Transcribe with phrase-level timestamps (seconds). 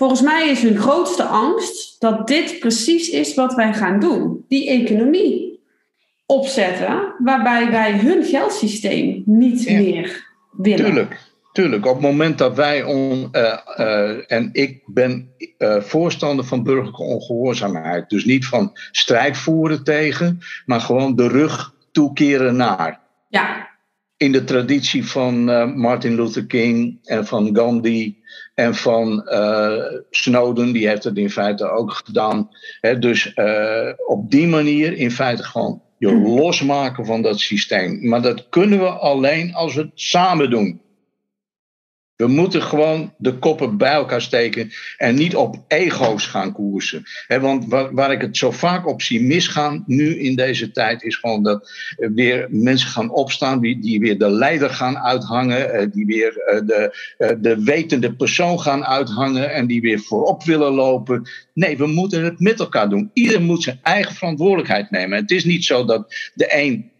[0.00, 4.44] Volgens mij is hun grootste angst dat dit precies is wat wij gaan doen.
[4.48, 5.60] Die economie
[6.26, 10.84] opzetten waarbij wij hun geldsysteem niet meer willen.
[10.84, 11.28] Tuurlijk.
[11.52, 16.62] Tuurlijk, op het moment dat wij, on, uh, uh, en ik ben uh, voorstander van
[16.62, 23.00] burgerlijke ongehoorzaamheid, dus niet van strijd voeren tegen, maar gewoon de rug toekeren naar.
[23.28, 23.69] Ja.
[24.20, 25.44] In de traditie van
[25.80, 28.16] Martin Luther King en van Gandhi
[28.54, 29.24] en van
[30.10, 32.48] Snowden, die heeft het in feite ook gedaan.
[32.80, 33.34] Hè, dus
[34.06, 38.08] op die manier in feite gewoon je losmaken van dat systeem.
[38.08, 40.80] Maar dat kunnen we alleen als we het samen doen.
[42.20, 47.02] We moeten gewoon de koppen bij elkaar steken en niet op ego's gaan koersen.
[47.28, 51.42] want waar, ik het zo vaak op zie misgaan nu in deze tijd, is gewoon
[51.42, 56.36] dat weer mensen gaan opstaan die, die weer de leider gaan uithangen, eh, die weer
[56.36, 61.28] eh, de, eh, de wetende persoon gaan uithangen en die weer voorop willen lopen.
[61.54, 63.10] Nee, we moeten het met elkaar doen.
[63.12, 65.18] Ieder moet zijn eigen verantwoordelijkheid nemen.
[65.18, 66.90] Het is niet zo dat de een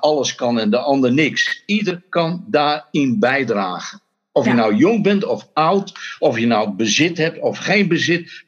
[0.00, 1.62] alles kan en de ander niks.
[1.66, 4.01] Ieder kan daarin bijdragen.
[4.34, 8.44] Of je nou jong bent of oud, of je nou bezit hebt of geen bezit,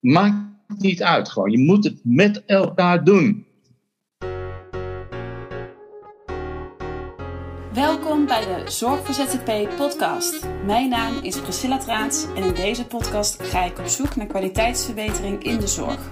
[0.00, 0.36] maakt
[0.78, 1.28] niet uit.
[1.28, 1.50] Gewoon.
[1.50, 3.46] Je moet het met elkaar doen.
[7.72, 10.46] Welkom bij de Zorg voor ZZP podcast.
[10.66, 15.42] Mijn naam is Priscilla Traans en in deze podcast ga ik op zoek naar kwaliteitsverbetering
[15.42, 16.08] in de zorg.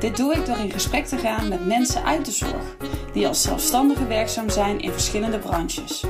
[0.00, 2.76] Dit doe ik door in gesprek te gaan met mensen uit de zorg,
[3.12, 6.04] die als zelfstandige werkzaam zijn in verschillende branches.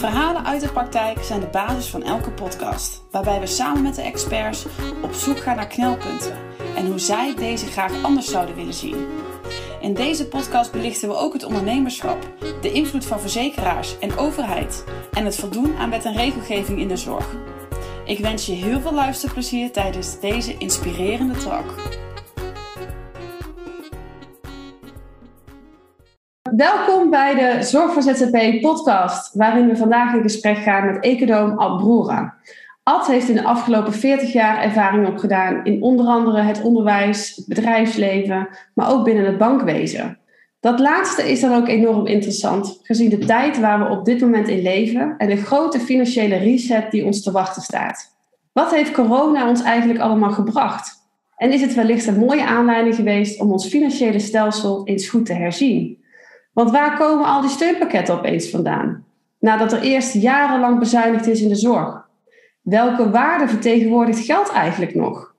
[0.00, 4.02] Verhalen uit de praktijk zijn de basis van elke podcast, waarbij we samen met de
[4.02, 4.66] experts
[5.02, 6.38] op zoek gaan naar knelpunten
[6.76, 9.06] en hoe zij deze graag anders zouden willen zien.
[9.80, 12.18] In deze podcast belichten we ook het ondernemerschap,
[12.60, 16.96] de invloed van verzekeraars en overheid en het voldoen aan wet en regelgeving in de
[16.96, 17.34] zorg.
[18.04, 21.74] Ik wens je heel veel luisterplezier tijdens deze inspirerende talk.
[26.56, 31.58] Welkom bij de Zorg voor ZZP podcast, waarin we vandaag in gesprek gaan met econoom
[31.58, 32.34] Ad Broera.
[32.82, 37.46] Ad heeft in de afgelopen 40 jaar ervaring opgedaan in onder andere het onderwijs, het
[37.46, 40.18] bedrijfsleven, maar ook binnen het bankwezen.
[40.60, 44.48] Dat laatste is dan ook enorm interessant, gezien de tijd waar we op dit moment
[44.48, 48.16] in leven en de grote financiële reset die ons te wachten staat.
[48.52, 50.98] Wat heeft corona ons eigenlijk allemaal gebracht?
[51.36, 55.32] En is het wellicht een mooie aanleiding geweest om ons financiële stelsel eens goed te
[55.32, 55.99] herzien?
[56.52, 59.04] Want waar komen al die steunpakketten opeens vandaan?
[59.38, 62.08] Nadat er eerst jarenlang bezuinigd is in de zorg.
[62.62, 65.34] Welke waarde vertegenwoordigt geld eigenlijk nog?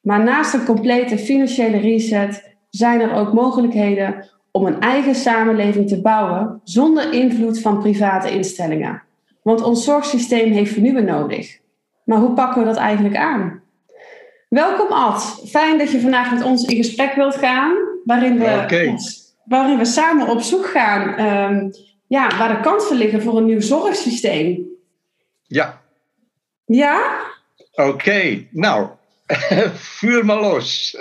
[0.00, 6.00] Maar naast een complete financiële reset zijn er ook mogelijkheden om een eigen samenleving te
[6.00, 9.02] bouwen zonder invloed van private instellingen.
[9.42, 11.58] Want ons zorgsysteem heeft vernieuwen nodig.
[12.04, 13.62] Maar hoe pakken we dat eigenlijk aan?
[14.48, 17.72] Welkom Ad, fijn dat je vandaag met ons in gesprek wilt gaan,
[18.04, 18.96] waarin we okay
[19.44, 21.70] waarin we samen op zoek gaan um,
[22.06, 24.66] ja, waar de kansen liggen voor een nieuw zorgsysteem.
[25.42, 25.80] Ja.
[26.64, 27.20] Ja?
[27.72, 28.88] Oké, okay, nou,
[29.98, 30.96] vuur maar los.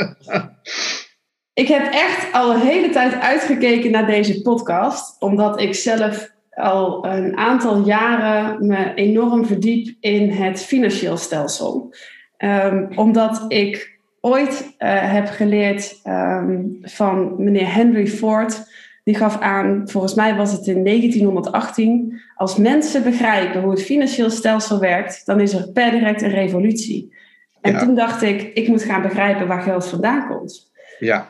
[1.54, 7.06] ik heb echt al een hele tijd uitgekeken naar deze podcast, omdat ik zelf al
[7.06, 11.94] een aantal jaren me enorm verdiep in het financieel stelsel.
[12.38, 18.72] Um, omdat ik ooit uh, heb geleerd um, van meneer Henry Ford.
[19.04, 24.30] Die gaf aan, volgens mij was het in 1918, als mensen begrijpen hoe het financieel
[24.30, 27.16] stelsel werkt, dan is er per direct een revolutie.
[27.62, 27.80] En ja.
[27.80, 30.72] toen dacht ik, ik moet gaan begrijpen waar geld vandaan komt.
[31.00, 31.30] Ja.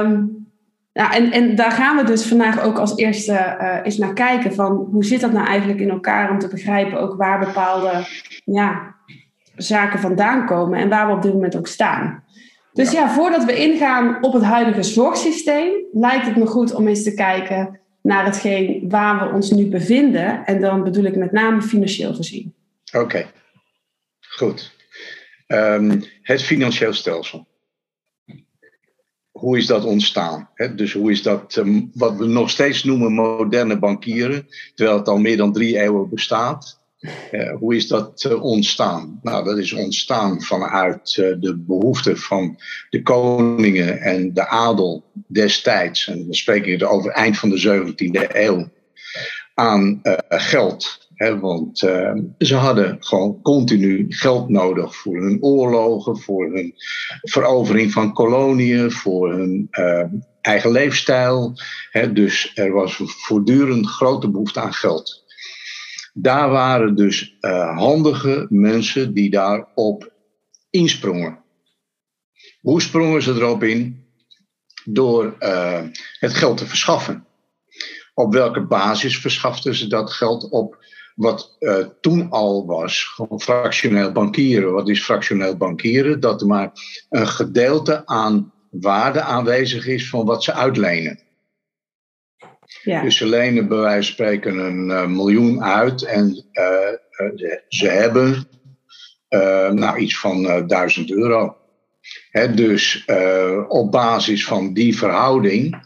[0.00, 0.46] Um,
[0.92, 4.54] ja, en, en daar gaan we dus vandaag ook als eerste uh, eens naar kijken
[4.54, 8.06] van hoe zit dat nou eigenlijk in elkaar om te begrijpen ook waar bepaalde
[8.44, 8.94] ja,
[9.56, 12.24] zaken vandaan komen en waar we op dit moment ook staan.
[12.72, 13.14] Dus ja.
[13.14, 17.80] voordat we ingaan op het huidige zorgsysteem, lijkt het me goed om eens te kijken
[18.02, 20.44] naar hetgeen waar we ons nu bevinden.
[20.44, 22.54] En dan bedoel ik met name financieel gezien.
[22.92, 23.26] Oké,
[24.20, 24.72] goed.
[25.46, 27.46] Um, het financieel stelsel.
[29.30, 30.48] Hoe is dat ontstaan?
[30.76, 35.18] dus hoe is dat, um, wat we nog steeds noemen moderne bankieren, terwijl het al
[35.18, 36.81] meer dan drie eeuwen bestaat.
[37.30, 39.18] Uh, hoe is dat uh, ontstaan?
[39.22, 42.58] Nou, dat is ontstaan vanuit uh, de behoefte van
[42.90, 48.36] de koningen en de adel destijds, en dan spreek ik over eind van de 17e
[48.36, 48.68] eeuw,
[49.54, 51.10] aan geld.
[51.14, 51.78] Hè, want
[52.38, 56.74] ze hadden gewoon continu geld nodig voor hun oorlogen, voor hun
[57.22, 59.68] verovering van koloniën, voor hun
[60.40, 61.54] eigen leefstijl.
[61.90, 65.21] Hè, dus er was voortdurend grote behoefte aan geld.
[66.12, 70.12] Daar waren dus uh, handige mensen die daarop
[70.70, 71.38] insprongen.
[72.60, 74.04] Hoe sprongen ze erop in?
[74.84, 75.82] Door uh,
[76.18, 77.26] het geld te verschaffen.
[78.14, 80.84] Op welke basis verschaften ze dat geld op?
[81.14, 84.72] Wat uh, toen al was, fractioneel bankieren.
[84.72, 86.20] Wat is fractioneel bankieren?
[86.20, 86.72] Dat er maar
[87.08, 91.20] een gedeelte aan waarde aanwezig is van wat ze uitlenen.
[92.84, 98.46] Dus ze lenen bij wijze van spreken een uh, miljoen uit en uh, ze hebben
[99.74, 101.56] nou, iets van duizend euro.
[102.30, 103.04] Hè, dus
[103.68, 105.84] op basis van die verhouding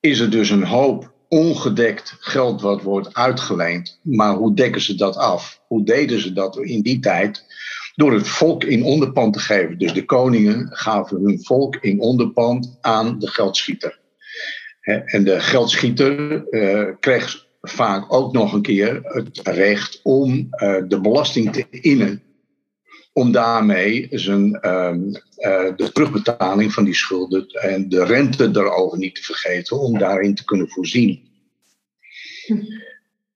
[0.00, 4.00] is er dus een hoop ongedekt geld wat wordt uitgeleend.
[4.02, 5.60] Maar hoe dekken ze dat af?
[5.66, 7.44] Hoe deden ze dat in die tijd?
[7.94, 9.78] Door het volk in onderpand te geven.
[9.78, 13.98] Dus de koningen gaven hun volk in onderpand aan de geldschieter.
[14.86, 21.00] En de geldschieter uh, kreeg vaak ook nog een keer het recht om uh, de
[21.00, 22.22] belasting te innen.
[23.12, 24.94] Om daarmee zijn, uh,
[25.76, 30.44] de terugbetaling van die schulden en de rente daarover niet te vergeten, om daarin te
[30.44, 31.28] kunnen voorzien.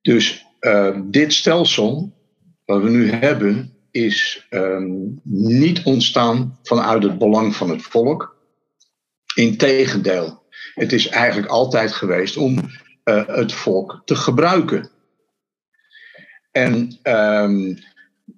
[0.03, 0.46] Dus
[1.05, 2.12] dit stelsel
[2.64, 8.37] wat we nu hebben, is um, niet ontstaan vanuit het belang van het volk.
[9.35, 10.39] Integendeel,
[10.75, 12.58] het is eigenlijk altijd geweest om
[13.05, 14.90] uh, het volk te gebruiken.
[16.50, 17.78] En um,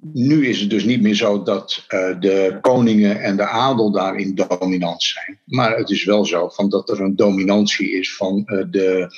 [0.01, 4.35] nu is het dus niet meer zo dat uh, de koningen en de adel daarin
[4.35, 5.41] dominant zijn.
[5.45, 9.09] Maar het is wel zo van dat er een dominantie is van uh, de,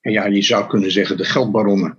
[0.00, 1.98] ja, je zou kunnen zeggen, de geldbaronnen.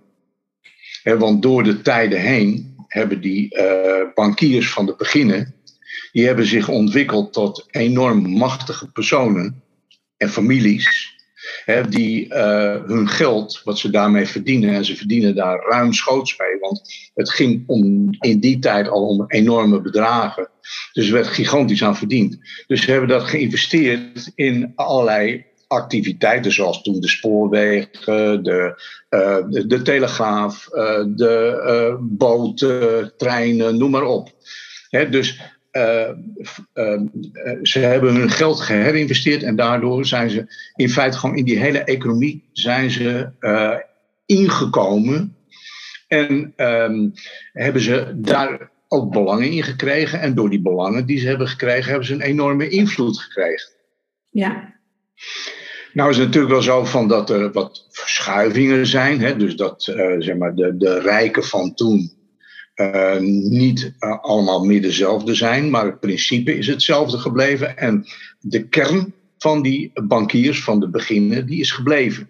[1.04, 3.58] Want door de tijden heen hebben die
[4.14, 5.56] bankiers van de beginnen,
[6.12, 9.64] die hebben zich ontwikkeld tot enorm machtige personen
[10.22, 11.16] en families,
[11.66, 16.60] hè, die uh, hun geld, wat ze daarmee verdienen, en ze verdienen daar ruimschoots mee,
[16.60, 16.82] want
[17.14, 20.50] het ging om, in die tijd al om enorme bedragen.
[20.94, 22.38] Dus er werd gigantisch aan verdiend.
[22.68, 29.82] Dus ze hebben dat geïnvesteerd in allerlei activiteiten, zoals toen de spoorwegen, de, uh, de,
[29.82, 34.32] telegraaf, uh, de boten, treinen, noem maar op.
[35.10, 35.40] Dus
[37.62, 41.80] ze hebben hun geld geherinvesteerd en daardoor zijn ze in feite gewoon in die hele
[41.80, 43.30] economie zijn ze
[44.26, 45.36] ingekomen
[46.08, 47.14] en um,
[47.54, 50.20] hebben ze daar ook belangen in gekregen.
[50.20, 53.72] En door die belangen die ze hebben gekregen, hebben ze een enorme invloed gekregen.
[54.30, 54.74] Ja.
[55.94, 59.22] Nou is het natuurlijk wel zo van dat er wat verschuivingen zijn.
[59.22, 59.38] Hè?
[59.38, 62.12] Dus dat uh, zeg maar de, de rijken van toen
[62.82, 63.20] uh,
[63.50, 65.70] niet uh, allemaal meer dezelfde zijn.
[65.70, 67.78] Maar het principe is hetzelfde gebleven.
[67.78, 68.06] En
[68.40, 72.30] de kern van die bankiers van de beginnen, die is gebleven.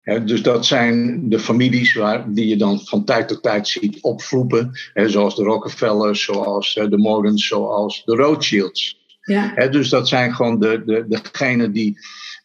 [0.00, 4.02] He, dus dat zijn de families waar, die je dan van tijd tot tijd ziet
[4.02, 4.70] opvroepen.
[4.92, 9.04] He, zoals de Rockefellers, zoals de Morgans, zoals de Rothschilds.
[9.20, 9.68] Ja.
[9.68, 11.98] dus dat zijn gewoon de, de, degenen die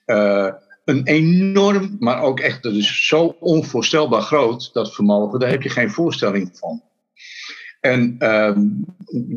[0.06, 0.48] uh,
[0.86, 5.92] een enorm, maar ook echt dus zo onvoorstelbaar groot, dat vermogen, daar heb je geen
[5.92, 6.82] voorstelling van.
[7.80, 8.56] En uh,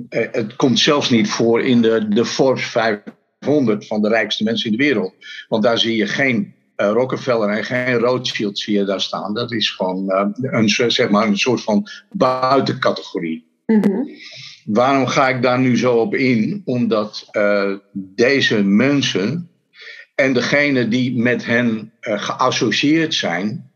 [0.08, 4.76] het komt zelfs niet voor in de, de Forbes 500 van de rijkste mensen in
[4.76, 5.14] de wereld.
[5.48, 9.34] Want daar zie je geen uh, Rockefeller en geen Rothschild zie je daar staan.
[9.34, 13.46] Dat is gewoon uh, een, zeg maar een soort van buitencategorie.
[13.66, 14.08] Mm -hmm.
[14.64, 16.62] Waarom ga ik daar nu zo op in?
[16.64, 17.30] Omdat
[17.92, 19.53] deze mensen
[20.14, 23.72] en degenen die met hen uh, geassocieerd zijn,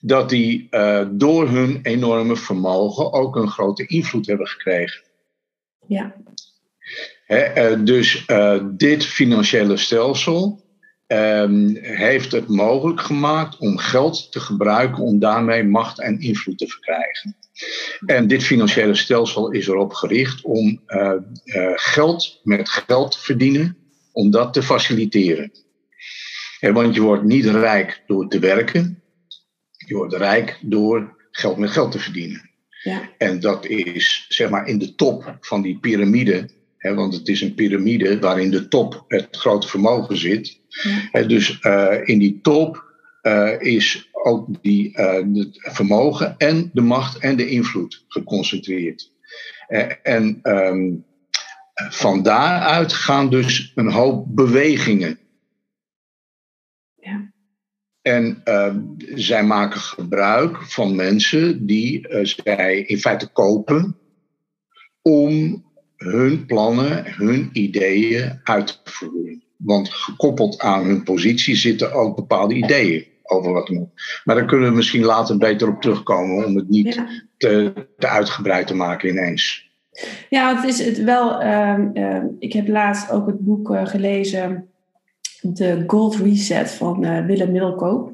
[0.00, 5.02] dat die uh, door hun enorme vermogen ook een grote invloed hebben gekregen.
[5.86, 6.14] Ja.
[7.24, 8.26] He, dus
[8.62, 10.64] dit financiële stelsel
[11.06, 16.66] um, heeft het mogelijk gemaakt om geld te gebruiken om daarmee macht en invloed te
[16.66, 17.36] verkrijgen.
[18.06, 20.80] En dit financiële stelsel is erop gericht om
[21.74, 23.76] geld met geld te verdienen,
[24.20, 25.52] om dat te faciliteren.
[26.60, 29.02] En want je wordt niet rijk door te werken,
[29.86, 32.50] je wordt rijk door geld met geld te verdienen.
[32.82, 33.10] Ja.
[33.18, 37.40] En dat is zeg maar in de top van die piramide, hè, want het is
[37.40, 40.60] een piramide waarin de top het grote vermogen zit.
[41.12, 41.22] Ja.
[41.22, 42.84] dus uh, in die top
[43.22, 49.12] uh, is ook die, uh, het vermogen en de macht en de invloed geconcentreerd.
[50.02, 51.04] En um,
[51.88, 55.18] van daaruit gaan dus een hoop bewegingen.
[56.94, 57.32] Ja.
[58.02, 58.80] En ehm,
[59.14, 63.96] zij maken gebruik van mensen die zij in feite kopen
[65.02, 65.64] om
[65.96, 69.42] hun plannen, hun ideeën uit te voeren.
[69.56, 74.20] Want gekoppeld aan hun positie zitten ook bepaalde ideeën over wat moet.
[74.24, 77.02] Maar daar kunnen we misschien later beter op terugkomen om het niet
[77.36, 79.69] te, te uitgebreid te maken ineens.
[80.28, 81.40] Ja, het is het wel.
[81.40, 84.68] ehm, ehm, ik heb laatst ook het boek eh, gelezen,
[85.54, 88.12] The Gold Reset van eh, Willem Middelkoop.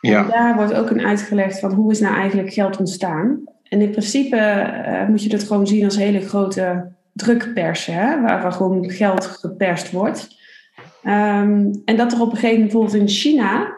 [0.00, 3.40] En Ja, daar wordt ook een uitgelegd van hoe is nou eigenlijk geld ontstaan.
[3.68, 8.42] En in principe eh, moet je dat gewoon zien als hele grote drukpersen, hè, waar,
[8.42, 10.28] waar gewoon geld geperst wordt.
[11.02, 13.72] Ehm, en dat er op een gegeven moment bijvoorbeeld in China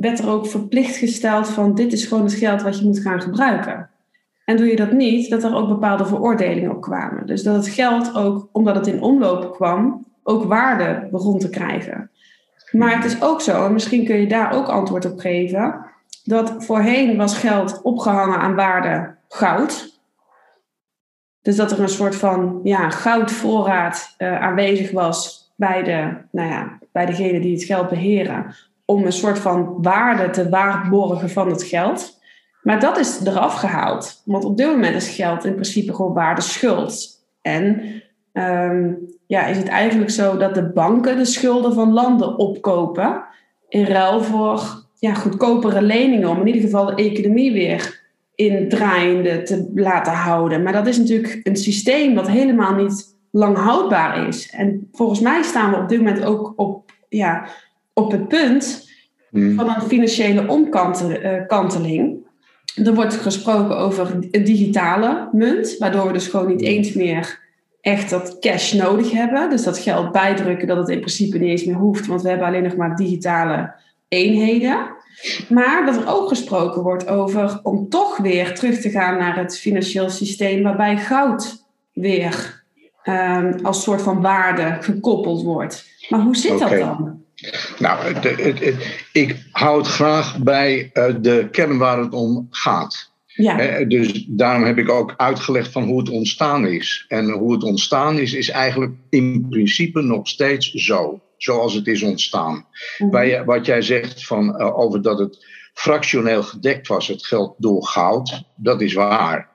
[0.00, 3.20] werd er ook verplicht gesteld van dit is gewoon het geld wat je moet gaan
[3.20, 3.90] gebruiken.
[4.46, 7.26] En doe je dat niet, dat er ook bepaalde veroordelingen op kwamen.
[7.26, 12.10] Dus dat het geld ook, omdat het in omloop kwam, ook waarde begon te krijgen.
[12.70, 15.86] Maar het is ook zo, en misschien kun je daar ook antwoord op geven,
[16.24, 20.00] dat voorheen was geld opgehangen aan waarde goud.
[21.42, 26.78] Dus dat er een soort van ja, goudvoorraad eh, aanwezig was bij, de, nou ja,
[26.92, 31.62] bij degene die het geld beheren, om een soort van waarde te waarborgen van het
[31.62, 32.15] geld.
[32.66, 34.22] Maar dat is eraf gehaald.
[34.24, 37.24] Want op dit moment is geld in principe gewoon waarde schuld.
[37.42, 37.82] En
[38.32, 38.92] ehm,
[39.26, 43.24] ja, is het eigenlijk zo dat de banken de schulden van landen opkopen
[43.68, 48.02] in ruil voor ja, goedkopere leningen om in ieder geval de economie weer
[48.34, 50.62] in draaiende te laten houden.
[50.62, 54.50] Maar dat is natuurlijk een systeem dat helemaal niet lang houdbaar is.
[54.50, 57.48] En volgens mij staan we op dit moment ook op, ja,
[57.92, 58.84] op het punt
[59.30, 59.54] Hm.
[59.54, 62.25] van een financiële omkanteling.
[62.74, 67.40] Er wordt gesproken over een digitale munt, waardoor we dus gewoon niet eens meer
[67.80, 69.50] echt dat cash nodig hebben.
[69.50, 72.46] Dus dat geld bijdrukken, dat het in principe niet eens meer hoeft, want we hebben
[72.46, 73.74] alleen nog maar digitale
[74.08, 74.94] eenheden.
[75.48, 79.58] Maar dat er ook gesproken wordt over om toch weer terug te gaan naar het
[79.58, 82.64] financieel systeem waarbij goud weer
[83.02, 85.86] ehm, als soort van waarde gekoppeld wordt.
[86.08, 87.24] Maar hoe zit dat dan?
[87.78, 88.14] Nou,
[89.12, 93.14] ik hou het graag bij eh, de kern waar het om gaat.
[93.26, 97.04] Ja, dus daarom heb ik ook uitgelegd van hoe het ontstaan is.
[97.08, 101.20] En hoe het ontstaan is, is eigenlijk in principe nog steeds zo.
[101.36, 102.66] Zoals het is ontstaan.
[103.26, 107.84] Je- wat jij zegt van, eh, over dat het fractioneel gedekt was, het geld door
[107.86, 109.48] goud, dat is waar.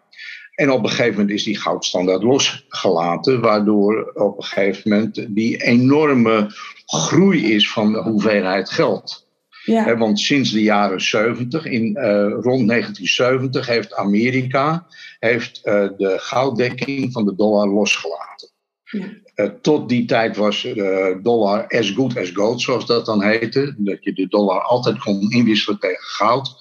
[0.61, 5.63] En op een gegeven moment is die goudstandaard losgelaten, waardoor op een gegeven moment die
[5.63, 6.51] enorme
[6.85, 9.27] groei is van de hoeveelheid geld.
[9.63, 9.97] ja.
[9.97, 14.87] Want sinds de jaren 70, in, eh, rond 1970, heeft Amerika
[15.19, 18.49] heeft, eh, de gouddekking van de dollar losgelaten.
[18.83, 19.05] Ja.
[19.35, 23.75] Eh, tot die tijd was de dollar as good as gold, zoals dat dan heette.
[23.77, 26.55] Dat je de dollar altijd kon inwisselen tegen goud.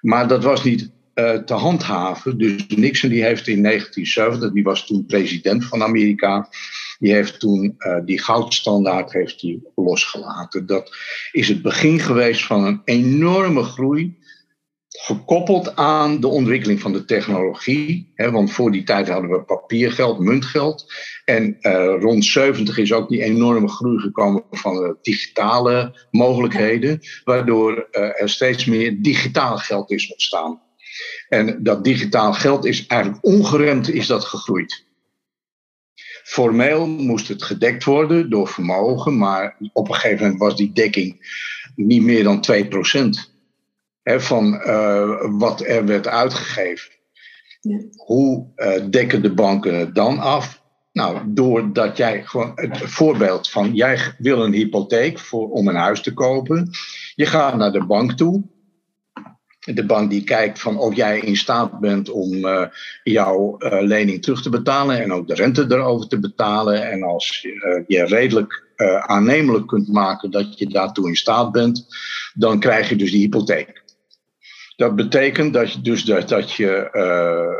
[0.00, 2.38] Maar dat was niet eh, te handhaven.
[2.38, 6.48] Dus Nixon die heeft in 1970, die was toen president van Amerika,
[6.98, 10.66] die heeft toen eh, die goudstandaard heeft die losgelaten.
[10.66, 10.96] Dat
[11.32, 14.20] is het begin geweest van een enorme groei.
[14.88, 18.12] Gekoppeld aan de ontwikkeling van de technologie.
[18.16, 20.92] Want voor die tijd hadden we papiergeld, muntgeld.
[21.24, 27.00] En eh, rond 70 is ook die enorme groei gekomen van de digitale mogelijkheden.
[27.24, 30.60] Waardoor er steeds meer digitaal geld is ontstaan.
[31.28, 34.84] En dat digitaal geld is eigenlijk ongeremd is dat gegroeid.
[36.22, 41.40] Formeel moest het gedekt worden door vermogen, maar op een gegeven moment was die dekking
[41.74, 42.44] niet meer dan
[43.26, 43.32] 2%
[44.02, 46.90] hè, van eh, wat er werd uitgegeven.
[47.60, 47.78] Ja.
[47.96, 50.62] Hoe eh, dekken de banken het dan af?
[50.92, 56.02] Nou, doordat jij gewoon het voorbeeld van jij wil een hypotheek voor, om een huis
[56.02, 56.70] te kopen.
[57.14, 58.42] Je gaat naar de bank toe.
[59.64, 62.66] De bank die kijkt van of jij in staat bent om eh,
[63.02, 66.90] jouw eh, lening terug te betalen en ook de rente erover te betalen.
[66.90, 68.70] En als je, je redelijk
[69.06, 71.86] aannemelijk kunt maken dat je daartoe in staat bent,
[72.34, 73.82] dan krijg je dus die hypotheek.
[74.76, 76.88] Dat betekent dat je dus dat, je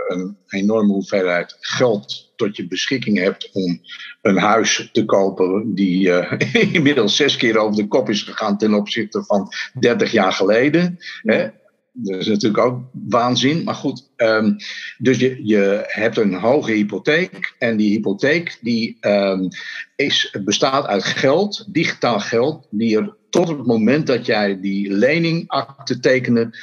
[0.09, 3.80] een enorme hoeveelheid geld tot je beschikking hebt om
[4.23, 6.11] een huis te kopen die
[6.76, 9.49] inmiddels zes keer over de kop is gegaan ten opzichte van
[9.80, 10.99] 30 jaar geleden.
[11.23, 11.49] Hè?
[11.92, 13.64] Dat is natuurlijk ook waanzin.
[13.64, 14.52] Maar goed, ehm,
[14.99, 17.54] dus je, je hebt een hoge hypotheek.
[17.58, 19.49] En die hypotheek die, ehm,
[19.96, 26.00] is, bestaat uit geld, digitaal geld, die er tot het moment dat jij die leningakte
[26.00, 26.58] tekende,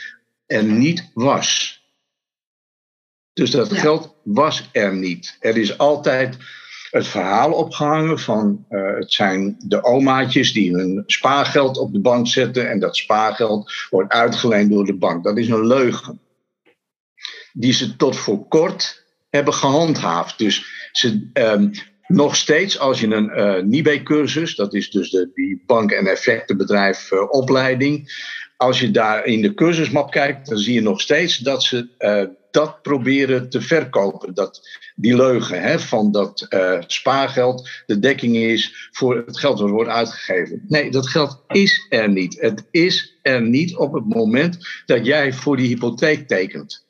[0.45, 1.77] er niet was.
[3.33, 3.75] Dus dat Ja.
[3.75, 5.37] geld was er niet.
[5.39, 6.37] Er is altijd
[6.91, 12.27] het verhaal opgehangen van eh, het zijn de omaatjes die hun spaargeld op de bank
[12.27, 15.23] zetten en dat spaargeld wordt uitgeleend door de bank.
[15.23, 16.19] Dat is een leugen.
[17.53, 20.37] Die ze tot voor kort hebben gehandhaafd.
[20.37, 21.69] Dus ze, ehm,
[22.07, 27.11] nog steeds, als je een uh, NIBE-cursus, dat is dus de, die bank- en effectenbedrijf
[27.11, 28.11] uh, opleiding,
[28.59, 32.23] als je daar in de cursusmap kijkt, dan zie je nog steeds dat ze uh,
[32.51, 34.33] dat proberen te verkopen.
[34.33, 34.61] Dat,
[34.95, 36.45] die leugen hè, van dat
[36.87, 40.63] spaargeld de dekking is voor het geld dat wordt uitgegeven.
[40.67, 42.39] Nee, dat geld is er niet.
[42.41, 46.85] Het is er niet op het moment dat jij voor die hypotheek tekent.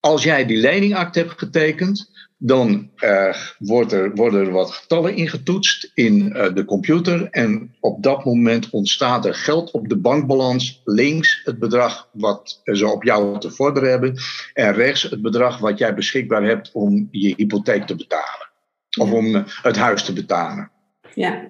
[0.00, 5.90] Als jij die leningakte hebt getekend, dan uh, wordt er, worden er wat getallen ingetoetst
[5.94, 7.28] in uh, de computer.
[7.30, 10.80] En op dat moment ontstaat er geld op de bankbalans.
[10.84, 14.16] Links het bedrag wat ze op jou te vorderen hebben.
[14.52, 18.50] En rechts het bedrag wat jij beschikbaar hebt om je hypotheek te betalen.
[18.98, 20.70] Of om uh, het huis te betalen.
[21.14, 21.48] Ja.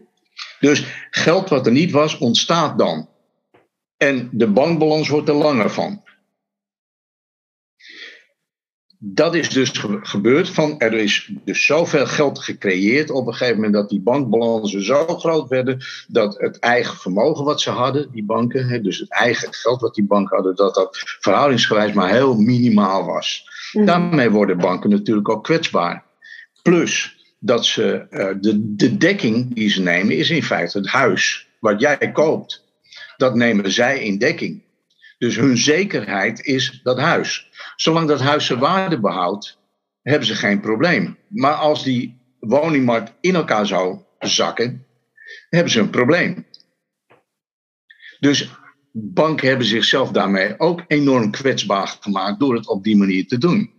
[0.60, 3.08] Dus geld wat er niet was, ontstaat dan.
[3.96, 6.02] En de bankbalans wordt er langer van
[9.06, 9.70] dat is dus
[10.02, 10.48] gebeurd.
[10.48, 15.06] Van, er is dus zoveel geld gecreëerd op een gegeven moment dat die bankbalansen zo
[15.06, 19.80] groot werden dat het eigen vermogen wat ze hadden, die banken, dus het eigen geld
[19.80, 23.48] wat die banken hadden, dat dat verhoudingsgewijs maar heel minimaal was.
[23.72, 23.84] Mhm.
[23.84, 26.04] Daarmee worden banken natuurlijk ook kwetsbaar.
[26.62, 31.48] Plus dat ze, uh, de, de dekking die ze nemen is in feite het huis
[31.58, 32.64] wat jij koopt.
[33.16, 34.62] Dat nemen zij in dekking.
[35.18, 37.48] Dus hun zekerheid is dat huis.
[37.76, 39.58] Zolang dat huis zijn waarde behoudt,
[40.02, 41.18] hebben ze geen probleem.
[41.28, 44.86] Maar als die woningmarkt in elkaar zou zakken,
[45.48, 46.46] hebben ze een probleem.
[48.20, 48.50] Dus
[48.92, 53.72] banken hebben zichzelf daarmee ook enorm kwetsbaar gemaakt door het op die manier te doen.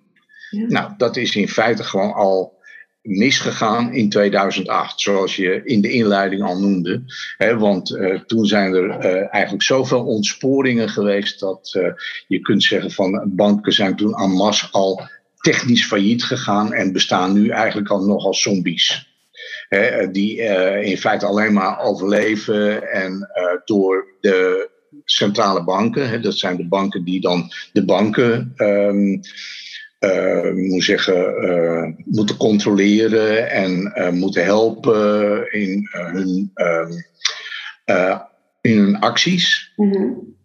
[0.50, 2.55] Nou, dat is in feite gewoon al
[3.06, 7.04] misgegaan in 2008, zoals je in de inleiding al noemde.
[7.58, 11.88] want uh, toen zijn er uh, eigenlijk zoveel ontsporingen geweest dat uh,
[12.28, 17.34] je kunt zeggen van banken zijn toen en masse al technisch failliet gegaan en bestaan
[17.34, 19.14] nu eigenlijk al nog als zombies.
[20.12, 20.36] Die
[20.82, 23.30] in feite alleen maar overleven en
[23.66, 24.70] door de
[25.06, 28.54] centrale banken, dat zijn de banken die dan de banken.
[28.58, 29.22] Um,
[30.06, 36.92] uh, moet zeggen, uh, moeten controleren en uh, moeten helpen in, hun, ehm,
[38.62, 39.72] in hun acties.
[39.76, 40.36] Mm -hmm.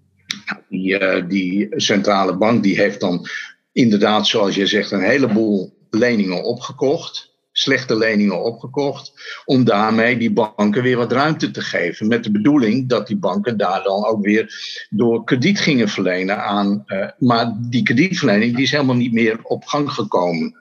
[0.69, 3.27] die, die centrale bank die heeft dan
[3.73, 7.30] inderdaad, zoals je zegt, een heleboel leningen opgekocht
[7.61, 9.13] slechte leningen opgekocht.
[9.45, 12.09] Om daarmee die banken weer wat ruimte te geven.
[12.09, 14.55] Met de bedoeling dat die banken daar dan ook weer
[14.91, 16.85] door krediet gingen verlenen aan.
[16.87, 20.55] Uh, maar die kredietverlening die is helemaal niet meer op gang gekomen.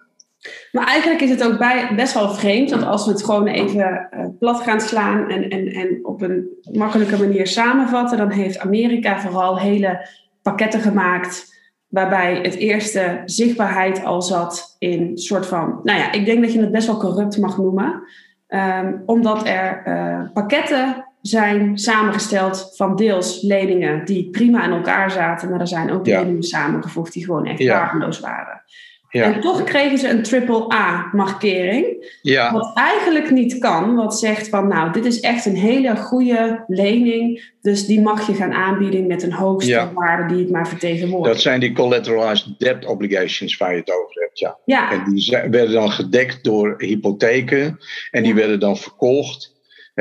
[0.71, 4.09] Maar eigenlijk is het ook bij, best wel vreemd dat als we het gewoon even
[4.13, 9.19] uh, plat gaan slaan en, en, en op een makkelijke manier samenvatten, dan heeft Amerika
[9.19, 10.07] vooral hele
[10.41, 11.48] pakketten gemaakt
[11.89, 16.59] waarbij het eerste zichtbaarheid al zat in soort van, nou ja, ik denk dat je
[16.59, 18.03] het best wel corrupt mag noemen,
[18.47, 25.49] um, omdat er uh, pakketten zijn samengesteld van deels leningen die prima in elkaar zaten,
[25.49, 26.19] maar er zijn ook ja.
[26.19, 27.79] leningen samengevoegd die gewoon echt ja.
[27.79, 28.61] waardeloos waren.
[29.09, 29.23] Ja.
[29.23, 32.11] En toch kregen ze een triple A-markering.
[32.21, 32.51] Ja.
[32.51, 33.95] Wat eigenlijk niet kan.
[33.95, 37.51] Wat zegt van, nou, dit is echt een hele goede lening.
[37.61, 41.33] Dus die mag je gaan aanbieden met een hoogste waarde die het maar vertegenwoordigt.
[41.33, 44.57] Dat zijn die collateralized debt obligations waar je het over hebt, ja.
[44.65, 44.91] ja.
[44.91, 47.77] En die werden dan gedekt door hypotheken.
[48.11, 49.57] En die werden dan verkocht.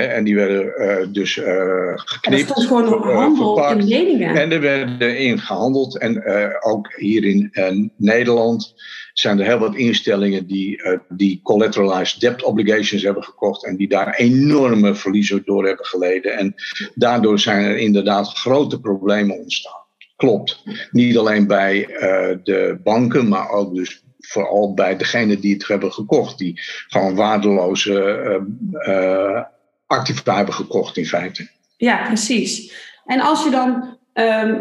[0.07, 2.51] En die werden uh, dus uh, geknipt.
[2.51, 4.37] Er gewoon handel in leningen.
[4.37, 5.99] En er werden in gehandeld.
[5.99, 8.75] En uh, ook hier in Nederland
[9.13, 14.15] zijn er heel wat instellingen die, die collateralized debt obligations hebben gekocht en die daar
[14.15, 16.39] enorme verliezen door hebben geleden.
[16.39, 16.55] En
[16.95, 19.87] daardoor zijn er inderdaad grote problemen ontstaan.
[20.17, 20.63] Klopt.
[20.91, 21.87] Niet alleen bij
[22.45, 28.47] de banken, maar ook dus vooral bij degenen die het hebben gekocht, die gewoon waardeloze
[29.89, 31.49] activa hebben gekocht in feite.
[31.77, 32.73] Ja, precies.
[33.05, 34.61] En als je dan Um,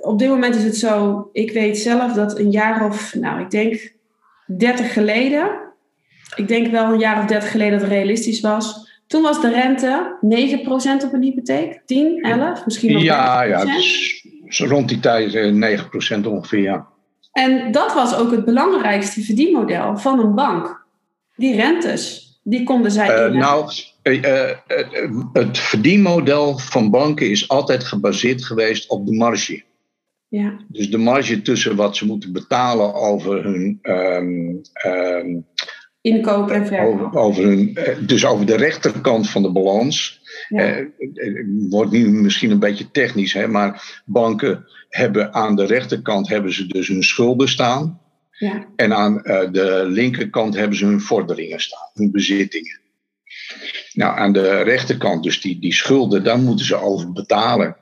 [0.00, 3.50] op dit moment is het zo, ik weet zelf dat een jaar of, nou, ik
[3.50, 3.92] denk
[4.46, 5.50] 30 geleden,
[6.34, 8.88] ik denk wel een jaar of 30 geleden dat het realistisch was.
[9.06, 10.18] Toen was de rente
[11.00, 14.24] 9% op een hypotheek, 10, 11, misschien nog Ja, ja, dus
[14.58, 16.86] rond die tijd 9% eh, ongeveer, ja.
[17.32, 20.84] En dat was ook het belangrijkste verdienmodel van een bank.
[21.36, 23.28] Die rentes, die konden zij.
[23.28, 23.70] Uh, nou,
[25.32, 29.62] het verdienmodel van banken is altijd gebaseerd geweest op de marge.
[30.28, 30.64] Ja.
[30.68, 33.78] Dus de marge tussen wat ze moeten betalen over hun.
[33.82, 35.46] Um, um,
[36.00, 37.00] Inkoop en verkoop.
[37.00, 40.20] Over, over, hun, dus over de rechterkant van de balans.
[40.48, 40.78] Ja.
[40.78, 40.86] Uh,
[41.70, 46.66] wordt nu misschien een beetje technisch, hè, maar banken hebben aan de rechterkant hebben ze
[46.66, 48.00] dus hun schulden staan.
[48.30, 48.66] Ja.
[48.76, 52.80] En aan uh, de linkerkant hebben ze hun vorderingen staan, hun bezittingen.
[53.92, 57.76] Nou, aan de rechterkant, dus die, die schulden, daar moeten ze over betalen.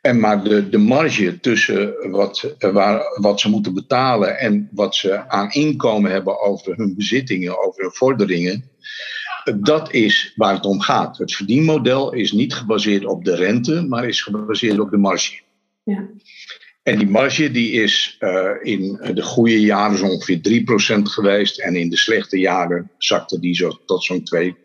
[0.00, 5.28] En maar de, de marge tussen wat, waar, wat ze moeten betalen en wat ze
[5.28, 8.70] aan inkomen hebben over hun bezittingen, over hun vorderingen,
[9.60, 11.18] dat is waar het om gaat.
[11.18, 15.40] Het verdienmodel is niet gebaseerd op de rente, maar is gebaseerd op de marge.
[15.82, 16.08] Ja.
[16.86, 20.64] En die marge die is uh, in de goede jaren zo ongeveer
[20.98, 21.58] 3% geweest.
[21.58, 24.56] En in de slechte jaren zakte die zo tot zo'n 2, 2%, 1,5%.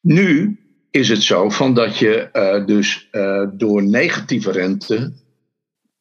[0.00, 0.58] Nu
[0.90, 5.12] is het zo van dat je uh, dus uh, door negatieve rente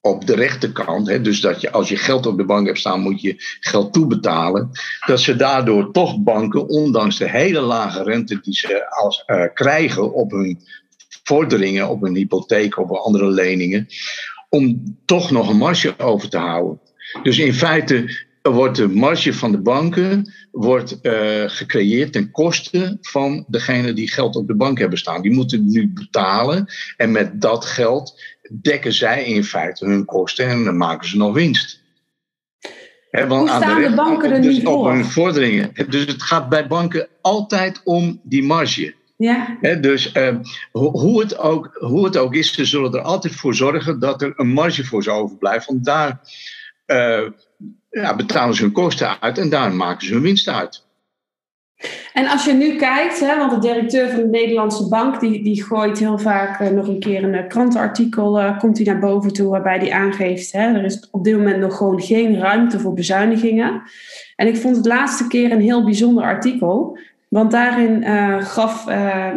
[0.02, 3.02] op de rechterkant, hè, dus dat je als je geld op de bank hebt staan,
[3.02, 4.70] moet je geld toebetalen,
[5.06, 10.32] dat ze daardoor toch banken, ondanks de hele lage rente die ze als, krijgen op
[10.32, 10.60] hun
[11.28, 13.88] vorderingen, op hun hypotheek, op andere leningen,
[14.50, 16.80] om toch nog een marge over te houden.
[17.24, 23.46] Dus in feite wordt de marge van de banken wordt, uh, gecreëerd ten koste van
[23.48, 25.22] degene die geld op de bank hebben staan.
[25.22, 26.66] Die moeten nu betalen
[26.98, 28.22] en met dat geld
[28.62, 31.86] dekken zij in feite hun kosten en dan maken ze nog winst.
[33.10, 35.72] He, want Hoe staan aan de, de banken er dus niet op hun vorderingen.
[35.90, 38.94] Dus het gaat bij banken altijd om die marge.
[39.18, 39.58] Ja.
[39.82, 40.36] dus uh,
[40.72, 44.34] hoe, het ook, hoe het ook is, ze zullen er altijd voor zorgen dat er
[44.36, 45.66] een marge voor ze overblijft.
[45.66, 46.20] Want daar
[46.88, 47.30] uh,
[47.90, 50.86] ja, betalen ze hun kosten uit en daar maken ze hun winst uit.
[52.14, 55.64] En als je nu kijkt, hè, want de directeur van de Nederlandse Bank die, die
[55.64, 59.50] gooit heel vaak uh, nog een keer een uh, krantenartikel, komt hij naar boven toe
[59.50, 63.82] waarbij hij aangeeft, hè, er is op dit moment nog gewoon geen ruimte voor bezuinigingen.
[64.36, 66.98] En ik vond het laatste keer een heel bijzonder artikel,
[67.28, 68.04] want daarin
[68.44, 68.86] gaf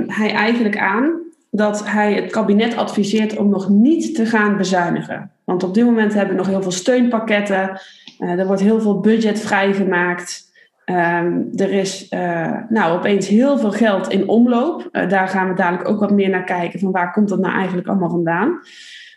[0.06, 1.10] hij eigenlijk aan
[1.50, 5.30] dat hij het kabinet adviseert om nog niet te gaan bezuinigen.
[5.44, 7.80] Want op dit moment hebben we nog heel veel steunpakketten,
[8.18, 10.48] er wordt heel veel budget vrijgemaakt.
[10.84, 14.88] Um, er is uh, nou, opeens heel veel geld in omloop.
[15.08, 17.88] Daar gaan we dadelijk ook wat meer naar kijken van waar komt dat nou eigenlijk
[17.88, 18.58] allemaal vandaan.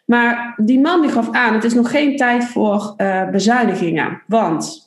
[0.05, 2.95] Maar die man die gaf aan, het is nog geen tijd voor
[3.31, 4.21] bezuinigingen.
[4.27, 4.82] Want,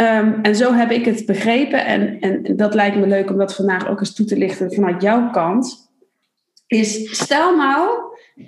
[0.00, 3.54] um, en zo heb ik het begrepen, en, en dat lijkt me leuk om dat
[3.54, 5.90] vandaag ook eens toe te lichten vanuit jouw kant.
[6.66, 7.88] Is stel nou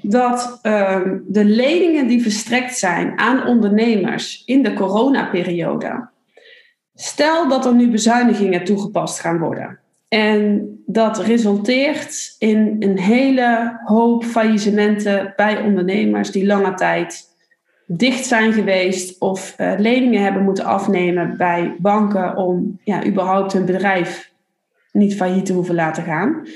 [0.02, 6.08] dat um, de leningen die verstrekt zijn aan ondernemers in de coronaperiode
[7.00, 9.78] Stel dat er nu bezuinigingen toegepast gaan worden.
[10.08, 17.29] En dat resulteert in een hele hoop faillissementen bij ondernemers die lange tijd
[17.92, 23.64] dicht zijn geweest of uh, leningen hebben moeten afnemen bij banken om ja, überhaupt hun
[23.64, 24.32] bedrijf
[24.92, 26.46] niet failliet te hoeven laten gaan.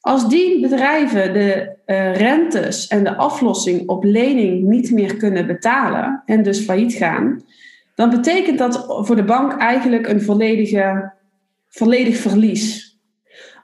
[0.00, 6.22] Als die bedrijven de uh, rentes en de aflossing op lening niet meer kunnen betalen
[6.26, 7.42] en dus failliet gaan,
[7.94, 11.12] dan betekent dat voor de bank eigenlijk een volledige,
[11.68, 12.96] volledig verlies.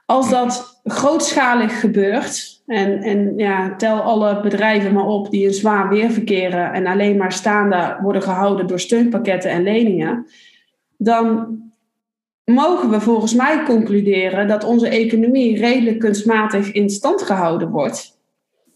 [0.05, 5.89] Als dat grootschalig gebeurt, en, en ja, tel alle bedrijven maar op die in zwaar
[5.89, 10.25] weer verkeren en alleen maar staande worden gehouden door steunpakketten en leningen,
[10.97, 11.57] dan
[12.45, 18.17] mogen we volgens mij concluderen dat onze economie redelijk kunstmatig in stand gehouden wordt.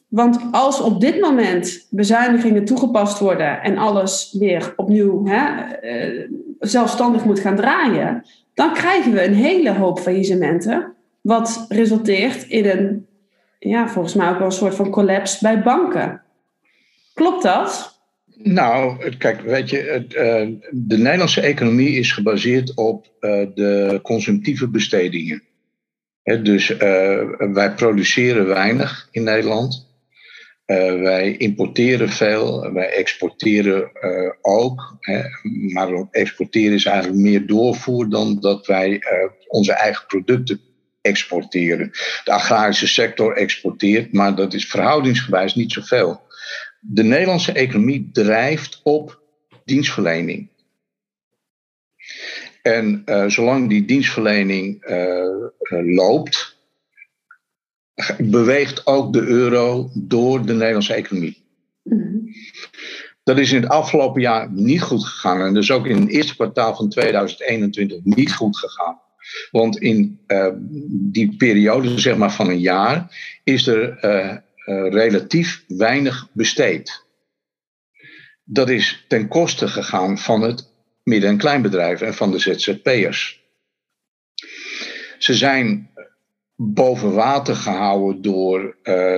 [0.08, 5.46] Want als op dit moment bezuinigingen toegepast worden en alles weer opnieuw hè,
[5.82, 6.30] uh,
[6.60, 13.08] zelfstandig moet gaan draaien, dan krijgen we een hele hoop faillissementen, wat resulteert in een,
[13.64, 16.22] ja, volgens mij ook wel een soort van collapse bij banken.
[17.14, 18.02] Klopt dat?
[18.36, 25.44] Nou, kijk, weet je, uh, de Nederlandse economie is gebaseerd op uh, de consumptieve bestedingen.
[26.24, 26.68] dus
[27.38, 29.92] wij produceren weinig in Nederland.
[30.66, 33.92] Wij importeren veel, wij exporteren
[34.42, 34.98] ook.
[35.74, 39.02] Maar exporteren is eigenlijk meer doorvoer dan dat wij
[39.48, 40.60] onze eigen producten
[41.04, 41.92] exporteren.
[42.24, 46.22] De agrarische sector exporteert, maar dat is verhoudingsgewijs niet zoveel.
[46.80, 49.22] De Nederlandse economie drijft op
[49.66, 50.50] dienstverlening.
[52.62, 54.84] En zolang die dienstverlening
[55.70, 56.58] loopt,
[58.18, 61.44] beweegt ook de euro door de Nederlandse economie.
[61.84, 62.18] Mhm.
[63.24, 65.42] Dat is in het afgelopen jaar niet goed gegaan.
[65.42, 69.02] En dus ook in het eerste kwartaal van 2021 niet goed gegaan.
[69.52, 70.48] Want in uh,
[70.90, 77.06] die periode zeg maar, van een jaar is er uh, uh, relatief weinig besteed.
[78.44, 80.72] Dat is ten koste gegaan van het
[81.04, 83.42] midden- en kleinbedrijf en van de ZZP'ers.
[85.18, 85.90] Ze zijn
[86.56, 88.78] boven water gehouden door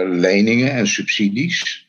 [0.10, 1.84] leningen en subsidies.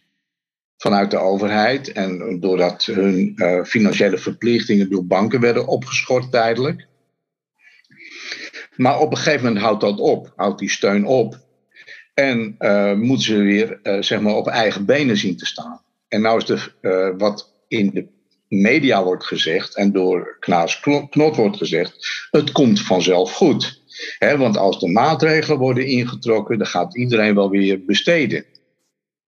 [0.77, 1.93] vanuit de overheid.
[1.93, 6.87] En doordat hun financiële verplichtingen door banken werden opgeschort tijdelijk.
[8.77, 11.45] Maar op een gegeven moment houdt dat op, houdt die steun op.
[12.15, 15.81] En uh, moeten ze weer uh, zeg maar op eigen benen zien te staan.
[16.09, 18.07] En nou is de, wat in de
[18.49, 23.83] media wordt gezegd en door Knaas Knot wordt gezegd, het komt vanzelf goed.
[24.19, 28.45] He, want als de maatregelen worden ingetrokken, dan gaat iedereen wel weer besteden.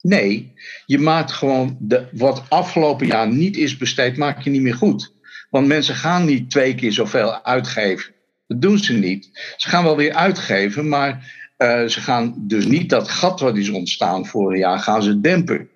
[0.01, 0.53] Nee,
[0.87, 5.13] je maakt gewoon de, wat afgelopen jaar niet is besteed, maak je niet meer goed.
[5.51, 8.15] Want mensen gaan niet twee keer zoveel uitgeven.
[8.47, 9.55] Dat doen ze niet.
[9.57, 13.71] Ze gaan wel weer uitgeven, maar uh, ze gaan dus niet dat gat wat is
[13.71, 15.71] ontstaan vorig jaar, gaan ze dempen.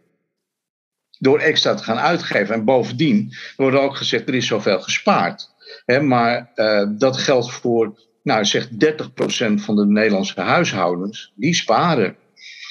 [1.18, 2.54] Door extra te gaan uitgeven.
[2.54, 5.48] En bovendien wordt ook gezegd, er is zoveel gespaard.
[5.84, 8.70] He, maar uh, dat geldt voor, nou zeg 30%
[9.54, 12.16] van de Nederlandse huishoudens, die sparen.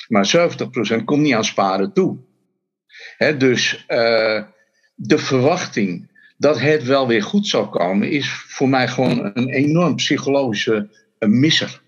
[0.07, 0.51] Maar
[0.99, 2.17] 70% komt niet aan sparen toe.
[3.37, 4.43] dus uh,
[4.95, 6.08] de verwachting
[6.39, 11.81] dat het wel weer goed zal komen, is voor mij gewoon een enorm psychologische misser.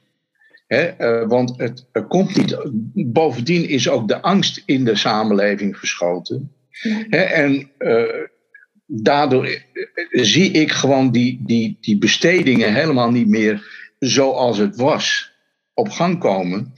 [0.67, 2.57] uh, want het komt niet.
[2.93, 6.51] Bovendien is ook de angst in de samenleving verschoten.
[7.09, 8.03] en uh,
[8.85, 9.63] daardoor
[10.11, 13.67] zie ik gewoon die, die, die bestedingen helemaal niet meer
[13.99, 15.31] zoals het was
[15.73, 16.73] op gang komen.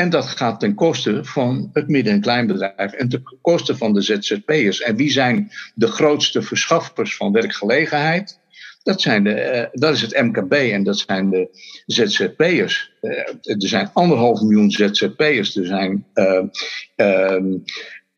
[0.00, 4.00] En dat gaat ten koste van het midden- en kleinbedrijf en ten koste van de
[4.00, 4.80] ZZP'ers.
[4.80, 8.38] En wie zijn de grootste verschaffers van werkgelegenheid?
[8.82, 11.48] Dat, zijn de, uh, dat is het MKB en dat zijn de
[11.86, 12.92] ZZP'ers.
[13.02, 15.56] Uh, er zijn anderhalf miljoen ZZP'ers.
[15.56, 17.44] Er zijn, uh,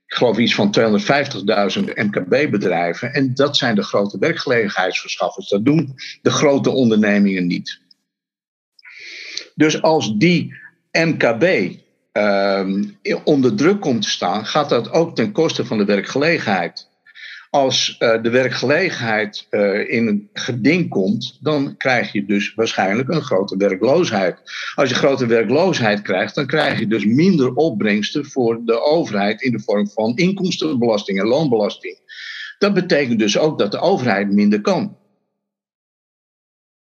[0.06, 3.12] ik geloof, iets van 250.000 MKB-bedrijven.
[3.12, 5.48] En dat zijn de grote werkgelegenheidsverschaffers.
[5.48, 7.80] Dat doen de grote ondernemingen niet.
[9.54, 10.60] Dus als die
[10.92, 11.74] MKB
[12.12, 12.66] uh,
[13.24, 16.90] onder druk komt te staan, gaat dat ook ten koste van de werkgelegenheid.
[17.50, 23.22] Als uh, de werkgelegenheid uh, in een geding komt, dan krijg je dus waarschijnlijk een
[23.22, 24.38] grote werkloosheid.
[24.74, 29.52] Als je grote werkloosheid krijgt, dan krijg je dus minder opbrengsten voor de overheid in
[29.52, 31.98] de vorm van inkomstenbelasting en loonbelasting.
[32.58, 34.96] Dat betekent dus ook dat de overheid minder kan.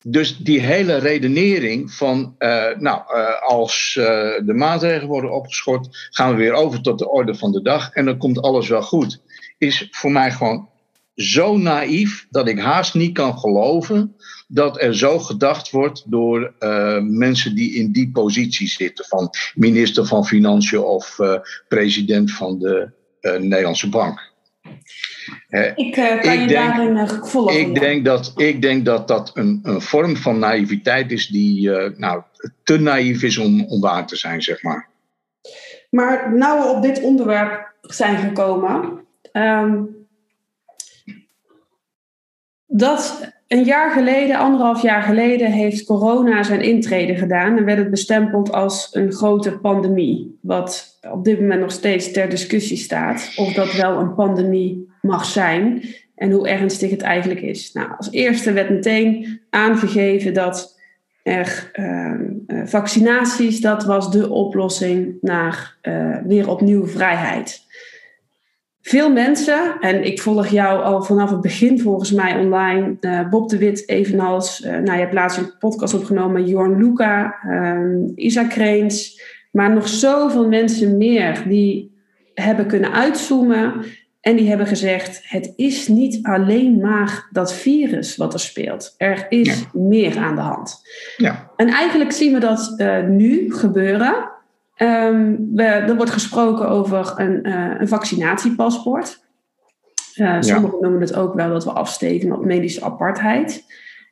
[0.03, 4.05] Dus die hele redenering van, uh, nou, uh, als uh,
[4.45, 8.05] de maatregelen worden opgeschort, gaan we weer over tot de orde van de dag en
[8.05, 9.21] dan komt alles wel goed,
[9.57, 10.69] is voor mij gewoon
[11.15, 14.15] zo naïef dat ik haast niet kan geloven
[14.47, 16.53] dat er zo gedacht wordt door
[17.01, 21.17] mensen die in die positie zitten, van minister van Financiën of
[21.67, 22.89] president van de
[23.21, 24.31] Nederlandse Bank.
[25.75, 27.59] Ik uh, kan ik je denk, daarin uh, volgen.
[27.59, 31.97] Ik denk, dat, ik denk dat dat een, een vorm van naïviteit is die uh,
[31.97, 32.21] nou,
[32.63, 34.89] te naïef is om, om waar te zijn, zeg maar.
[35.89, 38.99] Maar nou we op dit onderwerp zijn gekomen,
[39.33, 39.99] um,
[42.65, 47.89] dat een jaar geleden, anderhalf jaar geleden, heeft corona zijn intrede gedaan en werd het
[47.89, 50.37] bestempeld als een grote pandemie.
[50.41, 55.25] Wat op dit moment nog steeds ter discussie staat of dat wel een pandemie mag
[55.25, 55.83] zijn
[56.15, 57.71] en hoe ernstig het eigenlijk is.
[57.73, 60.79] Nou, als eerste werd meteen aangegeven dat
[61.23, 62.13] er uh,
[62.65, 67.61] vaccinaties, dat was de oplossing naar uh, weer opnieuw vrijheid.
[68.81, 73.49] Veel mensen, en ik volg jou al vanaf het begin volgens mij online, uh, Bob
[73.49, 79.21] de Wit evenals, nou je hebt laatst een podcast opgenomen, Jorn Luca, ehm, Isa Kreens,
[79.51, 81.91] maar nog zoveel mensen meer die
[82.33, 83.85] hebben kunnen uitzoomen
[84.21, 88.95] en die hebben gezegd: het is niet alleen maar dat virus wat er speelt.
[88.97, 90.81] Er is meer aan de hand.
[91.17, 91.49] Ja.
[91.55, 94.29] En eigenlijk zien we dat uh, nu gebeuren.
[94.77, 99.19] Um, we, er wordt gesproken over een, uh, een vaccinatiepaspoort.
[100.15, 100.81] Uh, sommigen ja.
[100.81, 103.63] noemen het ook wel dat we afsteken op medische apartheid.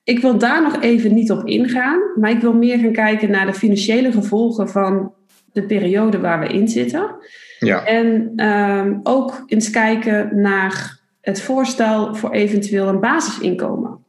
[0.04, 3.46] Ik wil daar nog even niet op ingaan, maar ik wil meer gaan kijken naar
[3.46, 5.14] de financiële gevolgen van
[5.52, 7.16] de periode waar we in zitten.
[7.60, 7.84] Ja.
[7.86, 14.06] En um, ook eens kijken naar het voorstel voor eventueel een basisinkomen.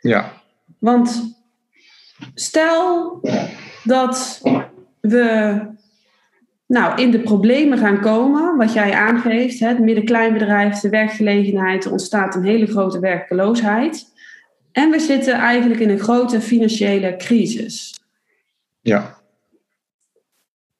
[0.00, 0.32] Ja.
[0.78, 1.36] Want
[2.34, 3.20] stel
[3.84, 4.42] dat
[5.00, 5.60] we
[6.66, 12.34] nou, in de problemen gaan komen, wat jij aangeeft, het midden-kleinbedrijf, de werkgelegenheid, er ontstaat
[12.34, 14.12] een hele grote werkloosheid.
[14.72, 18.00] En we zitten eigenlijk in een grote financiële crisis.
[18.80, 19.18] Ja.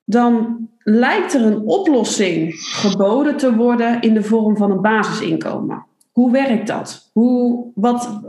[0.04, 5.86] Dan lijkt er een oplossing geboden te worden in de vorm van een basisinkomen.
[6.12, 7.10] Hoe werkt dat?
[7.12, 8.20] Hoe, wat...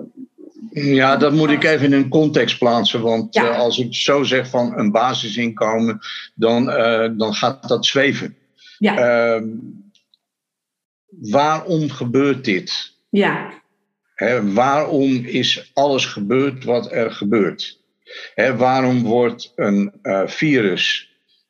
[0.70, 3.02] Ja, dat moet ik even in een context plaatsen.
[3.02, 3.44] Want ja.
[3.44, 6.00] uh, als ik zo zeg van een basisinkomen,
[6.34, 8.36] dan, uh, dan gaat dat zweven.
[8.78, 9.36] Ja.
[9.36, 9.44] Uh,
[11.10, 12.94] waarom gebeurt dit?
[13.10, 13.50] Ja.
[14.16, 17.80] Hè, waarom is alles gebeurd wat er gebeurt?
[18.36, 20.28] Hè, waarom wordt een uh,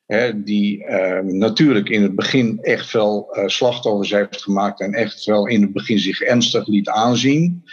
[0.08, 5.26] virus die uh, natuurlijk in het begin echt wel uh, slachtoffers heeft gemaakt en echt
[5.26, 7.64] wel in het begin zich ernstig liet aanzien.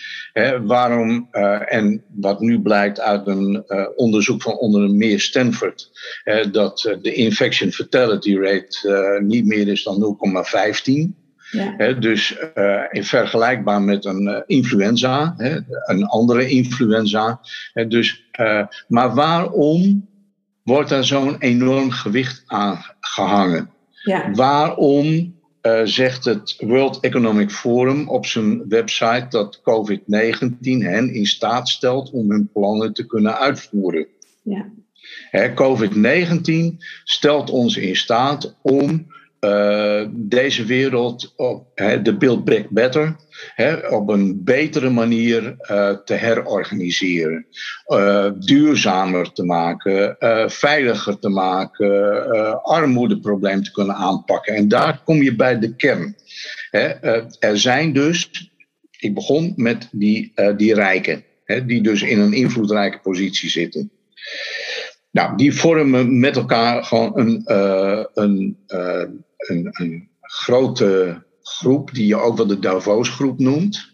[0.62, 3.64] waarom, uh, en wat nu blijkt uit een
[3.96, 5.90] onderzoek van onder meer Stanford,
[6.50, 10.16] dat de infection fatality rate niet meer is dan
[11.14, 11.20] 0,15.
[11.50, 11.92] Ja.
[11.92, 12.36] dus
[12.90, 15.34] in vergelijkbaar met een influenza,
[15.86, 17.40] een andere influenza.
[17.88, 18.24] dus,
[18.88, 20.08] maar waarom
[20.62, 23.70] wordt daar zo'n enorm gewicht aan gehangen.
[24.02, 24.30] Ja.
[24.30, 31.68] Waarom uh, zegt het World Economic Forum op zijn website dat COVID-19 hen in staat
[31.68, 34.06] stelt om hun plannen te kunnen uitvoeren?
[34.42, 34.70] Ja.
[35.54, 39.06] COVID-19 stelt ons in staat om
[39.44, 41.66] uh, deze wereld op
[42.02, 43.16] de Build Back Better
[43.90, 47.46] op een betere manier uh, te herorganiseren.
[47.86, 50.16] Uh, duurzamer te maken,
[50.50, 54.54] veiliger te maken, armoedeprobleem te kunnen aanpakken.
[54.54, 56.16] En daar kom je bij de kern.
[57.38, 58.50] er zijn dus,
[58.98, 61.24] ik begon met die, die rijken,
[61.66, 63.90] die dus in een invloedrijke positie zitten.
[65.10, 67.42] Nou, die vormen met elkaar gewoon een,
[68.14, 68.56] een
[69.48, 73.90] een, een grote groep die je ook wel de Davos-groep noemt.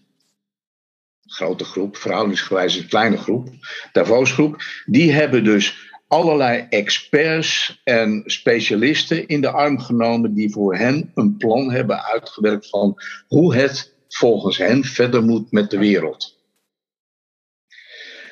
[1.27, 3.49] Grote groep, verhoudingsgewijs een kleine groep.
[3.93, 4.63] Davos-groep.
[4.87, 11.37] Die hebben dus allerlei experts en specialisten in de arm genomen die voor hen een
[11.37, 16.37] plan hebben uitgewerkt van hoe het volgens hen verder moet met de wereld.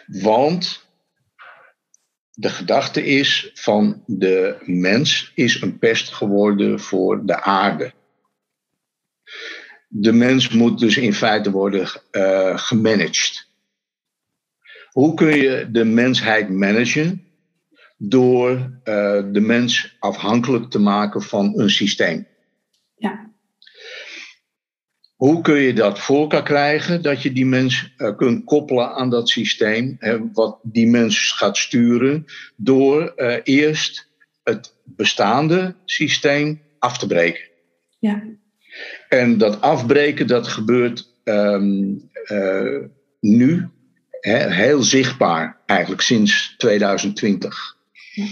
[0.07, 0.86] Want
[2.39, 7.93] de gedachte is van de mens is een pest geworden voor de aarde.
[9.89, 13.49] De mens moet dus in feite worden uh, gemanaged.
[14.91, 17.25] Hoe kun je de mensheid managen?
[17.99, 22.27] Door uh, de mens afhankelijk te maken van een systeem.
[25.17, 27.03] Hoe kun je dat voor elkaar krijgen?
[27.03, 31.57] Dat je die mens uh, kunt koppelen aan dat systeem, hè, wat die mens gaat
[31.57, 32.25] sturen,
[32.57, 34.11] door uh, eerst
[34.43, 37.45] het bestaande systeem af te breken.
[37.99, 38.23] Ja.
[39.09, 42.81] En dat afbreken, dat gebeurt um, uh,
[43.21, 43.69] nu
[44.11, 47.77] hè, heel zichtbaar, eigenlijk sinds 2020.
[48.13, 48.25] Ja.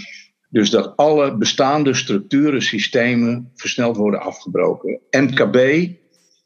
[0.49, 4.99] Dus dat alle bestaande structuren, systemen versneld worden afgebroken.
[5.11, 5.89] MKB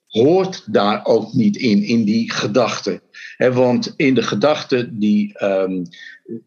[0.09, 3.01] hoort daar ook niet in, in die gedachte.
[3.37, 5.87] want in de gedachte die um,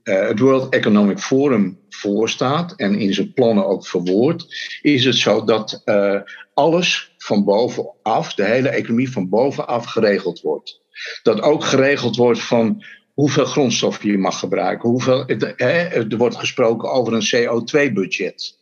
[0.05, 4.47] uh, het World Economic Forum voorstaat en in zijn plannen ook verwoord,
[4.83, 6.21] is het zo dat uh,
[6.55, 10.81] alles van bovenaf, de hele economie van bovenaf geregeld wordt.
[11.23, 14.89] Dat ook geregeld wordt van hoeveel grondstof je mag gebruiken.
[14.89, 18.59] Hoeveel, er wordt gesproken over een CO2-budget.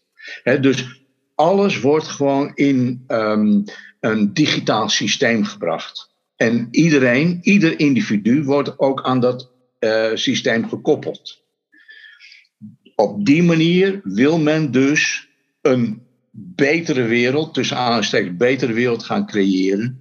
[0.61, 1.03] Dus
[1.35, 3.65] alles wordt gewoon in um,
[4.01, 6.15] een digitaal systeem gebracht.
[6.37, 11.45] En iedereen, ieder individu wordt ook aan dat uh, systeem gekoppeld.
[12.95, 15.29] Op die manier wil men dus
[15.61, 20.01] een betere wereld, tussen aanstekens betere wereld gaan creëren.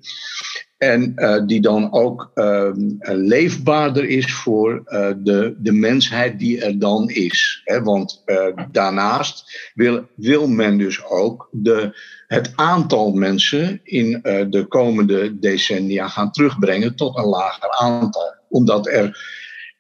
[0.80, 2.70] En uh, die dan ook uh,
[3.02, 7.62] leefbaarder is voor uh, de, de mensheid die er dan is.
[7.64, 7.82] Hè?
[7.82, 8.24] Want
[8.72, 16.32] daarnaast wil, wil men dus ook de, het aantal mensen in de komende decennia gaan
[16.32, 18.36] terugbrengen tot een lager aantal.
[18.50, 19.28] Omdat er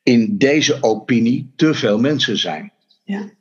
[0.03, 2.73] in deze opinie te veel mensen zijn.
[3.03, 3.37] Ja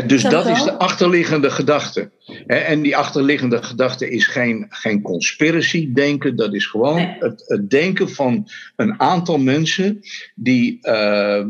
[0.00, 2.10] dus dat, is de achterliggende gedachte.
[2.46, 8.10] en die achterliggende gedachte is geen, geen conspiracy denken, dat is gewoon het, het, denken
[8.10, 10.00] van een aantal mensen
[10.34, 11.44] die uh,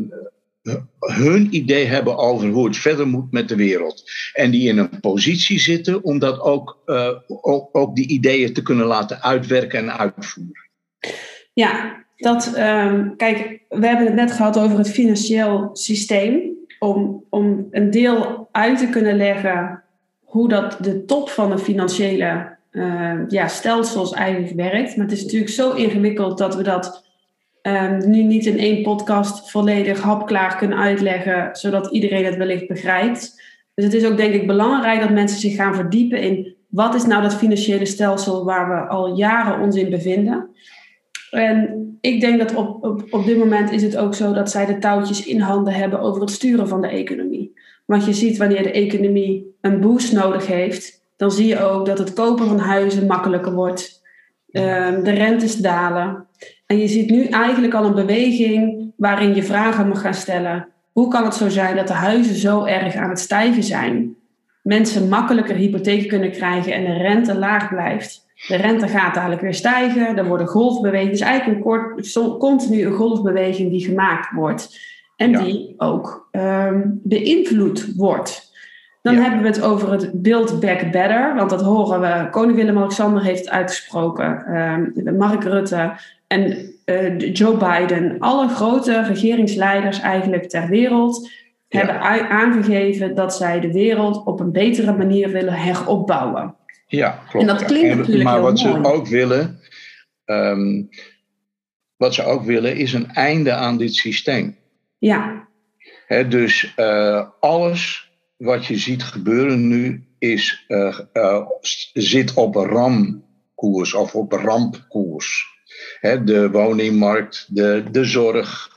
[0.99, 4.11] hun idee hebben over hoe het verder moet met de wereld.
[4.33, 8.63] En die in een positie zitten om dat ook, uh, ook, ook, die ideeën te
[8.63, 10.71] kunnen laten uitwerken en uitvoeren.
[11.53, 17.67] Ja, dat, um, kijk, we hebben het net gehad over het financieel systeem om, om
[17.71, 19.83] een deel uit te kunnen leggen
[20.25, 24.97] hoe dat de top van de financiële uh, ja, stelsels eigenlijk werkt.
[24.97, 27.07] Maar het is natuurlijk zo ingewikkeld dat we dat
[27.63, 33.43] um, nu niet in één podcast volledig hapklaar kunnen uitleggen, zodat iedereen het wellicht begrijpt.
[33.75, 37.07] Dus het is ook denk ik belangrijk dat mensen zich gaan verdiepen in wat is
[37.07, 40.51] nou dat financiële stelsel waar we al jaren ons in bevinden.
[41.33, 44.67] En ik denk dat op, op, op dit moment is het ook zo dat zij
[44.67, 47.53] de touwtjes in handen hebben over het sturen van de economie.
[47.85, 51.99] Want je ziet wanneer de economie een boost nodig heeft, dan zie je ook dat
[51.99, 54.03] het kopen van huizen makkelijker wordt.
[54.51, 56.27] Ehm, de rentes dalen.
[56.67, 60.69] En je ziet nu eigenlijk al een beweging waarin je vragen mag gaan stellen.
[60.93, 64.17] Hoe kan het zo zijn dat de huizen zo erg aan het stijgen zijn?
[64.63, 68.22] Mensen makkelijker hypotheken kunnen krijgen en de rente laag blijft.
[68.47, 71.13] De rente gaat dadelijk weer stijgen, er worden golfbewegingen.
[71.13, 74.79] Het is eigenlijk een kort, continu een golfbeweging die gemaakt wordt.
[75.17, 78.51] En die ook um, beïnvloed wordt.
[79.03, 82.31] Dan hebben we het over het Build Back Better, want dat horen we.
[82.31, 85.93] Koning Willem-Alexander heeft uitgesproken, um, Mark Rutte
[86.27, 88.19] en uh, Joe Biden.
[88.19, 91.31] Alle grote regeringsleiders eigenlijk ter wereld
[91.69, 96.55] hebben aangegeven dat zij de wereld op een betere manier willen heropbouwen.
[96.97, 97.49] Ja, klopt.
[97.49, 99.61] En dat klinkt natuurlijk Maar wat ze ook willen,
[100.25, 100.89] um,
[101.97, 104.57] wat ze ook willen, is een einde aan dit systeem.
[104.99, 105.49] Ja.
[106.07, 111.47] He, dus uh, alles wat je ziet gebeuren nu is, uh, uh,
[111.93, 115.47] zit op ramkoers of op rampkoers.
[116.01, 118.71] He, de woningmarkt, de, de zorg.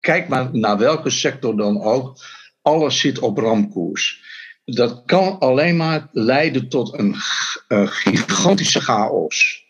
[0.00, 2.16] Kijk maar naar welke sector dan ook.
[2.62, 4.27] Alles zit op rampkoers.
[4.74, 7.14] Dat kan alleen maar leiden tot een,
[7.88, 9.66] gigantische chaos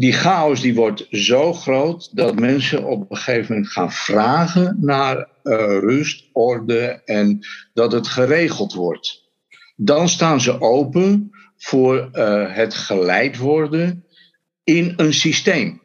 [0.00, 5.16] die chaos die wordt zo groot dat mensen op een gegeven moment gaan vragen naar
[5.16, 9.28] uh, rust, orde en dat het geregeld wordt.
[9.76, 14.04] Dan staan ze open voor uh, het geleid worden
[14.64, 15.80] in een systeem.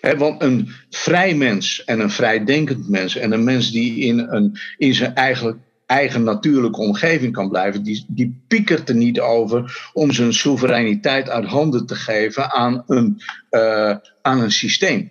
[0.00, 4.58] He, want een vrij mens en een vrijdenkend mens en een mens die in, een,
[4.76, 10.12] in zijn eigen eigen natuurlijke omgeving kan blijven, die, die piekert er niet over om
[10.12, 15.10] zijn soevereiniteit uit handen te geven aan een, uh, aan een systeem.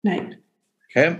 [0.00, 0.38] Nee.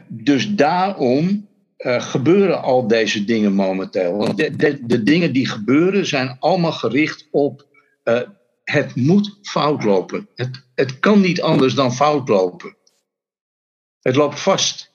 [0.09, 1.49] dus daarom
[1.79, 4.17] uh, gebeuren al deze dingen momenteel.
[4.17, 7.67] Want de, de, de, dingen die gebeuren zijn allemaal gericht op
[8.05, 8.21] uh,
[8.65, 10.29] het moet fout lopen.
[10.35, 12.77] Het, het kan niet anders dan fout lopen.
[14.01, 14.93] Het loopt vast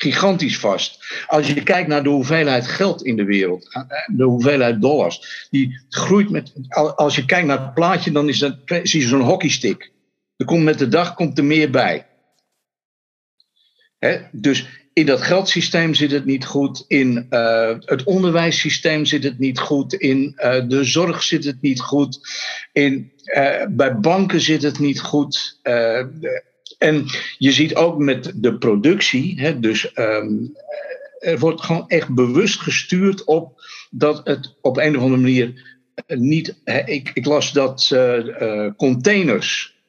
[0.00, 1.24] gigantisch vast.
[1.26, 6.30] Als je kijkt naar de hoeveelheid geld in de wereld, de hoeveelheid dollars, die groeit
[6.30, 6.52] met.
[6.96, 9.92] Als je kijkt naar het plaatje, dan is dat, je zo'n hockeystick.
[10.36, 12.06] Er komt met de dag komt er meer bij.
[14.32, 19.58] dus in dat geldsysteem zit het niet goed, in uh, het onderwijssysteem zit het niet
[19.58, 22.20] goed, in uh, de zorg zit het niet goed,
[22.72, 25.58] in, uh, bij banken zit het niet goed.
[26.78, 27.04] En
[27.38, 30.52] je ziet ook met de productie, hè, dus um,
[31.18, 36.60] er wordt gewoon echt bewust gestuurd op dat het op een of andere manier niet.
[36.64, 37.96] Hè, ik, ik, las dat
[38.76, 39.79] containers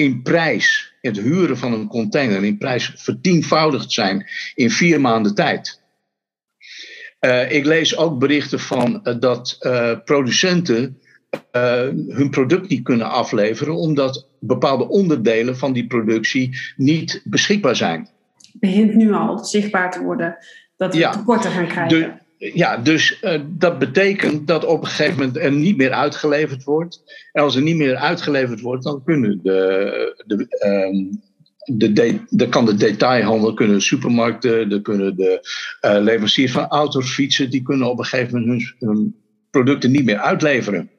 [0.00, 5.80] in prijs, het huren van een container in prijs vertienvoudigd zijn in vier maanden tijd.
[7.20, 9.58] Uh, ik lees ook berichten van dat
[10.04, 10.98] producenten
[11.56, 11.62] uh,
[12.08, 18.08] hun product niet kunnen afleveren, omdat bepaalde onderdelen van die productie niet beschikbaar zijn.
[18.52, 20.36] Begint nu al zichtbaar te worden
[20.76, 22.00] dat we ja, tekorten gaan krijgen.
[22.00, 26.64] De, ja, dus uh, dat betekent dat op een gegeven moment er niet meer uitgeleverd
[26.64, 27.02] wordt.
[27.32, 30.34] En als er niet meer uitgeleverd wordt, dan kunnen de, de,
[30.66, 31.22] um,
[31.78, 35.48] de, de, de, kan de detailhandel, kunnen supermarkten, de, kunnen de
[35.86, 39.16] uh, leveranciers van auto's, fietsen, die kunnen op een gegeven moment hun, hun
[39.50, 40.90] producten niet meer uitleveren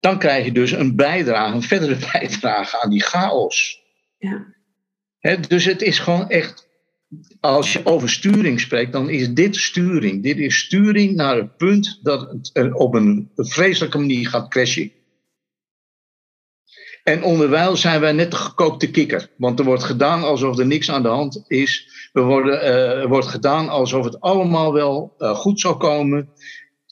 [0.00, 3.82] dan krijg je dus een bijdrage, een verdere bijdrage aan die chaos.
[4.18, 4.46] Ja.
[5.48, 6.68] dus het is gewoon echt,
[7.40, 10.22] als je over sturing spreekt, dan is dit sturing.
[10.22, 14.92] Dit is sturing naar het punt dat het op een vreselijke manier gaat crashen.
[17.04, 19.30] En onderwijl zijn wij net de gekookte kikker.
[19.36, 21.88] Want er wordt gedaan alsof er niks aan de hand is.
[22.12, 26.28] Er, uh, er wordt gedaan alsof het allemaal wel uh, goed zal komen.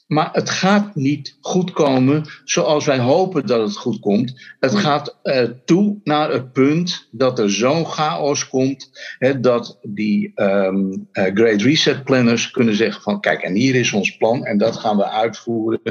[0.09, 4.55] Maar het gaat niet goed komen zoals wij hopen dat het goed komt.
[4.59, 8.89] Het gaat uh, toe naar het punt dat er zo'n chaos komt.
[9.17, 13.91] Hè, dat die um, uh, Great Reset planners kunnen zeggen van kijk en hier is
[13.91, 15.81] ons plan en dat gaan we uitvoeren.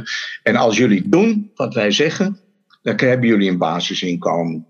[0.43, 2.41] En als jullie doen wat wij zeggen,
[2.83, 4.67] dan hebben jullie een basisinkomen.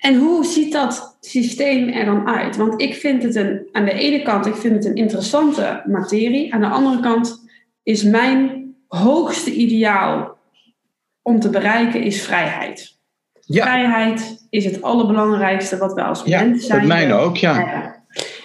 [0.00, 2.56] En hoe ziet dat systeem er dan uit?
[2.56, 6.54] Want ik vind het een, aan de ene kant ik vind het een interessante materie.
[6.54, 7.43] Aan de andere kant
[7.84, 10.38] is mijn hoogste ideaal
[11.22, 12.98] om te bereiken is vrijheid.
[13.46, 16.80] Vrijheid is het allerbelangrijkste wat we als mensen zijn.
[16.80, 17.94] Ja, mijn ook, ja.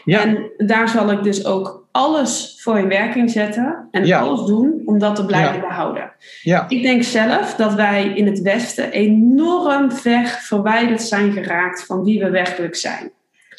[0.06, 0.22] ja.
[0.22, 5.00] En daar zal ik dus ook alles voor in werking zetten en alles doen om
[5.00, 6.12] dat te blijven behouden.
[6.42, 6.66] Ja.
[6.70, 12.20] Ik denk zelf dat wij in het Westen enorm ver verwijderd zijn geraakt van wie
[12.20, 13.12] we werkelijk zijn.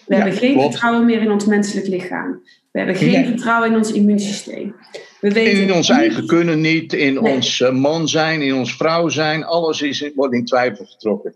[0.07, 2.43] We hebben geen vertrouwen meer in ons menselijk lichaam.
[2.71, 4.75] We hebben geen vertrouwen in ons immuunsysteem.
[5.21, 9.09] We weten in ons eigen kunnen niet, in ons eh, man zijn, in ons vrouw
[9.09, 9.45] zijn.
[9.45, 11.35] Alles is, wordt in twijfel getrokken.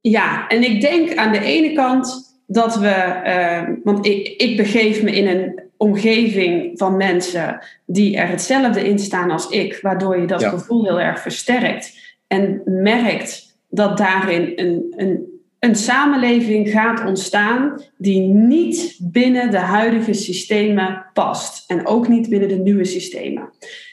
[0.00, 5.02] Ja, en ik denk aan de ene kant dat we, uh, want ik, ik begeef
[5.02, 10.26] me in een omgeving van mensen die er hetzelfde in staan als ik, waardoor je
[10.26, 15.31] dat gevoel heel erg versterkt en merkt dat daarin een, een,
[15.62, 22.48] een samenleving gaat ontstaan die niet binnen de huidige systemen past en ook niet binnen
[22.48, 23.50] de nieuwe systemen.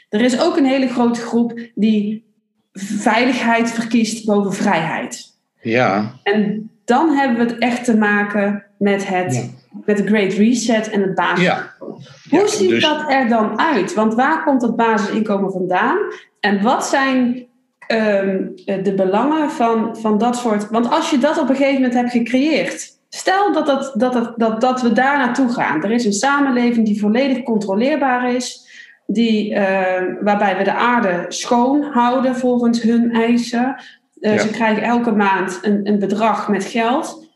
[0.09, 2.25] Er is ook een hele grote groep die
[2.73, 5.25] veiligheid verkiest boven vrijheid.
[5.61, 6.13] Ja.
[6.23, 9.53] En dan hebben we het echt te maken met, het,
[9.85, 12.03] met de Great Reset en het basisinkomen.
[12.29, 13.93] Hoe ziet dus- dat er dan uit?
[13.93, 15.97] Want waar komt dat basisinkomen vandaan?
[16.39, 17.47] En wat zijn
[17.89, 18.47] ehm,
[18.83, 20.69] de belangen van, van dat soort.
[20.69, 22.97] Want als je dat op een gegeven moment hebt gecreëerd.
[23.09, 25.83] Stel dat, dat, dat, dat, dat, dat we daar naartoe gaan.
[25.83, 28.67] Er is een samenleving die volledig controleerbaar is.
[29.05, 33.75] Die, ehm, waarbij we de aarde schoon houden volgens hun eisen.
[34.19, 37.27] Uh, Ze krijgen elke maand een, een bedrag met geld.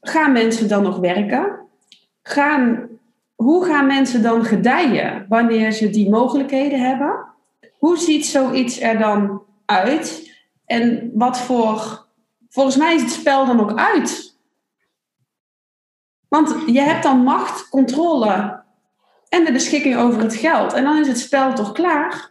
[0.00, 1.56] Gaan mensen dan nog werken?
[2.22, 2.88] Gaan,
[3.34, 7.24] hoe gaan mensen dan gedijen wanneer ze die mogelijkheden hebben?
[7.78, 10.34] Hoe ziet zoiets er dan uit?
[10.66, 12.06] En wat voor.
[12.48, 14.38] Volgens mij is het spel dan ook uit.
[16.28, 18.62] Want je hebt dan macht, controle
[19.28, 20.72] en de beschikking over het geld.
[20.72, 22.30] En dan is het spel toch klaar?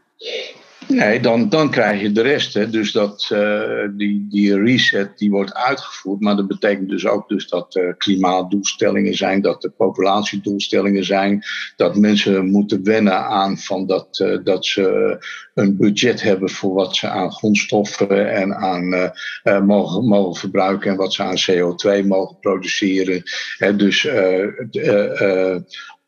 [0.93, 2.53] Nee, dan, dan krijg je de rest.
[2.53, 2.69] Hè.
[2.69, 6.21] Dus dat, uh, die, die reset die wordt uitgevoerd.
[6.21, 11.43] Maar dat betekent dus ook dus dat er klimaatdoelstellingen zijn, dat er populatiedoelstellingen zijn.
[11.75, 15.17] Dat mensen moeten wennen aan van dat, uh, dat ze
[15.53, 20.97] een budget hebben voor wat ze aan grondstoffen en aan uh, mogen, mogen verbruiken en
[20.97, 23.23] wat ze aan CO2 mogen produceren.
[23.57, 24.07] Hè, dus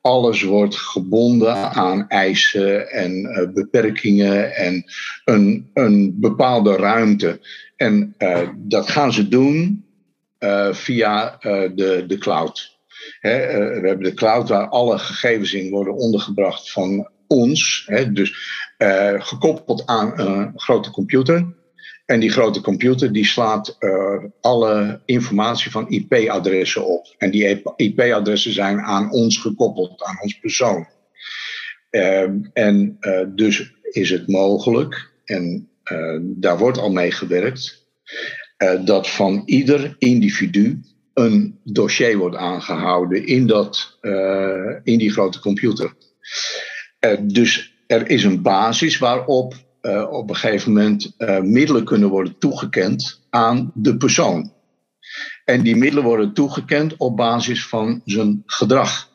[0.02, 4.84] alles wordt gebonden aan eisen en uh, beperkingen en
[5.26, 7.40] een, een bepaalde ruimte.
[7.76, 9.86] En uh, dat gaan ze doen
[10.40, 11.38] uh, via
[11.76, 12.80] de, de cloud.
[13.22, 13.30] We
[13.84, 17.90] hebben de cloud waar alle gegevens in worden ondergebracht van ons.
[18.12, 18.34] Dus
[19.18, 21.54] gekoppeld aan een grote computer.
[22.12, 27.16] En die grote computer die slaat uh, alle informatie van IP-adressen op.
[27.18, 30.88] En die IP-adressen zijn aan ons gekoppeld, aan ons persoon.
[31.92, 35.70] Uh, en uh, dus is het mogelijk, en
[36.22, 37.88] daar wordt al mee gewerkt,
[38.84, 40.80] dat van ieder individu
[41.14, 43.98] een dossier wordt aangehouden in, dat,
[44.84, 45.94] in die grote computer.
[47.22, 52.38] dus er is een basis waarop uh, op een gegeven moment uh, middelen kunnen worden
[52.38, 54.54] toegekend aan de persoon.
[55.46, 59.10] En die middelen worden toegekend op basis van zijn gedrag.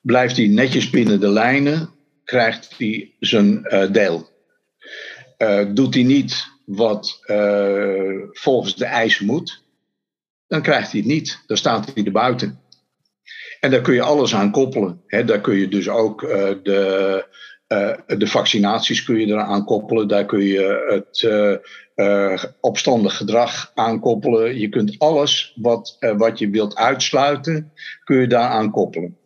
[0.00, 1.90] Blijft hij netjes binnen de lijnen,
[2.24, 4.28] krijgt hij zijn uh, deel.
[5.74, 7.20] doet hij niet wat
[8.30, 9.62] volgens de eisen moet,
[10.46, 11.42] dan krijgt hij het niet.
[11.46, 12.60] Dan staat hij er buiten.
[13.60, 15.02] En daar kun je alles aan koppelen.
[15.06, 15.24] Hè.
[15.24, 16.20] Daar kun je dus ook
[16.62, 17.24] de,
[17.72, 20.08] uh, de vaccinaties kun je eraan koppelen.
[20.08, 21.56] Daar kun je het uh,
[22.06, 24.58] uh, opstandig gedrag aan koppelen.
[24.58, 27.72] Je kunt alles wat, wat je wilt uitsluiten,
[28.04, 29.18] kun je daaraan koppelen.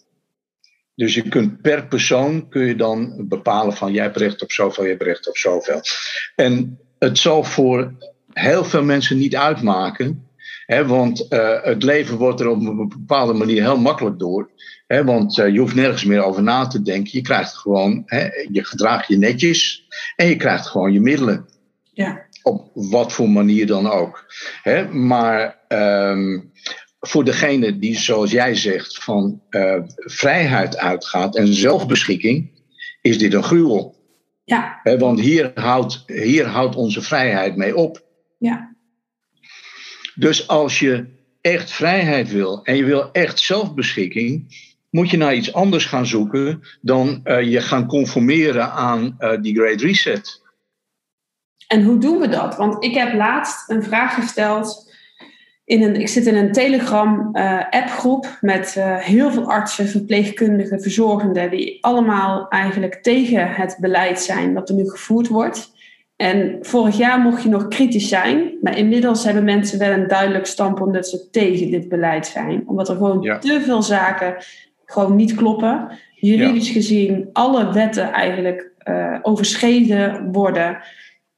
[0.94, 4.82] Dus je kunt per persoon kun je dan bepalen van jij hebt recht op zoveel,
[4.82, 5.80] jij hebt recht op zoveel.
[6.36, 7.92] En het zal voor
[8.32, 10.28] heel veel mensen niet uitmaken.
[10.66, 11.26] Want
[11.62, 14.52] het leven wordt er op een bepaalde manier heel makkelijk door
[14.86, 17.10] want uh, je hoeft nergens meer over na te denken.
[17.12, 18.02] Je krijgt gewoon,
[18.50, 21.48] je gedraagt je netjes en je krijgt gewoon je middelen.
[21.92, 22.26] Ja.
[22.42, 24.24] Op wat voor manier dan ook.
[24.90, 26.52] maar um,
[27.00, 32.50] voor degene die, zoals jij zegt, van uh, vrijheid uitgaat en zelfbeschikking,
[33.00, 33.94] is dit een gruwel.
[34.44, 34.80] Ja.
[34.98, 38.04] want hier houdt, hier houdt onze vrijheid mee op.
[38.38, 38.73] Ja.
[40.14, 41.04] Dus als je
[41.40, 44.46] echt vrijheid wil en je wil echt zelfbeschikking,
[44.90, 49.54] moet je naar iets anders gaan zoeken dan uh, je gaan conformeren aan uh, die
[49.54, 50.42] Great Reset.
[51.66, 52.56] En hoe doen we dat?
[52.56, 54.92] Want ik heb laatst een vraag gesteld.
[55.64, 61.50] In een, ik zit in een Telegram-appgroep eh, uh, met heel veel artsen, verpleegkundigen, verzorgenden,
[61.50, 65.73] die allemaal eigenlijk tegen het beleid zijn dat er nu gevoerd wordt.
[66.16, 70.46] En vorig jaar mocht je nog kritisch zijn, maar inmiddels hebben mensen wel een duidelijk
[70.46, 72.62] standpunt dat ze tegen dit beleid zijn.
[72.66, 74.36] Omdat er gewoon te veel zaken
[74.86, 75.88] gewoon niet kloppen.
[76.14, 80.78] Juridisch gezien alle wetten eigenlijk uh, overschreden worden.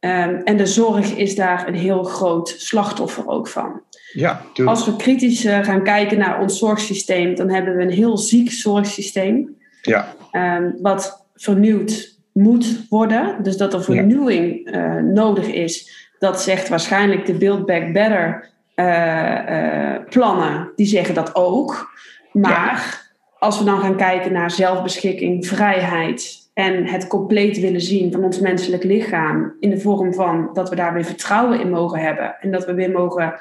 [0.00, 3.82] Um, en de zorg is daar een heel groot slachtoffer ook van.
[4.12, 8.18] Ja, Als we kritisch eh, gaan kijken naar ons zorgsysteem, dan hebben we een heel
[8.18, 9.56] ziek zorgsysteem.
[9.82, 10.14] Ja.
[10.32, 13.42] Um, wat vernieuwd moet worden.
[13.42, 16.08] Dus dat er vernieuwing uh, nodig is.
[16.18, 20.72] Dat zegt waarschijnlijk de Build Back Better uh, plannen.
[20.76, 21.90] Die zeggen dat ook.
[22.32, 28.24] Maar als we dan gaan kijken naar zelfbeschikking, vrijheid en het compleet willen zien van
[28.24, 32.36] ons menselijk lichaam in de vorm van dat we daar weer vertrouwen in mogen hebben
[32.40, 33.34] en dat we weer mogen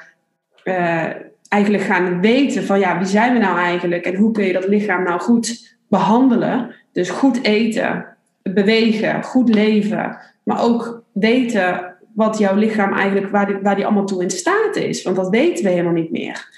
[0.64, 1.04] uh,
[1.48, 4.68] eigenlijk gaan weten van ja, wie zijn we nou eigenlijk en hoe kun je dat
[4.68, 6.74] lichaam nou goed behandelen.
[6.92, 8.15] Dus goed eten,
[8.54, 14.06] bewegen, goed leven, maar ook weten wat jouw lichaam eigenlijk, waar die, waar die allemaal
[14.06, 15.02] toe in staat is.
[15.02, 16.48] Want dat weten we helemaal niet meer.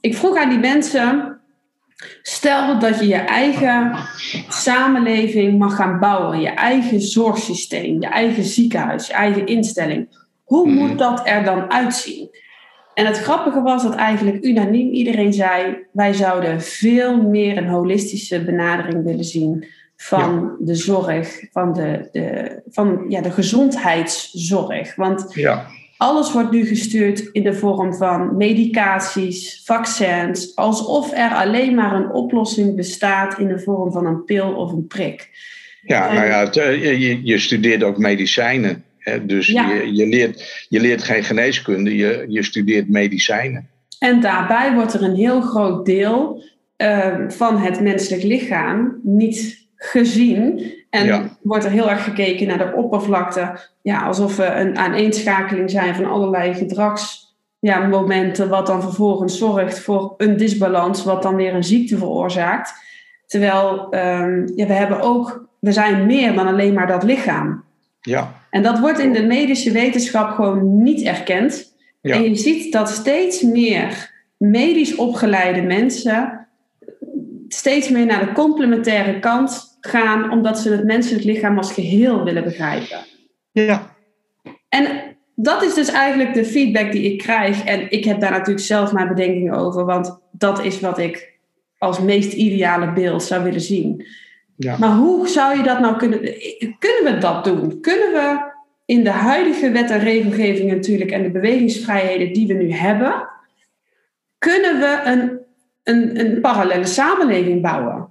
[0.00, 1.38] Ik vroeg aan die mensen,
[2.22, 3.92] Stel dat je je eigen
[4.48, 10.08] samenleving mag gaan bouwen, je eigen zorgsysteem, je eigen ziekenhuis, je eigen instelling.
[10.44, 10.96] Hoe moet mhm.
[10.96, 12.30] dat er dan uitzien?
[12.94, 18.44] En het grappige was dat eigenlijk unaniem iedereen zei: wij zouden veel meer een holistische
[18.44, 19.66] benadering willen zien
[20.00, 24.94] van de zorg, van de, de, van, ja, de gezondheidszorg.
[24.94, 25.66] Want ja.
[25.96, 32.10] Alles wordt nu gestuurd in de vorm van medicaties, vaccins, alsof er alleen maar een
[32.10, 35.30] oplossing bestaat in de vorm van een pil of een prik.
[35.82, 38.84] Ja, nou ja, eh, je, je studeert ook medicijnen.
[38.98, 39.26] Hè?
[39.26, 43.68] Dus je, je, leert, je leert geen geneeskunde, je, je studeert medicijnen.
[43.98, 46.42] En daarbij wordt er een heel groot deel
[46.76, 50.72] uh, van het menselijk lichaam niet gezien.
[50.90, 53.58] En wordt er heel erg gekeken naar de oppervlakte.
[53.82, 58.44] Ja, alsof we een aaneenschakeling zijn van allerlei gedragsmomenten.
[58.44, 62.72] Ja, wat dan vervolgens zorgt voor een disbalans, wat dan weer een ziekte veroorzaakt.
[63.26, 67.64] Terwijl um, ja, we hebben ook, we zijn meer dan alleen maar dat lichaam.
[68.00, 68.34] Ja.
[68.50, 71.76] En dat wordt in de medische wetenschap gewoon niet erkend.
[72.00, 72.14] Ja.
[72.14, 76.46] En je ziet dat steeds meer medisch opgeleide mensen
[77.48, 82.44] steeds meer naar de complementaire kant gaan, omdat ze het menselijk lichaam als geheel willen
[82.44, 82.98] begrijpen.
[83.52, 83.96] Ja.
[84.68, 87.64] En dat is dus eigenlijk de feedback die ik krijg.
[87.64, 91.38] En ik heb daar natuurlijk zelf mijn bedenkingen over, want dat is wat ik
[91.78, 94.06] als meest ideale beeld zou willen zien.
[94.56, 94.78] Ja.
[94.78, 96.20] Maar hoe zou je dat nou kunnen...
[96.78, 97.80] Kunnen we dat doen?
[97.80, 98.52] Kunnen we
[98.84, 103.28] in de huidige wet en regelgeving natuurlijk en de bewegingsvrijheden die we nu hebben,
[104.38, 105.38] kunnen we een,
[105.82, 108.10] een, een parallele samenleving bouwen?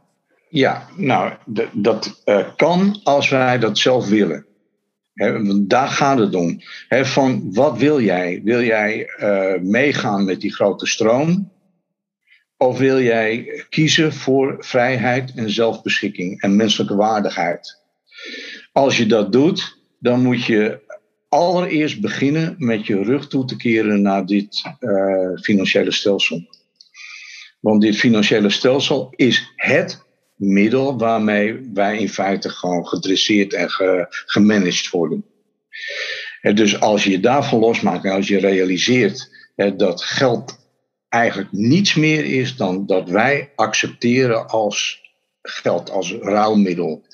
[0.49, 1.33] Ja, nou,
[1.73, 4.45] dat uh, kan als wij dat zelf willen.
[5.67, 6.61] daar gaat het om.
[6.89, 8.41] van wat wil jij?
[8.43, 11.51] Wil jij uh, meegaan met die grote stroom?
[12.57, 17.81] Of wil jij kiezen voor vrijheid en zelfbeschikking en menselijke waardigheid?
[18.71, 20.85] Als je dat doet, dan moet je
[21.29, 26.41] allereerst beginnen met je rug toe te keren naar dit uh, financiële stelsel.
[27.59, 30.05] Want dit financiële stelsel is het
[30.37, 33.69] middel waarmee wij in feite gewoon gedresseerd en
[34.25, 35.25] gemanaged worden.
[36.41, 39.29] En dus als je daarvan losmaakt en als je realiseert
[39.75, 40.57] dat geld
[41.09, 45.01] eigenlijk niets meer is dan dat wij accepteren als
[45.41, 47.05] geld als ruilmiddel.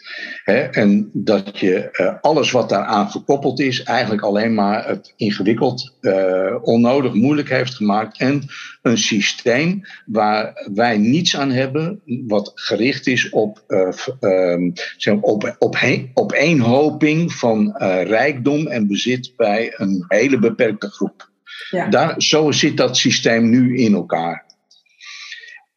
[0.72, 6.56] En dat je eh, alles wat daaraan gekoppeld is, eigenlijk alleen maar het ingewikkeld, uh,
[6.62, 8.18] onnodig moeilijk heeft gemaakt.
[8.18, 8.43] En
[8.82, 15.76] een systeem waar wij niets aan hebben, wat gericht is op, uh, zeg op, op,
[16.14, 21.32] opeenhoping van rijkdom en bezit bij een hele beperkte groep.
[21.70, 21.88] Ja.
[21.88, 24.45] Daar, zo zit dat systeem nu in elkaar.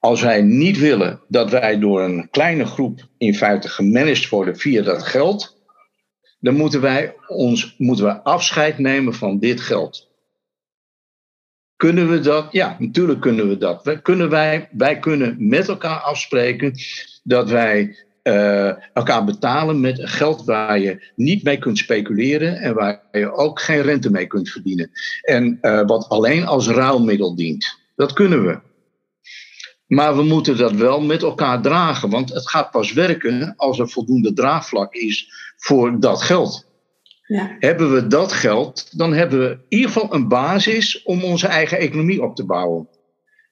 [0.07, 4.83] Als wij niet willen dat wij door een kleine groep in feite gemanaged worden via
[4.83, 5.57] dat geld,
[6.41, 10.09] dan moeten wij, ons, moeten we afscheid nemen van dit geld.
[11.77, 12.49] Kunnen we dat?
[12.51, 13.85] Ja, natuurlijk kunnen we dat.
[13.85, 16.73] Wij kunnen, wij, wij kunnen met elkaar afspreken
[17.23, 23.03] dat wij uh, elkaar betalen met geld waar je niet mee kunt speculeren en waar
[23.13, 24.91] je ook geen rente mee kunt verdienen.
[25.23, 27.79] En uh, wat alleen als ruilmiddel dient.
[27.97, 28.75] Dat kunnen we.
[29.87, 33.89] Maar we moeten dat wel met elkaar dragen, want het gaat pas werken als er
[33.89, 36.67] voldoende draagvlak is voor dat geld.
[37.27, 37.57] Ja.
[37.59, 41.79] Hebben we dat geld, dan hebben we in ieder geval een basis om onze eigen
[41.79, 42.89] economie op te bouwen.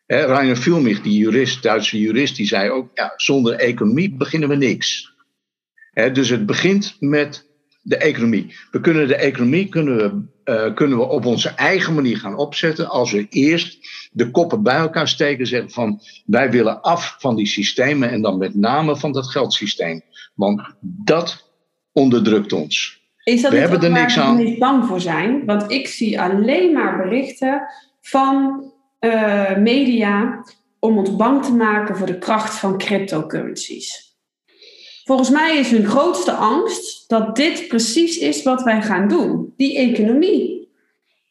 [0.07, 4.57] He, Rainer Vielmich, die jurist, Duitse jurist, die zei ook: ja, zonder economie beginnen we
[4.57, 5.13] niks.
[6.13, 7.54] dus het begint met
[7.85, 8.55] de economie.
[8.71, 10.23] We kunnen de economie kunnen we,
[10.53, 13.79] uh, kunnen we op onze eigen manier gaan opzetten als we eerst
[14.13, 18.39] de koppen bij elkaar steken zeggen van wij willen af van die systemen en dan
[18.39, 20.03] met name van dat geldsysteem.
[20.35, 21.51] Want dat
[21.93, 23.03] onderdrukt ons.
[23.25, 24.37] Is dat we hebben er niks aan.
[24.37, 25.45] niet bang voor zijn?
[25.45, 27.63] Want ik zie alleen maar berichten
[28.01, 28.65] van
[28.99, 30.45] eh, media
[30.79, 34.14] om ons bang te maken voor de kracht van cryptocurrencies.
[35.05, 39.53] Volgens mij is hun grootste angst dat dit precies is wat wij gaan doen.
[39.57, 40.69] Die economie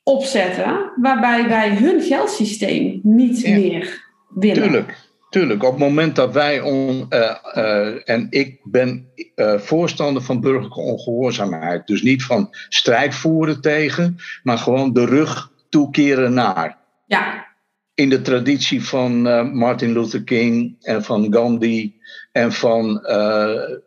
[0.03, 4.63] opzetten waarbij wij hun geldsysteem niet meer willen.
[4.63, 5.11] Tuurlijk.
[5.29, 10.41] Tuurlijk, op het moment dat wij, on, uh, uh, en ik ben uh, voorstander van
[10.41, 16.77] burgerlijke ongehoorzaamheid, dus niet van strijd voeren tegen, maar gewoon de rug toekeren naar.
[17.05, 17.45] Ja.
[17.93, 19.21] In de traditie van
[19.57, 21.95] Martin Luther King en van Gandhi
[22.31, 23.05] en van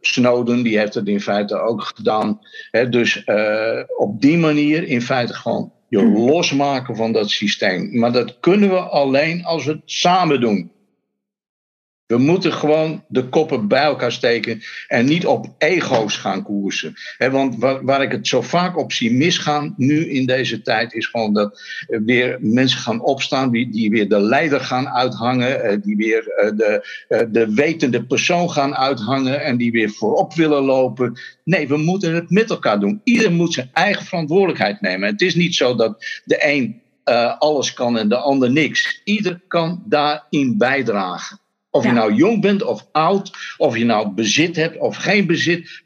[0.01, 2.41] Snowden, die heeft het in feite ook gedaan.
[2.70, 3.24] Hè, dus
[3.97, 7.99] op die manier in feite gewoon je losmaken van dat systeem.
[7.99, 10.70] Maar dat kunnen we alleen als we het samen doen.
[12.07, 16.95] We moeten gewoon de koppen bij elkaar steken en niet op ego's gaan koersen.
[17.19, 21.35] want waar, ik het zo vaak op zie misgaan nu in deze tijd is gewoon
[21.35, 26.29] dat weer mensen gaan opstaan die, die weer de leider gaan uithangen, eh, die weer
[26.29, 31.21] eh, de, eh, de wetende persoon gaan uithangen en die weer voorop willen lopen.
[31.45, 33.01] Nee, we moeten het met elkaar doen.
[33.05, 35.09] Ieder moet zijn eigen verantwoordelijkheid nemen.
[35.09, 36.81] Het is niet zo dat de een
[37.39, 39.01] alles kan en de ander niks.
[39.05, 41.41] Ieder kan daarin bijdragen.
[41.77, 45.85] Of je nou jong bent of oud, of je nou bezit hebt of geen bezit,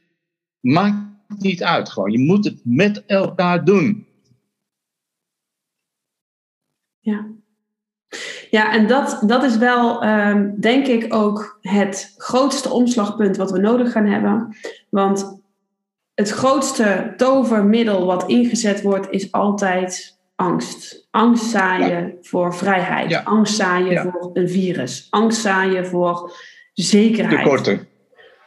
[0.60, 0.96] maakt
[1.38, 1.88] niet uit.
[1.88, 2.10] Gewoon.
[2.10, 4.06] Je moet het met elkaar doen.
[7.00, 7.26] Ja.
[8.50, 13.58] Ja, en dat, dat is wel, um, denk ik, ook het grootste omslagpunt wat we
[13.58, 14.56] nodig gaan hebben.
[14.88, 15.40] Want
[16.14, 21.06] het grootste tovermiddel wat ingezet wordt, is altijd angst.
[21.10, 23.24] Angst zaaien voor vrijheid.
[23.24, 25.06] Angst zaaien voor een virus.
[25.10, 26.32] Angst zaaien voor
[26.74, 27.42] zekerheid.
[27.42, 27.88] Tekorten.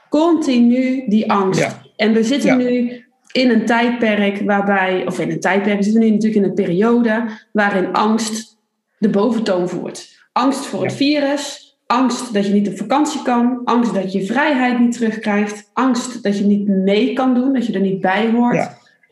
[0.10, 1.78] Continu die angst.
[1.96, 6.10] En we zitten nu in een tijdperk waarbij, of in een tijdperk, we zitten nu
[6.10, 8.58] natuurlijk in een periode waarin angst
[8.98, 10.22] de boventoon voert.
[10.32, 14.80] Angst voor het virus, angst dat je niet op vakantie kan, angst dat je vrijheid
[14.80, 18.70] niet terugkrijgt, angst dat je niet mee kan doen, dat je er niet bij hoort,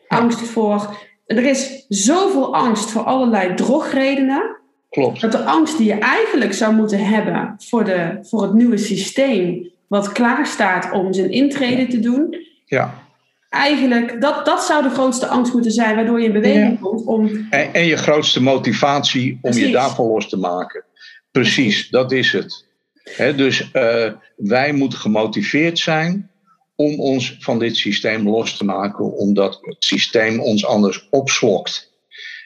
[0.08, 0.96] angst voor
[1.26, 4.56] er is zoveel angst voor allerlei drogredenen.
[4.90, 5.20] Klopt.
[5.20, 9.70] Dat de angst die je eigenlijk zou moeten hebben voor, de, voor het nieuwe systeem,
[9.86, 12.36] wat klaar staat om zijn intrede te doen.
[12.64, 12.94] Ja.
[13.48, 17.46] Eigenlijk, dat, dat zou de grootste angst moeten zijn, waardoor je in beweging komt om.
[17.50, 20.84] En, en, je grootste motivatie om je daarvan los te maken.
[21.30, 22.66] Precies, dat is het.
[23.36, 26.30] dus uh, wij moeten gemotiveerd zijn
[26.76, 31.90] om ons van dit systeem los te maken, omdat het systeem ons anders opslokt.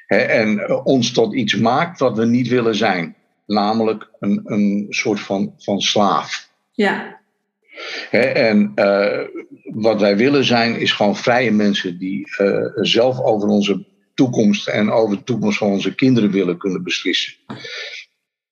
[0.07, 3.17] en eh, ons tot iets maakt wat we niet willen zijn,
[3.47, 6.49] namelijk een, een soort van, van slaaf.
[6.73, 7.21] Ja.
[8.11, 9.21] en uh,
[9.65, 14.91] wat wij willen zijn, is gewoon vrije mensen die uh, zelf over onze toekomst en
[14.91, 17.35] over de toekomst van onze kinderen willen kunnen beslissen.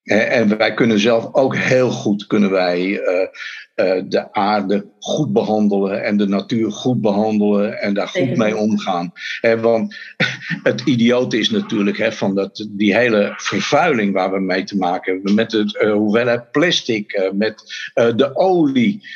[0.03, 3.27] En wij kunnen zelf ook heel goed kunnen wij, uh,
[3.75, 9.11] uh, de aarde goed behandelen en de natuur goed behandelen en daar goed mee omgaan.
[9.41, 9.95] He, want
[10.63, 15.13] het idiote is natuurlijk he, van dat, die hele vervuiling waar we mee te maken
[15.13, 17.63] hebben, met het uh, hoeveelheid plastic, met
[17.93, 19.07] de olie.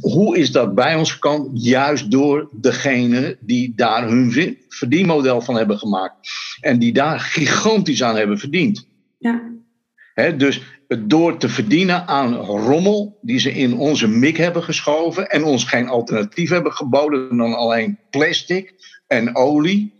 [0.00, 1.50] hoe is dat bij ons gekomen?
[1.56, 6.28] Juist door degene die daar hun verdienmodel van hebben gemaakt
[6.60, 8.86] en die daar gigantisch aan hebben verdiend.
[9.18, 9.56] Ja
[10.36, 15.64] dus door te verdienen aan rommel die ze in onze mik hebben geschoven en ons
[15.64, 18.74] geen alternatief hebben geboden dan alleen plastic
[19.06, 19.92] en olie,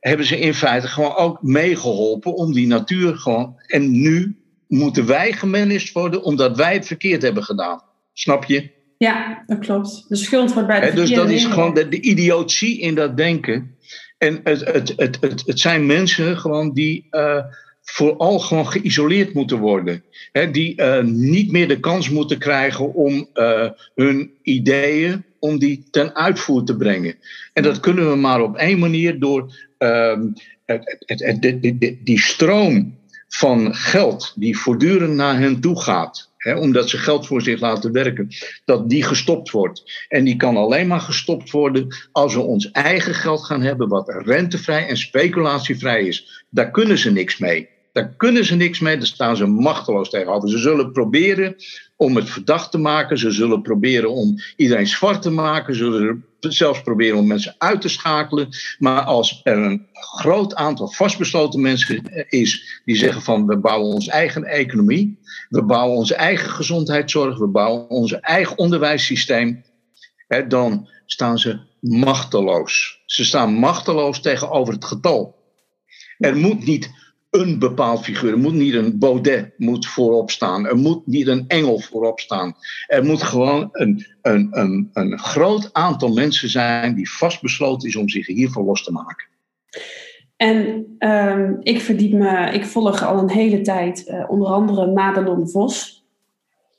[0.00, 3.54] hebben ze in feite gewoon ook meegeholpen om die natuur gewoon.
[3.66, 4.36] En nu
[4.68, 7.82] moeten wij gemanaged worden omdat wij het verkeerd hebben gedaan.
[8.12, 8.70] Snap je?
[8.98, 10.04] Ja, dat klopt.
[10.08, 13.76] De schuld wordt bij de Dus dat is gewoon de, de idiotie in dat denken.
[14.18, 17.06] En het, het, het, het, het zijn mensen gewoon die.
[17.10, 17.44] Uh,
[17.84, 20.04] vooral gewoon geïsoleerd moeten worden.
[20.52, 26.14] die uh, niet meer de kans moeten krijgen om uh, hun ideeën, om die ten
[26.14, 27.14] uitvoer te brengen.
[27.52, 30.20] En dat kunnen we maar op één manier door uh,
[30.64, 36.32] het, het, het, die stroom van geld die voortdurend naar hen toe gaat.
[36.44, 38.28] omdat ze geld voor zich laten werken,
[38.64, 40.06] dat die gestopt wordt.
[40.08, 44.22] En die kan alleen maar gestopt worden als we ons eigen geld gaan hebben, wat
[44.24, 46.44] rentevrij en speculatievrij is.
[46.50, 47.72] Daar kunnen ze niks mee.
[47.94, 50.48] Daar kunnen ze niks mee, daar staan ze machteloos tegenover.
[50.48, 51.56] Ze zullen proberen
[51.96, 56.24] om het verdacht te maken, ze zullen proberen om iedereen zwart te maken, ze zullen
[56.40, 58.48] zelfs proberen om mensen uit te schakelen.
[58.78, 64.10] Maar als er een groot aantal vastbesloten mensen is die zeggen van we bouwen onze
[64.10, 65.18] eigen economie,
[65.48, 69.64] we bouwen onze eigen gezondheidszorg, we bouwen onze eigen onderwijssysteem,
[70.28, 73.02] hè, dan staan ze machteloos.
[73.06, 75.42] Ze staan machteloos tegenover het getal.
[76.18, 76.90] Er moet niet
[77.34, 78.32] een bepaald figuur.
[78.32, 80.66] Er moet niet een Baudet moet voorop staan.
[80.66, 82.54] Er moet niet een engel voorop staan.
[82.86, 88.08] Er moet gewoon een, een, een, een groot aantal mensen zijn die vastbesloten is om
[88.08, 89.26] zich hiervan los te maken.
[90.36, 95.48] En uh, ik verdiep me, ik volg al een hele tijd uh, onder andere Madelon
[95.48, 96.04] Vos.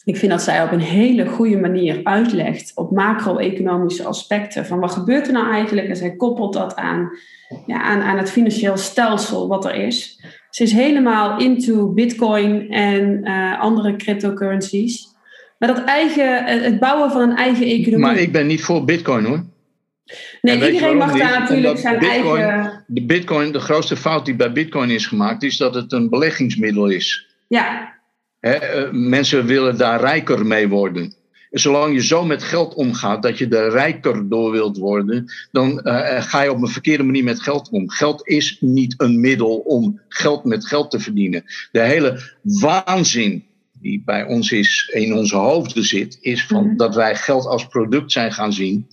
[0.03, 4.91] Ik vind dat zij op een hele goede manier uitlegt op macro-economische aspecten van wat
[4.91, 5.87] gebeurt er nou eigenlijk.
[5.87, 7.09] En zij koppelt dat aan,
[7.65, 10.23] ja, aan, aan het financieel stelsel wat er is.
[10.55, 15.07] Ze is helemaal into bitcoin en uh, andere cryptocurrencies.
[15.57, 18.05] Maar dat eigen, het bouwen van een eigen economie.
[18.05, 19.43] Maar ik ben niet voor bitcoin hoor.
[20.41, 22.83] Nee, iedereen mag daar natuurlijk zijn bitcoin, eigen.
[22.87, 26.87] De bitcoin, de grootste fout die bij bitcoin is gemaakt, is dat het een beleggingsmiddel
[26.87, 27.35] is.
[27.47, 27.93] Ja.
[28.39, 31.13] He, mensen willen daar rijker mee worden.
[31.55, 36.21] Zolang je zo met geld omgaat dat je er rijker door wilt worden, dan uh,
[36.21, 37.89] ga je op een verkeerde manier met geld om.
[37.89, 41.43] Geld is niet een middel om geld met geld te verdienen.
[41.71, 43.45] De hele waanzin
[43.85, 46.77] die bij ons is, in onze hoofden zit, is van mm.
[46.77, 48.87] dat wij geld als product zijn gaan zien.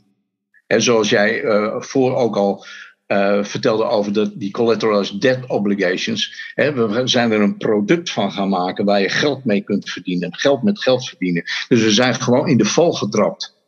[0.67, 2.65] En zoals jij uh, voor ook al
[3.13, 6.53] uh, vertelde over die collateralized debt obligations.
[6.55, 10.35] We zijn er een product van gaan maken waar je geld mee kunt verdienen.
[10.35, 11.43] Geld met geld verdienen.
[11.69, 13.61] Dus we zijn gewoon in de val getrapt.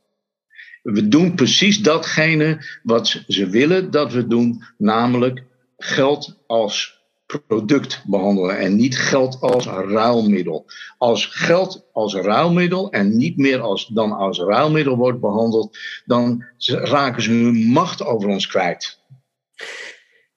[0.83, 5.45] We doen precies datgene wat ze willen dat we doen, namelijk
[5.77, 10.67] geld als product behandelen en niet geld als ruilmiddel.
[10.99, 17.23] Als geld als ruilmiddel en niet meer als, dan als ruilmiddel wordt behandeld, dan raken
[17.23, 19.03] ze hun macht over ons kwijt.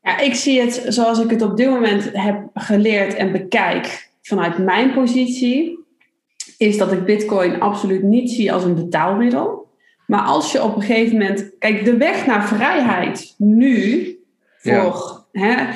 [0.02, 4.58] Ja, ik zie het zoals ik het op dit moment heb geleerd en bekijk vanuit
[4.58, 5.80] mijn positie,
[6.58, 9.68] is dat ik Bitcoin absoluut niet zie als een betaalmiddel.
[10.08, 14.08] Maar als je op een gegeven moment, kijk, de weg naar vrijheid nu
[14.58, 15.68] voor, hè,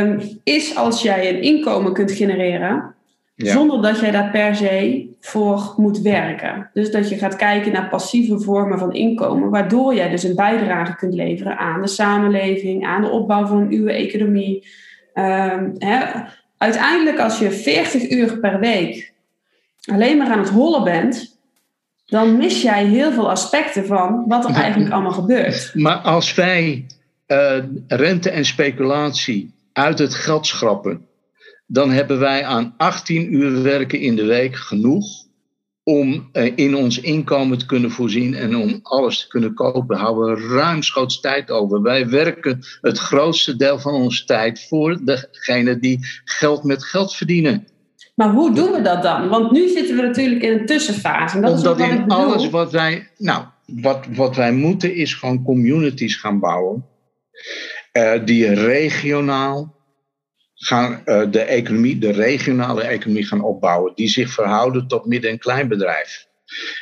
[0.00, 2.94] um, is als jij een inkomen kunt genereren
[3.42, 3.52] ja.
[3.52, 6.70] Zonder dat jij daar per se voor moet werken.
[6.72, 10.96] Dus dat je gaat kijken naar passieve vormen van inkomen, waardoor jij dus een bijdrage
[10.96, 14.66] kunt leveren aan de samenleving, aan de opbouw van uw economie.
[15.14, 16.04] Um, hè.
[16.58, 19.12] Uiteindelijk, als je 40 uur per week
[19.84, 21.38] alleen maar aan het hollen bent,
[22.06, 25.70] dan mis jij heel veel aspecten van wat er eigenlijk allemaal gebeurt.
[25.74, 26.86] Maar als wij
[27.26, 31.06] uh, rente en speculatie uit het geld schrappen
[31.72, 35.06] dan hebben wij aan 18 uur werken in de week genoeg
[35.82, 39.96] om eh, in ons inkomen te kunnen voorzien en om alles te kunnen kopen.
[39.96, 41.82] Houden we ruimschoots tijd over.
[41.82, 47.66] Wij werken het grootste deel van onze tijd voor degene die geld met geld verdienen.
[48.14, 49.28] Maar hoe doen we dat dan?
[49.28, 51.36] Want nu zitten we natuurlijk in een tussenfase.
[51.36, 53.10] En dat Omdat is in alles wat wij.
[53.16, 56.84] Nou, wat, wat wij moeten is gewoon communities gaan bouwen.
[57.92, 59.80] Uh, die regionaal
[60.64, 65.38] gaan uh, de economie, de regionale economie gaan opbouwen, die zich verhouden tot midden- en
[65.38, 66.26] kleinbedrijf.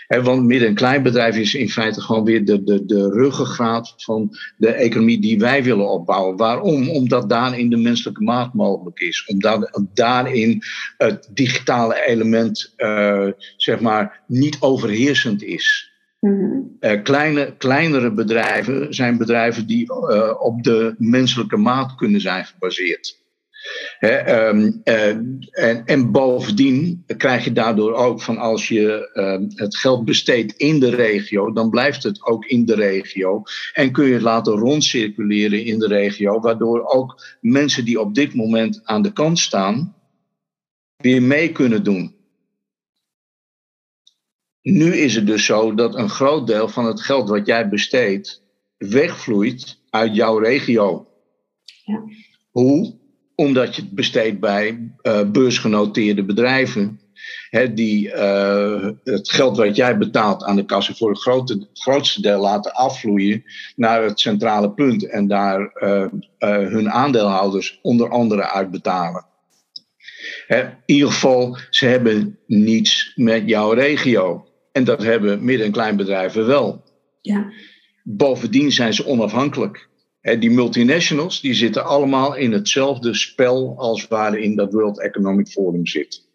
[0.07, 4.37] He, want midden- en kleinbedrijf is in feite gewoon weer de, de, de ruggengraat van
[4.57, 6.37] de economie die wij willen opbouwen.
[6.37, 6.89] Waarom?
[6.89, 9.25] Omdat daarin de menselijke maat mogelijk is.
[9.27, 10.63] Omdat daarin
[10.97, 15.93] het digitale element, uh, zeg maar, niet overheersend is.
[16.21, 16.77] Mm-hmm.
[16.81, 23.19] Uh, kleine, kleinere bedrijven zijn bedrijven die uh, op de menselijke maat kunnen zijn gebaseerd.
[24.01, 25.07] Um, uh,
[25.51, 30.81] en, en, bovendien krijg je daardoor ook van als je uh, het geld besteedt in
[30.81, 33.43] de regio, dan blijft het ook in de regio.
[33.73, 38.35] En kun je het laten rondcirculeren in de regio, waardoor ook mensen die op dit
[38.35, 39.95] moment aan de kant staan,
[40.97, 42.15] weer mee kunnen doen.
[44.63, 48.43] Nu is het dus zo dat een groot deel van het geld wat jij besteedt
[48.77, 51.09] wegvloeit uit jouw regio.
[51.85, 52.03] Ja.
[52.51, 53.00] Hoe?
[53.41, 57.01] Omdat je het besteedt bij uh, beursgenoteerde bedrijven.
[57.51, 62.23] Hè, die uh, het geld wat jij betaalt aan de kassen voor het grote, grootste
[62.23, 63.45] deel laten afvloeien
[63.77, 66.07] naar het centrale punt en daar uh,
[66.39, 69.27] hun aandeelhouders onder andere uitbetalen.
[70.47, 74.49] Hè, in ieder geval, ze hebben niets met jouw regio.
[74.73, 76.83] En dat hebben midden- en kleinbedrijven wel.
[77.21, 77.53] Ja.
[78.03, 79.90] Bovendien zijn ze onafhankelijk.
[80.21, 85.87] En die multinationals die zitten allemaal in hetzelfde spel als waarin dat World Economic Forum
[85.87, 86.29] zit.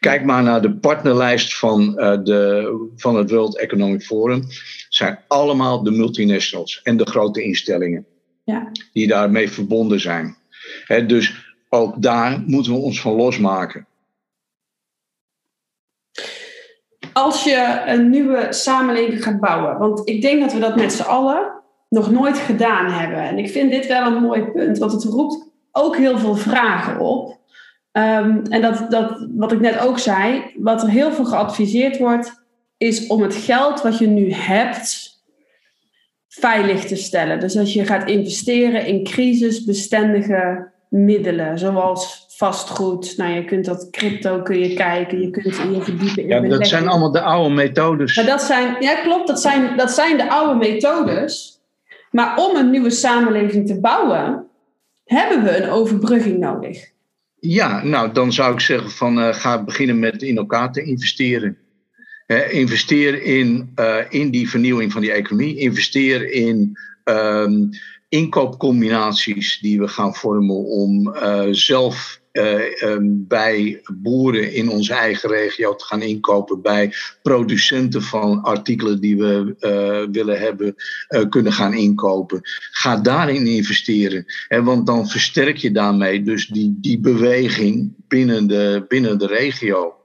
[0.00, 4.42] Kijk maar naar de partnerlijst van, uh, de, van het World Economic Forum.
[4.88, 8.06] zijn allemaal de multinationals en de grote instellingen
[8.44, 8.70] ja.
[8.92, 10.36] die daarmee verbonden zijn.
[10.84, 13.86] He, dus ook daar moeten we ons van losmaken.
[17.12, 21.02] Als je een nieuwe samenleving gaat bouwen, want ik denk dat we dat met z'n
[21.02, 21.61] allen
[21.92, 23.18] nog nooit gedaan hebben.
[23.18, 27.00] En ik vind dit wel een mooi punt, want het roept ook heel veel vragen
[27.00, 27.38] op.
[27.92, 32.44] Ehm, en dat, dat, wat ik net ook zei, wat er heel veel geadviseerd wordt,
[32.76, 35.10] is om het geld wat je nu hebt
[36.28, 37.40] veilig te stellen.
[37.40, 43.16] Dus als je gaat investeren in crisisbestendige middelen, zoals vastgoed.
[43.16, 46.66] Nou, je kunt dat crypto kun je kijken, je kunt je verdiepen in Ja, dat
[46.66, 48.16] zijn allemaal de oude methodes.
[48.16, 51.61] Maar dat zijn, ja, klopt, dat zijn, dat zijn de oude methodes.
[52.12, 54.46] Maar om een nieuwe samenleving te bouwen,
[55.04, 56.90] hebben we een overbrugging nodig.
[57.38, 61.56] Ja, nou dan zou ik zeggen van uh, ga beginnen met in elkaar te investeren.
[62.50, 65.56] Investeer in, uh, in die vernieuwing van die economie.
[65.56, 67.70] Investeer in um,
[68.08, 71.14] inkoopcombinaties die we gaan vormen om
[71.50, 79.00] zelf um, bij boeren in onze eigen regio te gaan inkopen, bij producenten van artikelen
[79.00, 79.54] die we
[80.12, 80.74] willen hebben,
[81.28, 82.40] kunnen gaan inkopen.
[82.70, 84.24] Ga daarin investeren.
[84.48, 89.96] Hè, want dan versterk je daarmee dus die, die beweging binnen de, binnen de regio.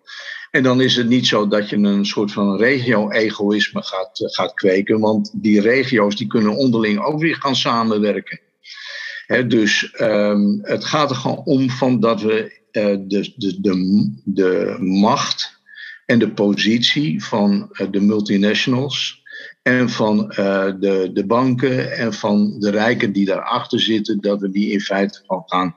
[0.52, 5.00] En dan is het niet zo dat je een soort van regio-egoïsme gaat, gaat kweken,
[5.00, 8.40] want die regio's die kunnen onderling ook weer gaan samenwerken.
[9.28, 14.76] Dus um, het gaat er gewoon om van dat we uh, de, de, de, de
[14.80, 15.62] macht
[16.06, 19.22] en de positie van uh, de multinationals
[19.64, 24.50] en van uh, de, de banken en van de rijken die daarachter zitten, dat we
[24.50, 25.74] die in feite gewoon gaan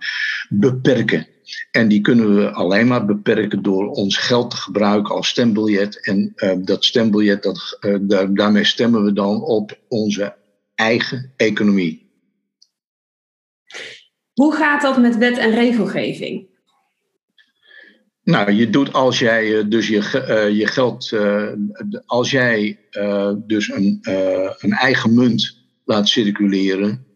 [0.49, 1.27] beperken.
[1.71, 6.07] En die kunnen we alleen maar beperken door ons geld te gebruiken als stembiljet.
[6.07, 6.33] En
[6.65, 10.37] dat stembiljet, dat, daar, daarmee stemmen we dan op onze
[10.75, 12.00] eigen economie.
[14.35, 16.49] Hoe gaat dat met wet en regelgeving?
[18.23, 21.13] Nou, je doet als jij dus je, uh, je geld,
[22.07, 22.79] als jij
[23.47, 23.99] dus een,
[24.59, 27.07] een eigen munt laat circuleren,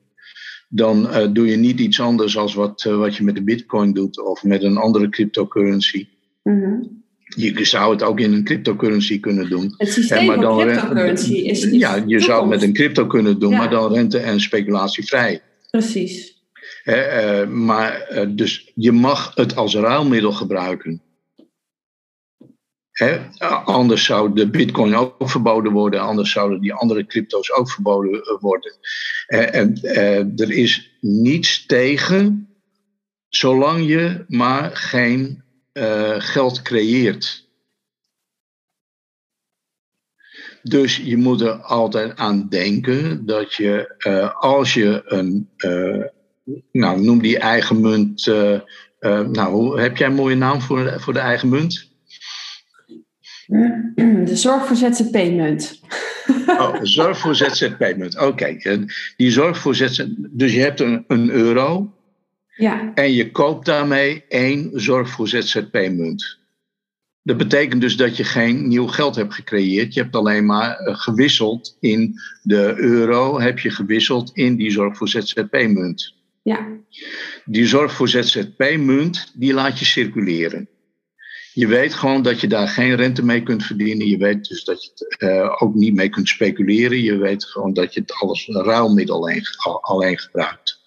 [0.69, 4.43] dan doe je niet iets anders als wat, wat je met de bitcoin doet of
[4.43, 6.09] met een andere cryptocurrency.
[6.43, 7.05] Mm -hmm.
[7.37, 9.75] Je zou het ook in een cryptocurrency kunnen doen.
[9.77, 13.07] Het systeem maar dan, van cryptocurrency is, is Ja, je zou het met een crypto
[13.07, 13.57] kunnen doen, ja.
[13.57, 15.43] maar dan rente- en speculatievrij.
[15.71, 16.34] Precies.
[16.85, 21.03] He, uh, maar dus je mag het als ruilmiddel gebruiken.
[23.65, 28.77] Anders zou de bitcoin ook verboden worden, anders zouden die andere crypto's ook verboden worden.
[29.27, 32.49] Eh, en eh, er is niets tegen,
[33.29, 35.43] zolang je maar geen
[36.19, 37.49] geld creëert.
[40.63, 43.95] Dus je moet er altijd aan denken dat je,
[44.39, 45.51] als je een,
[46.73, 48.27] nou noem die eigen munt,
[49.33, 51.93] nou heb jij een mooie naam voor, voor de eigen munt?
[54.25, 55.81] De zorg voor ZZP-munt.
[56.47, 58.17] Oh, zorg voor ZZP-munt.
[58.17, 58.87] Oké, okay.
[59.17, 60.07] die zorg voor ZZP.
[60.31, 61.95] Dus je hebt een, een euro.
[62.57, 62.93] Ja.
[62.95, 66.39] En je koopt daarmee één zorg voor ZZP-munt.
[67.23, 69.95] Dat betekent dus dat je geen nieuw geld hebt gecreëerd.
[69.95, 75.09] Je hebt alleen maar gewisseld in de euro, heb je gewisseld in die zorg voor
[75.09, 76.15] ZZP-munt.
[76.45, 76.81] Ja.
[77.45, 80.69] Die zorg voor ZZP-munt, die laat je circuleren.
[81.53, 84.07] Je weet gewoon dat je daar geen rente mee kunt verdienen.
[84.07, 87.01] Je weet dus dat je het uh, ook niet mee kunt speculeren.
[87.01, 89.29] Je weet gewoon dat je het een ruilmiddel
[89.81, 90.81] alleen, gebruikt.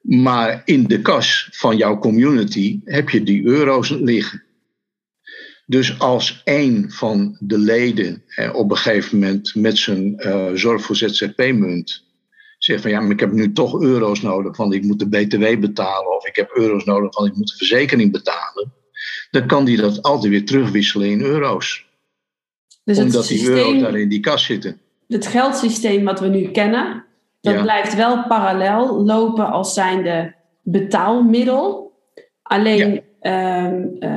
[0.00, 4.42] Maar in de kas van jouw community heb je die euro's liggen.
[5.66, 10.82] Dus als een van de leden eh, op een gegeven moment met zijn uh, zorg
[10.82, 12.09] voor ZZP-munt
[12.64, 15.60] zegt van ja, maar ik heb nu toch euro's nodig, want ik moet de BTW
[15.60, 18.72] betalen of ik heb euro's nodig, want ik moet de verzekering betalen,
[19.30, 21.88] dan kan die dat altijd weer terugwisselen in euro's.
[22.84, 24.80] Dus Omdat systeem, die euro's daar in die kas zitten.
[25.08, 27.04] Het geldsysteem wat we nu kennen,
[27.40, 27.62] dat Ja.
[27.62, 31.92] blijft wel parallel lopen als zijnde betaalmiddel.
[32.42, 34.10] Alleen ehm, eh,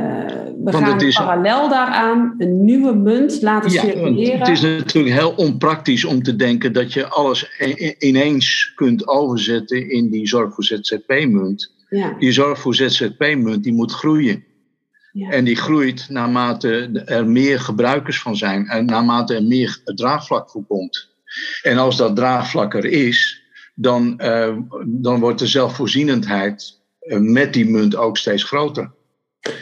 [0.63, 4.39] we Want gaan is- parallel daaraan een nieuwe munt laten Ja, circuleren.
[4.39, 7.49] het is natuurlijk heel onpraktisch om te denken dat je alles
[7.99, 11.71] ineens kunt overzetten in die zorg voor ZZP-munt.
[11.89, 14.43] ja, Die zorg voor ZZP-munt die moet groeien.
[15.11, 15.29] ja.
[15.29, 20.63] En die groeit naarmate er meer gebruikers van zijn en naarmate er meer draagvlak voor
[20.67, 21.09] komt.
[21.61, 23.41] En als dat draagvlak er is,
[23.75, 28.91] dan, eh, dan wordt de zelfvoorzienendheid met die munt ook steeds groter.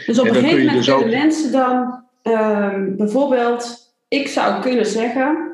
[0.06, 4.60] Dus op En een gegeven moment dus kunnen ook- mensen dan ehm, bijvoorbeeld, ik zou
[4.62, 5.52] kunnen zeggen,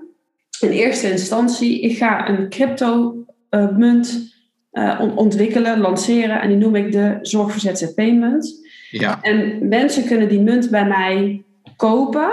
[0.61, 3.15] in eerste instantie, ik ga een crypto
[3.49, 4.37] eh, munt
[4.71, 8.67] eh, on- ontwikkelen, lanceren en die noem ik de Zorg voor ZZP-munt.
[8.91, 11.43] Ja, En mensen kunnen die munt bij mij
[11.77, 12.29] kopen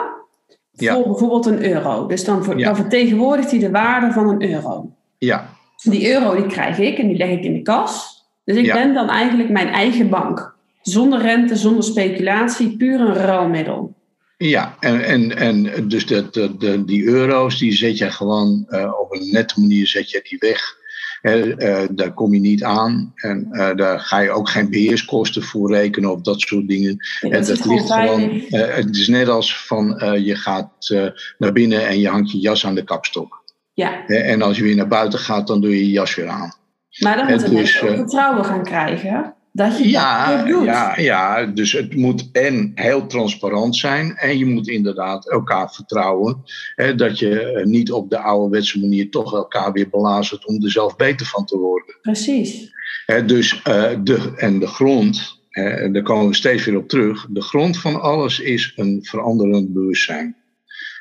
[0.73, 1.03] voor Ja.
[1.03, 2.07] bijvoorbeeld een euro.
[2.07, 2.65] Dus dan, ver- Ja.
[2.65, 4.89] dan vertegenwoordigt die de waarde van een euro.
[5.17, 5.49] ja,
[5.83, 8.14] Die euro die krijg ik en die leg ik in de kas.
[8.45, 10.55] Dus ik ben dan eigenlijk mijn eigen bank.
[10.81, 13.95] Zonder rente, zonder speculatie, puur een ruilmiddel.
[14.37, 19.31] Ja, en, en, en dus de, die euro's, die zet je gewoon uh, op een
[19.31, 20.83] nette manier zet je die weg.
[21.21, 23.11] Uh, daar kom je niet aan.
[23.15, 26.97] En uh, daar ga je ook geen beheerskosten voor rekenen of dat soort dingen.
[27.21, 28.41] Ja, dat, dat ligt gewoon.
[28.49, 29.85] het is net als van
[30.23, 30.95] je gaat
[31.37, 33.43] naar binnen en je hangt je jas aan de kapstok.
[33.73, 34.07] Ja.
[34.07, 36.53] en als je weer naar buiten gaat, dan doe je je jas weer aan.
[36.99, 39.33] Maar dan moeten dus, mensen ook vertrouwen gaan krijgen.
[39.51, 40.63] Dat je ja, dat doet.
[40.63, 44.15] Ja, ja, dus het moet en heel transparant zijn.
[44.15, 46.43] En je moet inderdaad elkaar vertrouwen.
[46.75, 50.95] Hè, dat je niet op de ouderwetse manier toch elkaar weer belazert om er zelf
[50.95, 51.97] beter van te worden.
[52.01, 52.73] Precies.
[53.05, 57.27] Hè, dus uh, de, en de grond, hè, daar komen we steeds weer op terug.
[57.29, 60.35] De grond van alles is een veranderend bewustzijn.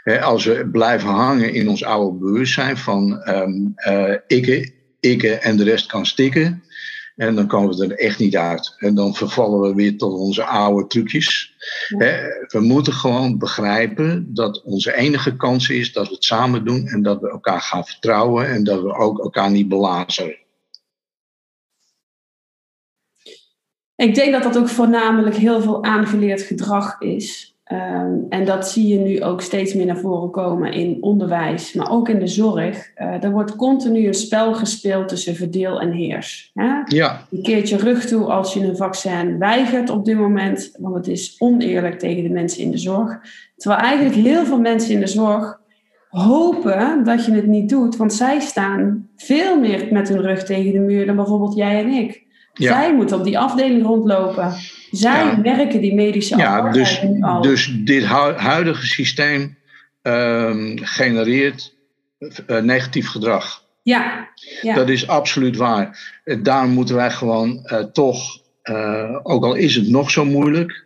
[0.03, 4.73] Hè, als we blijven hangen in ons oude bewustzijn van um, uh, ikke,
[5.05, 6.63] ikke en de rest kan stikken
[7.17, 8.75] en dan komen we er echt niet uit.
[8.79, 11.55] En dan vervallen we weer tot onze oude trucjes.
[12.49, 17.03] We moeten gewoon begrijpen dat onze enige kans is dat we het samen doen en
[17.03, 20.37] dat we elkaar gaan vertrouwen en dat we ook elkaar niet belazen.
[23.97, 27.54] Ik denk dat dat ook voornamelijk heel veel aangeleerd gedrag is.
[27.73, 31.91] Um, en dat zie je nu ook steeds meer naar voren komen in onderwijs, maar
[31.91, 32.91] ook in de zorg.
[32.97, 36.51] Uh, er wordt continu een spel gespeeld tussen verdeel en heers.
[36.55, 36.83] Hè?
[36.85, 37.27] Ja.
[37.31, 41.09] Je keert je rug toe als je een vaccin weigert op dit moment, want het
[41.09, 43.21] is oneerlijk tegen de mensen in de zorg.
[43.57, 45.61] Terwijl eigenlijk heel veel mensen in de zorg
[46.09, 50.73] hopen dat je het niet doet, want zij staan veel meer met hun rug tegen
[50.73, 52.24] de muur dan bijvoorbeeld jij en ik.
[52.55, 52.73] Ja.
[52.73, 54.55] Zij moeten op die afdeling rondlopen.
[54.91, 55.41] Zij ja.
[55.41, 57.43] werken die medische ja, dus, al.
[57.43, 59.57] Dus dit huidige systeem
[60.03, 61.75] um, genereert
[62.19, 63.63] uh, negatief gedrag.
[63.83, 64.29] Ja,
[64.63, 66.13] ja, Dat is absoluut waar.
[66.43, 70.83] Daarom moeten wij gewoon uh, toch, uh, ook al is het nog zo moeilijk,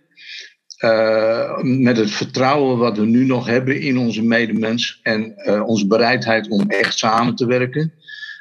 [1.60, 5.34] met het vertrouwen wat we nu nog hebben in onze medemens en
[5.66, 7.92] onze bereidheid om echt samen te werken,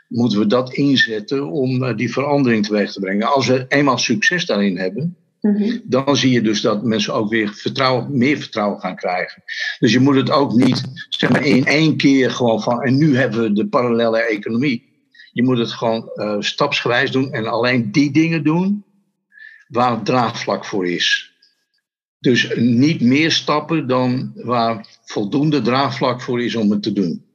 [0.08, 3.34] moeten we dat inzetten om die verandering teweeg te brengen.
[3.34, 5.78] Als we eenmaal succes daarin hebben, Mhm.
[5.84, 9.44] dan zie je dus dat mensen ook weer vertrouwen, meer vertrouwen gaan krijgen.
[9.80, 12.82] Dus je moet het ook niet zeg maar, in één keer gewoon van.
[12.82, 14.86] En nu hebben we de parallele economie.
[15.32, 18.84] Je moet het gewoon uh, stapsgewijs doen en alleen die dingen doen
[19.68, 21.32] waar het draagvlak voor is.
[22.20, 27.26] Dus niet meer stappen dan waar voldoende draagvlak voor is om het te doen.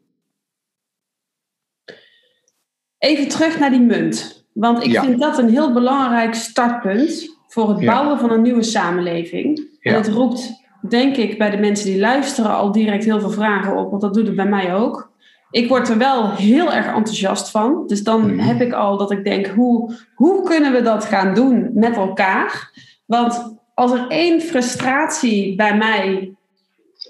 [3.03, 4.44] Even terug naar die munt.
[4.53, 5.03] Want ik Ja.
[5.05, 7.92] vind dat een heel belangrijk startpunt voor het Ja.
[7.92, 9.68] bouwen van een nieuwe samenleving.
[9.80, 10.53] En het roept,
[10.88, 14.14] denk ik, bij de mensen die luisteren al direct heel veel vragen op, want dat
[14.14, 15.11] doet het bij mij ook.
[15.50, 17.82] Ik word er wel heel erg enthousiast van.
[17.86, 18.38] Dus dan Mhm.
[18.38, 22.70] heb ik al dat ik denk, hoe, hoe kunnen we dat gaan doen met elkaar?
[23.07, 26.32] Want als er één frustratie bij mij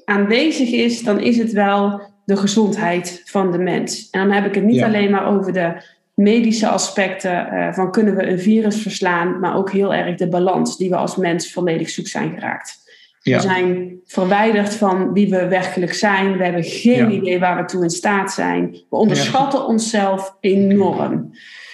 [0.05, 2.01] aanwezig is, dan is het wel
[2.35, 4.11] de gezondheid van de mens.
[4.11, 4.87] En dan heb ik het niet Ja.
[4.87, 5.83] alleen maar over de
[6.14, 10.76] medische aspecten eh, van kunnen we een virus verslaan, maar ook heel erg de balans
[10.76, 12.80] die we als mens volledig zoek zijn geraakt.
[13.22, 13.37] Ja.
[13.37, 16.37] We zijn verwijderd van wie we werkelijk zijn.
[16.37, 17.16] We hebben geen Ja.
[17.20, 18.70] idee waar we toe in staat zijn.
[18.91, 21.30] We onderschatten onszelf enorm.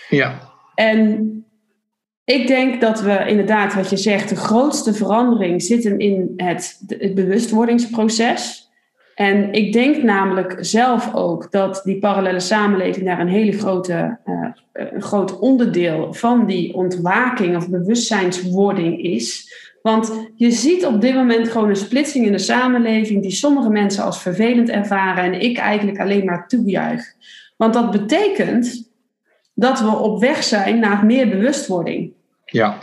[0.09, 0.40] Ja,
[0.74, 1.32] En
[2.24, 6.80] ik denk dat we inderdaad, wat je zegt, de grootste verandering zit hem in het,
[6.86, 8.67] het bewustwordingsproces.
[9.18, 14.50] En ik denk namelijk zelf ook dat die parallele samenleving daar een hele grote, eh,
[14.72, 19.55] een groot onderdeel van die ontwaking of bewustzijnswording is.
[19.82, 24.05] Want je ziet op dit moment gewoon een splitsing in de samenleving die sommige mensen
[24.05, 27.05] als vervelend ervaren en ik eigenlijk alleen maar toejuich.
[27.56, 28.90] Want dat betekent
[29.55, 32.12] dat we op weg zijn naar meer bewustwording.
[32.44, 32.78] ja,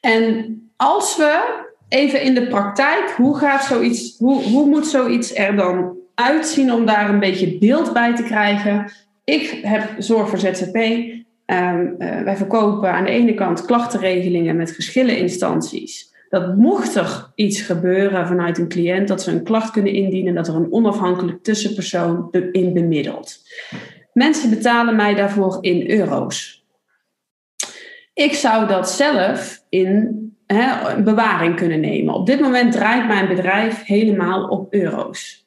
[0.00, 1.63] En als we
[1.94, 6.86] even in de praktijk, hoe, gaat zoiets, hoe, hoe moet zoiets er dan uitzien om
[6.86, 8.92] daar een beetje beeld bij te krijgen?
[9.24, 10.76] Ik heb zorg voor ZZP.
[11.46, 16.12] Ehm, eh, wij verkopen aan de ene kant klachtenregelingen met verschillende instanties.
[16.28, 20.48] Dat mocht er iets gebeuren vanuit een cliënt, dat ze een klacht kunnen indienen, dat
[20.48, 23.42] er een onafhankelijk tussenpersoon in bemiddelt.
[24.12, 26.64] Mensen betalen mij daarvoor in euro's.
[28.14, 32.14] Ik zou dat zelf in hè, bewaring kunnen nemen.
[32.14, 35.46] Op dit moment draait mijn bedrijf helemaal op euro's.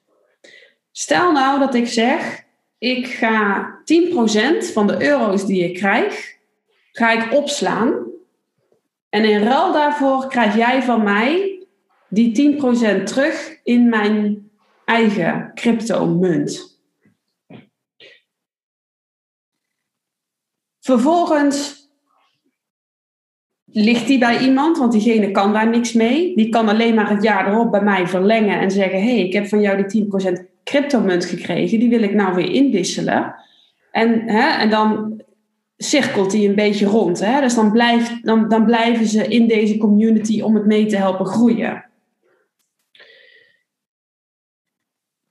[0.92, 2.44] Stel nou dat ik zeg,
[2.78, 6.36] ik ga 10% van de euro's die ik krijg,
[6.92, 8.06] ga ik opslaan.
[9.10, 11.58] En in ruil daarvoor krijg jij van mij
[12.10, 12.58] die
[13.02, 14.50] 10% terug in mijn
[14.86, 16.82] eigen crypto-munt.
[20.80, 21.87] Vervolgens
[23.80, 26.36] ligt die bij iemand, want diegene kan daar niks mee.
[26.36, 29.48] Die kan alleen maar het jaar erop bij mij verlengen en zeggen: hey, ik heb
[29.48, 33.36] van jou die 10% cryptomunt gekregen, die wil ik nou weer inwisselen.
[33.92, 35.22] En, hè, en dan
[35.78, 37.20] cirkelt die een beetje rond.
[37.20, 37.42] Hè?
[37.42, 41.26] Dus dan, blijft, dan, dan blijven ze in deze community om het mee te helpen
[41.26, 41.86] groeien.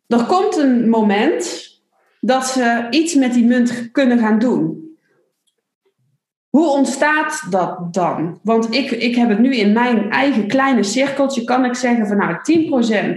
[0.06, 1.74] Er komt een moment
[2.20, 4.85] dat ze iets met die munt kunnen gaan doen.
[6.56, 8.38] Hoe ontstaat dat dan?
[8.42, 12.16] Want ik, ik heb het nu in mijn eigen kleine cirkeltje, kan ik zeggen van
[12.16, 12.34] nou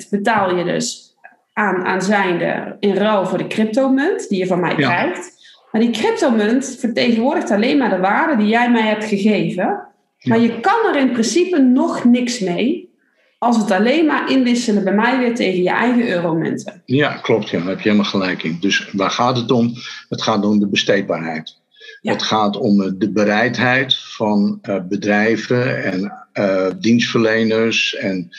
[0.06, 1.16] 10% betaal je dus
[1.54, 5.32] aan, aan zijnde in ruil voor de cryptomunt die je van mij krijgt.
[5.72, 9.88] Maar die cryptomunt vertegenwoordigt alleen maar de waarde die jij mij hebt gegeven.
[10.24, 12.90] Maar je kan er in principe nog niks mee
[13.38, 16.82] als het alleen maar inwisselen bij mij weer tegen je eigen euromunten.
[16.86, 17.50] Ja, klopt.
[17.50, 18.58] Ja, daar heb je helemaal gelijk in.
[18.60, 19.74] Dus waar gaat het om?
[20.10, 21.59] Het gaat om de besteedbaarheid.
[22.02, 28.30] Het gaat om de bereidheid van uh, bedrijven en uh, dienstverleners en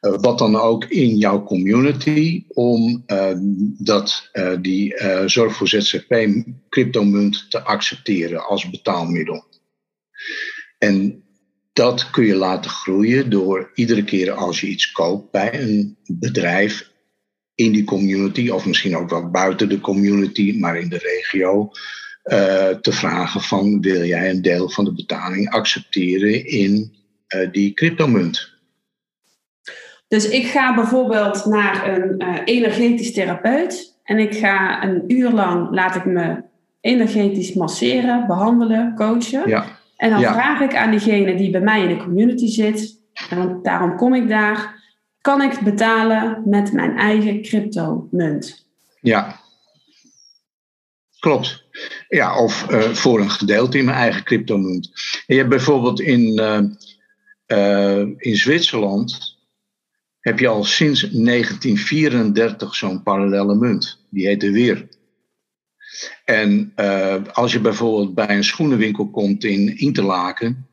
[0.00, 3.04] wat dan ook in jouw community om
[3.78, 4.30] dat,
[4.60, 4.94] die
[5.26, 6.28] zorg voor ZZP
[6.68, 9.44] cryptomunt te accepteren als betaalmiddel.
[10.78, 11.24] En
[11.72, 16.90] dat kun je laten groeien door iedere keer als je iets koopt bij een bedrijf
[17.54, 21.70] in die community, of misschien ook wel buiten de community, maar in de regio,
[22.24, 26.94] uh, te vragen van wil jij een deel van de betaling accepteren in
[27.34, 28.52] uh, die cryptomunt.
[30.08, 35.70] Dus ik ga bijvoorbeeld naar een uh, energetisch therapeut en ik ga een uur lang
[35.70, 36.42] laat ik me
[36.80, 39.48] energetisch masseren, behandelen, coachen.
[39.48, 39.66] Ja.
[39.96, 43.96] En dan vraag ik aan diegene die bij mij in de community zit, en daarom
[43.96, 44.82] kom ik daar,
[45.20, 48.66] kan ik betalen met mijn eigen crypto-munt?
[49.00, 49.40] Ja,
[51.18, 51.63] klopt.
[52.08, 54.90] Ja, of uh, voor een gedeelte in mijn eigen cryptomunt.
[55.26, 56.60] Je hebt bijvoorbeeld in, uh,
[57.46, 59.38] uh, in Zwitserland,
[60.20, 64.06] heb je al sinds 1934 zo'n parallele munt.
[64.10, 64.88] Die heet de Weer.
[66.24, 66.72] En
[67.32, 70.68] als je bijvoorbeeld bij een schoenenwinkel komt in Interlaken,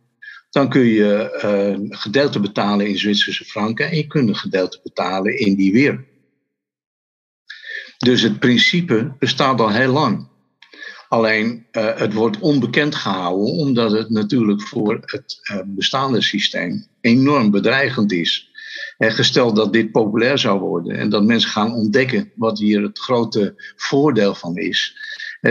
[0.49, 5.55] dan kun je gedeelte betalen in Zwitserse franken en je kunt een gedeelte betalen in
[5.55, 6.05] die weer.
[7.97, 10.30] Dus het principe bestaat al heel lang.
[11.11, 18.11] Alleen uh, het wordt onbekend gehouden omdat het natuurlijk voor het bestaande systeem enorm bedreigend
[18.11, 18.49] is.
[18.97, 22.99] En gesteld dat dit populair zou worden en dat mensen gaan ontdekken wat hier het
[22.99, 24.95] grote voordeel van is,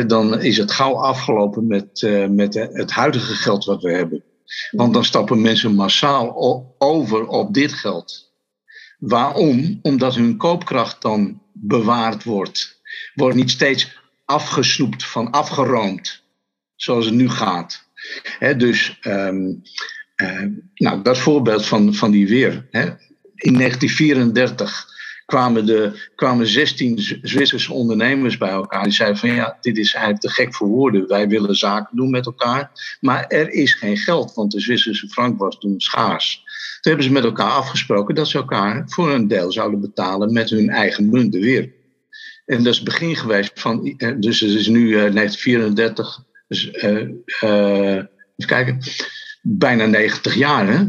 [0.07, 4.24] dan is het gauw afgelopen met, uh, met het huidige geld wat we hebben.
[4.70, 6.35] Want dan stappen mensen massaal
[6.78, 8.32] over op dit geld.
[8.99, 9.78] Waarom?
[9.82, 12.81] Omdat hun koopkracht dan bewaard wordt.
[13.15, 13.99] Wordt niet steeds
[14.31, 16.23] afgesnoept, van afgeroomd,
[16.77, 17.89] zoals het nu gaat.
[18.57, 19.62] Dus, um,
[20.16, 22.52] uh, nou, dat voorbeeld van, van die weer.
[23.35, 24.86] In 1934
[25.27, 28.82] kwamen, de, kwamen 16 Zwitserse ondernemers bij elkaar.
[28.82, 31.09] Die zeiden van ja, dit is eigenlijk te gek voor woorden.
[31.09, 32.70] Wij willen zaken doen met elkaar.
[33.01, 36.43] Maar er is geen geld, want de Zwitserse frank was toen schaars.
[36.81, 40.51] Toen hebben ze met elkaar afgesproken dat ze elkaar voor een deel zouden betalen met
[40.51, 41.78] hun eigen munten weer.
[42.46, 47.08] En dat is het begin geweest van, eh, dus het is nu 1934, dus, uh,
[47.42, 48.78] uh, even kijken,
[49.42, 50.84] bijna 90 jaar, hè?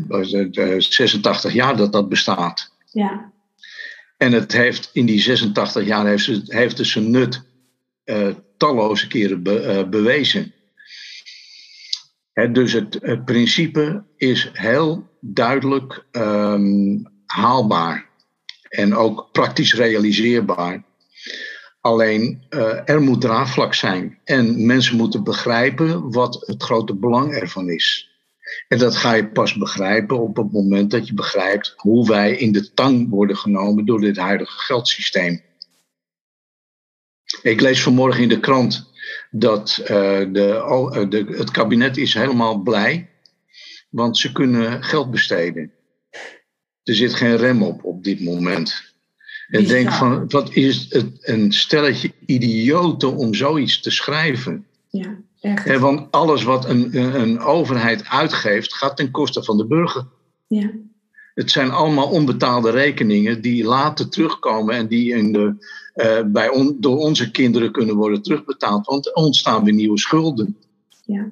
[0.81, 2.71] 86 jaar dat dat bestaat.
[2.91, 3.31] Ja.
[4.17, 7.41] En het heeft in die 86 jaar heeft, het, heeft het zijn nut
[8.05, 10.53] uh, talloze keren be, uh, bewezen.
[12.33, 18.09] He, dus het, het, principe is heel duidelijk um, haalbaar
[18.69, 20.83] en ook praktisch realiseerbaar.
[21.81, 27.69] Alleen uh, er moet draagvlak zijn en mensen moeten begrijpen wat het grote belang ervan
[27.69, 28.09] is.
[28.67, 32.51] En dat ga je pas begrijpen op het moment dat je begrijpt hoe wij in
[32.51, 35.41] de tang worden genomen door dit huidige geldsysteem.
[37.41, 38.89] Ik lees vanmorgen in de krant
[39.31, 43.09] dat uh, de, de, het kabinet is helemaal blij,
[43.89, 45.71] want ze kunnen geld besteden.
[46.83, 48.90] Er zit geen rem op op dit moment.
[49.51, 54.65] En denk van, wat is het een stelletje idioten om zoiets te schrijven?
[54.89, 55.17] Ja.
[55.39, 60.05] He, want alles wat een, een, overheid uitgeeft, gaat ten koste van de burger.
[60.47, 60.71] Ja.
[61.33, 65.55] Het zijn allemaal onbetaalde rekeningen die later terugkomen en die in de,
[65.95, 68.85] uh, bij on, door onze kinderen kunnen worden terugbetaald.
[68.85, 70.57] Want er ontstaan weer nieuwe schulden.
[71.05, 71.31] Ja.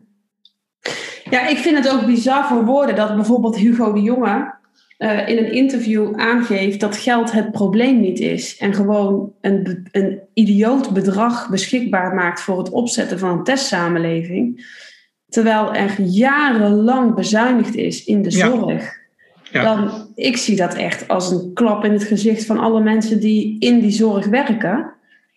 [1.29, 4.57] ja, ik vind het ook bizar voor woorden dat bijvoorbeeld Hugo de Jonge
[4.99, 8.57] uh, in een interview aangeeft dat geld het probleem niet is.
[8.57, 14.77] En gewoon een, een idioot bedrag beschikbaar maakt voor het opzetten van een testsamenleving.
[15.29, 18.99] terwijl er jarenlang bezuinigd is in de zorg,
[19.51, 19.63] ja.
[19.63, 23.59] dan ik zie dat echt als een klap in het gezicht van alle mensen die
[23.59, 24.93] in die zorg werken.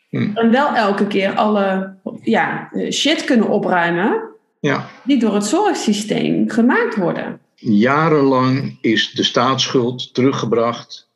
[0.09, 0.31] Hm.
[0.35, 4.23] En wel elke keer alle ja, shit kunnen opruimen
[4.61, 4.87] ja.
[5.05, 7.41] die door het zorgsysteem gemaakt worden.
[7.65, 11.11] Jarenlang is de staatsschuld teruggebracht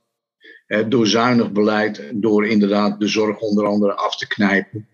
[0.89, 4.89] door zuinig beleid, door inderdaad de zorg onder andere af te knijpen.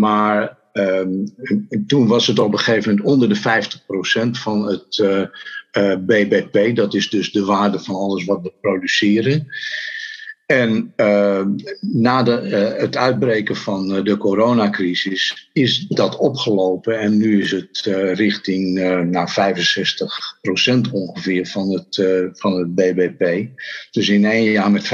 [0.00, 1.26] maar ehm,
[1.86, 5.22] toen was het op een gegeven moment onder de 50% van het eh,
[5.70, 6.76] eh, BBP.
[6.76, 9.46] Dat is dus de waarde van alles wat we produceren.
[10.46, 11.44] En uh,
[11.80, 17.50] na de, uh, het uitbreken van uh, de coronacrisis is dat opgelopen en nu is
[17.50, 17.80] het
[18.14, 18.78] richting
[19.10, 19.54] naar
[20.86, 23.48] 65% ongeveer van het, van het BBP.
[23.90, 24.88] Dus in één jaar met 15%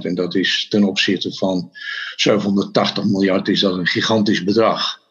[0.00, 1.70] en dat is ten opzichte van
[2.16, 5.01] 780 miljard is dat een gigantisch bedrag.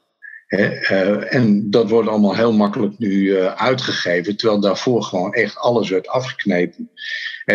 [0.51, 5.89] Uh, en dat wordt allemaal heel makkelijk nu uh, uitgegeven, terwijl daarvoor gewoon echt alles
[5.89, 6.89] werd afgeknepen.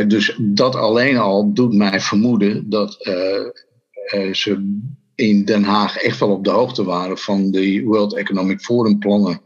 [0.06, 2.96] Dus dat alleen al doet mij vermoeden dat
[4.32, 4.80] ze
[5.14, 9.40] in Den Haag echt wel op de hoogte waren van de World Economic Forum plannen.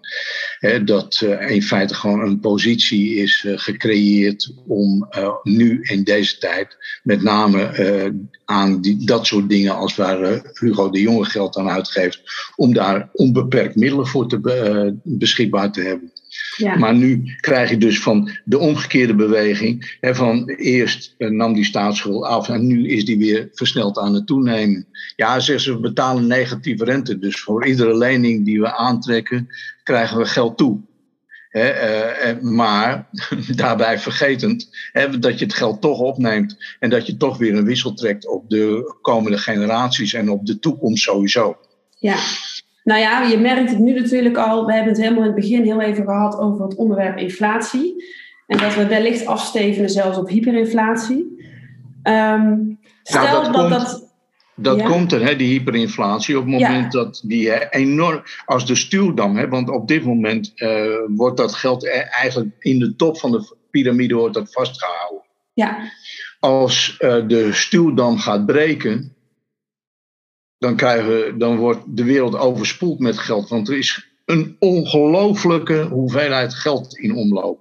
[0.84, 6.38] Dat uh, in feite gewoon een positie is uh, gecreëerd om uh, nu in deze
[6.38, 8.14] tijd met name
[8.44, 12.22] aan die, dat soort dingen als waar Hugo de Jonge geld aan uitgeeft,
[12.56, 16.12] om daar onbeperkt middelen voor te beschikbaar te hebben.
[16.60, 16.76] Ja.
[16.76, 19.96] Maar nu krijg je dus van de omgekeerde beweging.
[20.00, 24.14] Hè, van eerst eh, nam die staatsschuld af en nu is die weer versneld aan
[24.14, 24.86] het toenemen.
[25.16, 27.18] Ja, zeggen ze, we betalen negatieve rente.
[27.18, 29.48] Dus voor iedere lening die we aantrekken,
[29.82, 30.80] krijgen we geld toe.
[31.50, 33.08] uh, maar
[33.56, 34.68] daarbij vergetend
[35.20, 38.50] dat je het geld toch opneemt en dat je toch weer een wissel trekt op
[38.50, 41.58] de komende generaties en op de toekomst sowieso.
[41.98, 42.16] Ja,
[42.84, 44.66] nou ja, je merkt het nu natuurlijk al.
[44.66, 48.04] We hebben het helemaal in het begin heel even gehad over het onderwerp inflatie.
[48.46, 51.38] En dat we wellicht afstevenen zelfs op hyperinflatie.
[52.02, 54.10] Um, stel nou, dat dat, dat,
[54.54, 58.74] dat komt er, hè, die hyperinflatie, op het moment dat die hè, enorm, als de
[58.74, 63.18] stuwdam, hè, want op dit moment uh, wordt dat geld e-, eigenlijk in de top
[63.18, 65.22] van de piramide wordt dat vastgehouden.
[65.52, 65.78] Ja.
[66.40, 69.14] Als uh, de stuwdam gaat breken,
[70.60, 73.48] dan, krijgen, dan wordt de wereld overspoeld met geld.
[73.48, 77.58] Want er is een ongelooflijke hoeveelheid geld in omloop.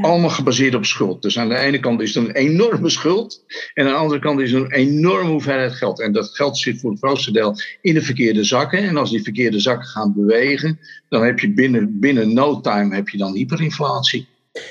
[0.00, 1.22] Allemaal gebaseerd op schuld.
[1.22, 3.44] Dus aan de ene kant is er een enorme schuld.
[3.74, 6.00] En aan de andere kant is er een enorme hoeveelheid geld.
[6.00, 8.78] En dat geld zit voor het grootste deel in de verkeerde zakken.
[8.78, 10.78] En als die verkeerde zakken gaan bewegen,
[11.08, 14.26] dan heb je binnen, binnen no time heb je dan hyperinflatie.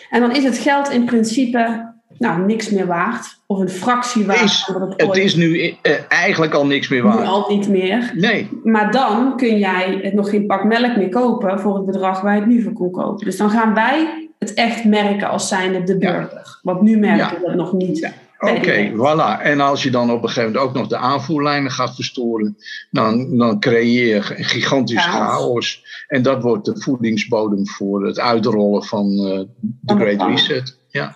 [0.09, 3.37] En dan is het geld in principe nou, niks meer waard.
[3.45, 4.41] Of een fractie waard.
[4.41, 5.73] Is, het, het is nu uh,
[6.09, 7.19] eigenlijk al niks meer waard.
[7.19, 8.11] Nu al niet meer.
[8.15, 8.49] Nee.
[8.63, 12.39] Maar dan kun jij nog geen pak melk meer kopen voor het bedrag waar je
[12.39, 13.25] het nu voor kon kopen.
[13.25, 16.41] Dus dan gaan wij het echt merken als zijnde de burger.
[16.43, 16.59] Ja.
[16.61, 17.97] Want nu merken we het nog niet.
[17.97, 18.11] Ja.
[18.39, 19.41] Oké, voilà.
[19.41, 22.57] En als je dan op een gegeven moment ook nog de aanvoerlijnen gaat verstoren,
[22.91, 25.83] dan, dan creëer je een gigantisch chaos.
[26.07, 30.77] En dat wordt de voedingsbodem voor het uitrollen van uh, de Great Reset.
[30.89, 31.15] Ja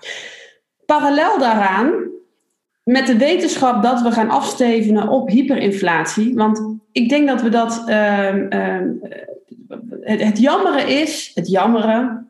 [1.00, 1.92] parallel daaraan,
[2.84, 6.36] met de wetenschap dat we gaan afstevenen op hyperinflatie.
[6.36, 7.84] Want ik denk dat we dat.
[7.88, 8.78] Uh, uh,
[10.02, 12.22] het, het jammere is, het jammere.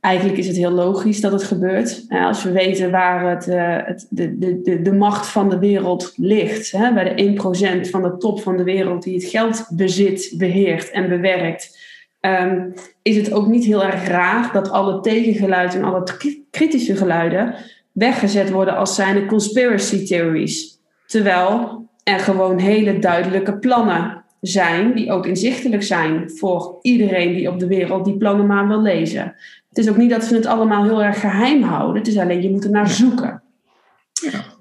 [0.00, 2.06] Eigenlijk is het heel logisch dat het gebeurt.
[2.08, 6.70] als we weten waar het, uh, het, de, de, de, macht van de wereld ligt.
[6.70, 10.90] Hè, bij de 1% van de top van de wereld die het geld bezit, beheert
[10.90, 11.78] en bewerkt.
[12.20, 12.72] Um,
[13.02, 16.04] is het ook niet heel erg raar dat alle tegengeluiden en alle
[16.50, 17.54] kritische geluiden
[17.92, 20.78] weggezet worden als zijnde conspiracy theories.
[21.06, 27.58] Terwijl er gewoon hele duidelijke plannen zijn, die ook inzichtelijk zijn voor iedereen die op
[27.58, 29.34] de wereld die plannen maar wil lezen.
[29.68, 32.42] Het is ook niet dat ze het allemaal heel erg geheim houden, het is alleen
[32.42, 33.42] je moet er naar zoeken.
[34.12, 34.58] Ja.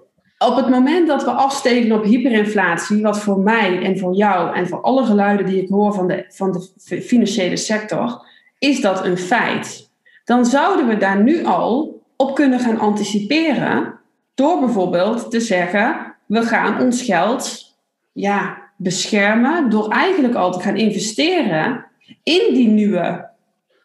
[0.47, 4.67] Op het moment dat we afsteken op hyperinflatie, wat voor mij en voor jou en
[4.67, 8.21] voor alle geluiden die ik hoor van de, van de financiële sector,
[8.59, 9.89] is dat een feit.
[10.23, 13.99] Dan zouden we daar nu al op kunnen gaan anticiperen.
[14.33, 17.75] Door bijvoorbeeld te zeggen: we gaan ons geld
[18.11, 19.69] ja, beschermen.
[19.69, 21.85] Door eigenlijk al te gaan investeren
[22.23, 23.29] in die nieuwe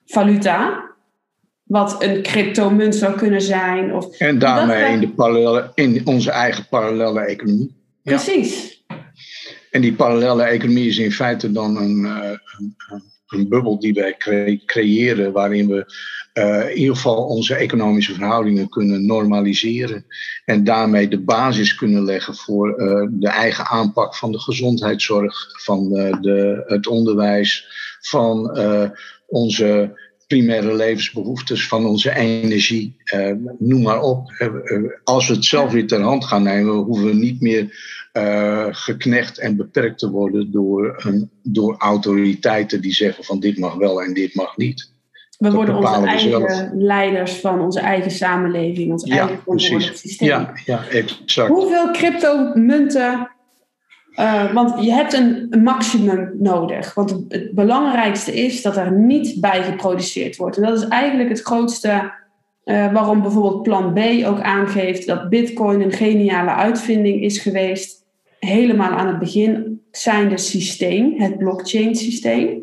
[0.07, 0.83] valuta.
[1.63, 3.95] Wat een cryptomunt zou kunnen zijn.
[3.95, 7.75] Of en daarmee in, de parallele, in onze eigen parallele economie.
[8.03, 8.83] Precies.
[9.71, 12.77] En die parallele economie is in feite dan een, eh, een,
[13.27, 14.17] een bubbel die wij
[14.67, 15.87] creëren, waarin we
[16.39, 20.07] uh, in ieder geval onze economische verhoudingen kunnen normaliseren.
[20.45, 25.89] En daarmee de basis kunnen leggen voor uh, de eigen aanpak van de gezondheidszorg, van
[25.93, 27.67] uh, de, het onderwijs,
[28.01, 28.59] van
[29.27, 32.97] onze primaire levensbehoeftes, van onze energie,
[33.59, 34.31] noem maar op.
[35.05, 37.79] als we het zelf weer ter hand gaan nemen, hoeven we niet meer
[38.71, 41.05] geknecht en beperkt te worden door,
[41.43, 44.94] door autoriteiten die zeggen van dit mag wel en dit mag niet.
[45.51, 50.01] We worden onze eigen leiders van onze eigen samenleving, ons ja, eigen precies.
[50.01, 50.29] systeem.
[50.29, 51.49] Ja, ja, exact.
[51.49, 53.29] Hoeveel cryptomunten
[54.17, 56.95] uh, want je hebt een, maximum nodig.
[56.95, 60.57] Want het belangrijkste is dat er niet bij geproduceerd wordt.
[60.57, 62.13] En dat is eigenlijk het grootste
[62.65, 68.05] uh, waarom bijvoorbeeld Plan B ook aangeeft dat Bitcoin een geniale uitvinding is geweest.
[68.39, 72.63] Helemaal aan het begin zijnde systeem, het blockchain systeem.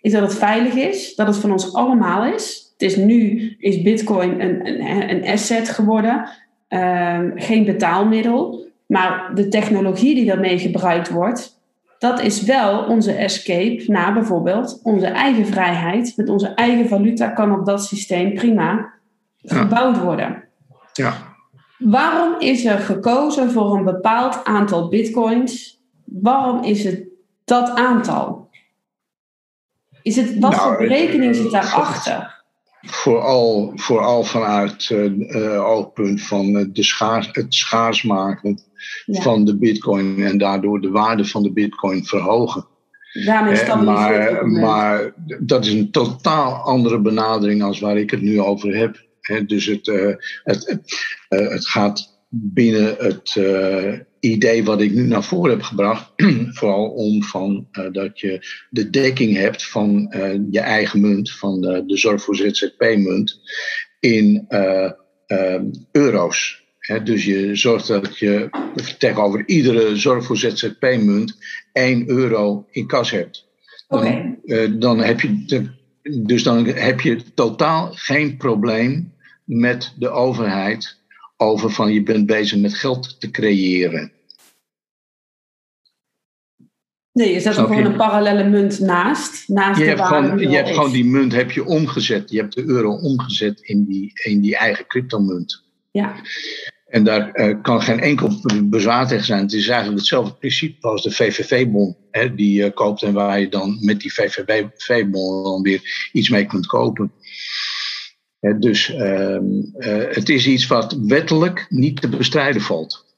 [0.00, 2.72] Is dat het veilig is, dat het van ons allemaal is.
[2.72, 6.28] Het is nu is Bitcoin een, een, een asset geworden,
[6.68, 8.68] uh, geen betaalmiddel.
[8.86, 11.60] Maar de technologie die daarmee gebruikt wordt,
[11.98, 16.12] dat is wel onze escape naar bijvoorbeeld onze eigen vrijheid.
[16.16, 18.92] Met onze eigen valuta kan op dat systeem prima
[19.42, 20.44] gebouwd worden.
[20.92, 21.12] Ja.
[21.78, 25.80] Waarom is er gekozen voor een bepaald aantal bitcoins?
[26.04, 27.02] Waarom is het
[27.44, 28.39] dat aantal?
[30.02, 32.38] Is het, wat nou, voor berekening zit daarachter?
[32.80, 38.62] Vooral, vooral vanuit het uh, oogpunt van de schaars, het schaars maken
[39.06, 42.66] van de bitcoin en daardoor de waarde van de bitcoin verhogen.
[43.12, 48.76] Eh, maar, maar dat is een totaal andere benadering als waar ik het nu over
[48.76, 49.08] heb.
[49.46, 50.14] dus het, uh,
[50.44, 50.78] het,
[51.28, 53.36] uh, het gaat binnen het
[54.20, 56.12] idee wat ik nu naar voren heb gebracht,
[56.58, 60.14] vooral om van, dat je de dekking hebt van
[60.50, 63.40] je eigen munt, van de, de zorg voor ZZP-munt,
[64.00, 64.46] in
[65.92, 66.60] euro's
[66.98, 68.48] dus je zorgt dat je
[68.98, 71.36] tegenover iedere zorg voor ZZP-munt
[71.72, 73.48] 1 euro in kas hebt.
[73.88, 74.38] Dan,
[74.78, 75.68] dan heb je
[76.24, 79.12] dus dan heb je totaal geen probleem
[79.44, 80.98] met de overheid
[81.40, 84.12] over van je bent bezig met geld te creëren.
[87.12, 89.48] Nee, je zet er gewoon een parallele munt naast.
[89.48, 92.30] naast je hebt, gewoon, je hebt gewoon die munt heb je omgezet.
[92.30, 95.64] Je hebt de euro omgezet in die, in die eigen cryptomunt.
[95.90, 96.14] Ja.
[96.86, 99.42] En daar uh, kan geen enkel bezwaar tegen zijn.
[99.42, 101.96] Het is eigenlijk hetzelfde principe als de VVV-bon
[102.34, 106.66] die je koopt en waar je dan met die VVV-bon dan weer iets mee kunt
[106.66, 107.12] kopen.
[108.40, 113.08] Dus uh, uh, het is iets wat wettelijk niet te bestrijden valt.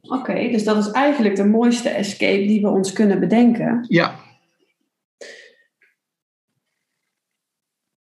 [0.00, 3.84] Oké, dus dat is eigenlijk de mooiste escape die we ons kunnen bedenken.
[3.88, 4.22] Ja,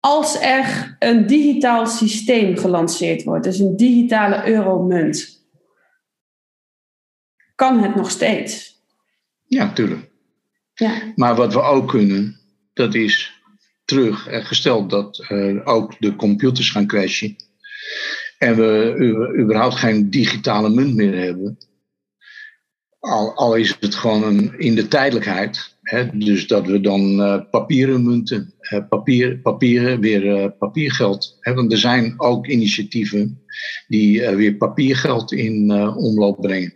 [0.01, 5.47] Als er een digitaal systeem gelanceerd wordt, dus een digitale euromunt,
[7.55, 8.83] kan het nog steeds.
[9.47, 10.11] Ja, tuurlijk.
[10.75, 11.13] Ja.
[11.15, 12.41] Maar wat we ook kunnen,
[12.73, 13.40] dat is
[13.91, 17.37] terug, gesteld dat uh, ook de computers gaan crashen
[18.39, 21.59] en we überhaupt geen digitale munt meer hebben,
[23.01, 28.05] al, is het gewoon een, in de tijdelijkheid, hè, dus dat we dan uh, papieren
[28.05, 31.37] munten, uh, papier, papieren, weer papiergeld.
[31.41, 33.43] Hè, want er zijn ook initiatieven
[33.89, 36.75] die weer papiergeld in omloop brengen.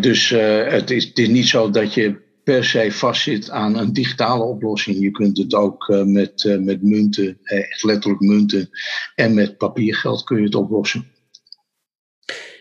[0.00, 4.98] Dus het is niet zo dat je per se vastzit aan een digitale oplossing.
[4.98, 8.70] Je kunt het ook met, met munten, echt letterlijk munten,
[9.14, 11.04] en met papiergeld kun je het oplossen.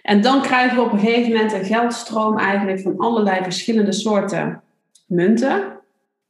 [0.01, 4.61] En dan krijgen we op een gegeven moment een geldstroom eigenlijk van allerlei verschillende soorten
[5.07, 5.79] munten.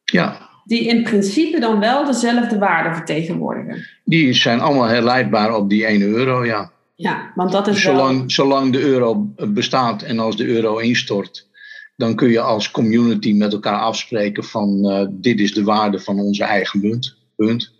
[0.04, 0.50] Ja.
[0.66, 3.86] Die in principe dan wel dezelfde waarde vertegenwoordigen.
[4.04, 6.72] Die zijn allemaal herleidbaar op die 1 euro, ja.
[6.96, 8.30] Ja, want dat is zolang, wel...
[8.30, 11.49] Zolang de euro bestaat en als de euro instort,
[12.00, 16.20] dan kun je als community met elkaar afspreken van uh, dit is de waarde van
[16.20, 17.18] onze eigen munt.
[17.36, 17.74] Punt.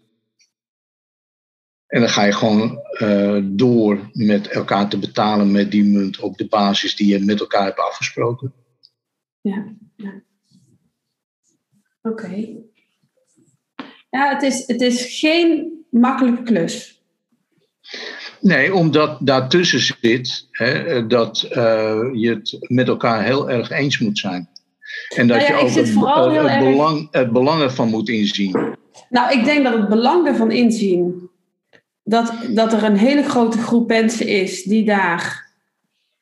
[1.88, 6.38] En dan ga je gewoon uh, door met elkaar te betalen met die munt op
[6.38, 8.54] de basis die je met elkaar hebt afgesproken.
[9.42, 10.24] Ja, ja.
[12.02, 12.48] Oké.
[14.10, 17.04] Ja, het is, het is geen makkelijke klus.
[18.42, 21.56] Nee, omdat daartussen zit hè, dat uh,
[22.14, 24.50] je het met elkaar heel erg eens moet zijn.
[25.16, 28.78] En dat nou ja, je ook het, het, belang, het belang ervan moet inzien.
[29.10, 31.30] Nou, ik denk dat het belang ervan inzien
[32.04, 35.48] dat, dat er een hele grote groep mensen is die daar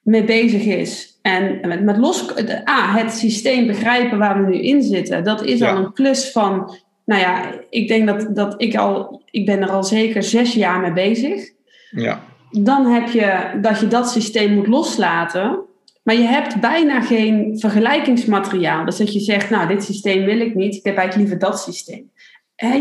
[0.02, 1.20] mee bezig is.
[1.22, 2.30] En met, met los,
[2.70, 6.78] A, het systeem begrijpen waar we nu in zitten, dat is al een klus van,
[7.06, 10.80] nou ja, ik denk dat, dat ik al, ik ben er al zeker zes jaar
[10.80, 11.56] mee bezig.
[11.92, 12.24] Ja.
[12.52, 15.60] Dan heb je dat je dat systeem moet loslaten.
[16.04, 18.86] Maar je hebt bijna geen vergelijkingsmateriaal.
[18.86, 21.60] Dus dat je zegt, nou, dit systeem wil ik niet, ik heb eigenlijk liever dat
[21.60, 22.12] systeem.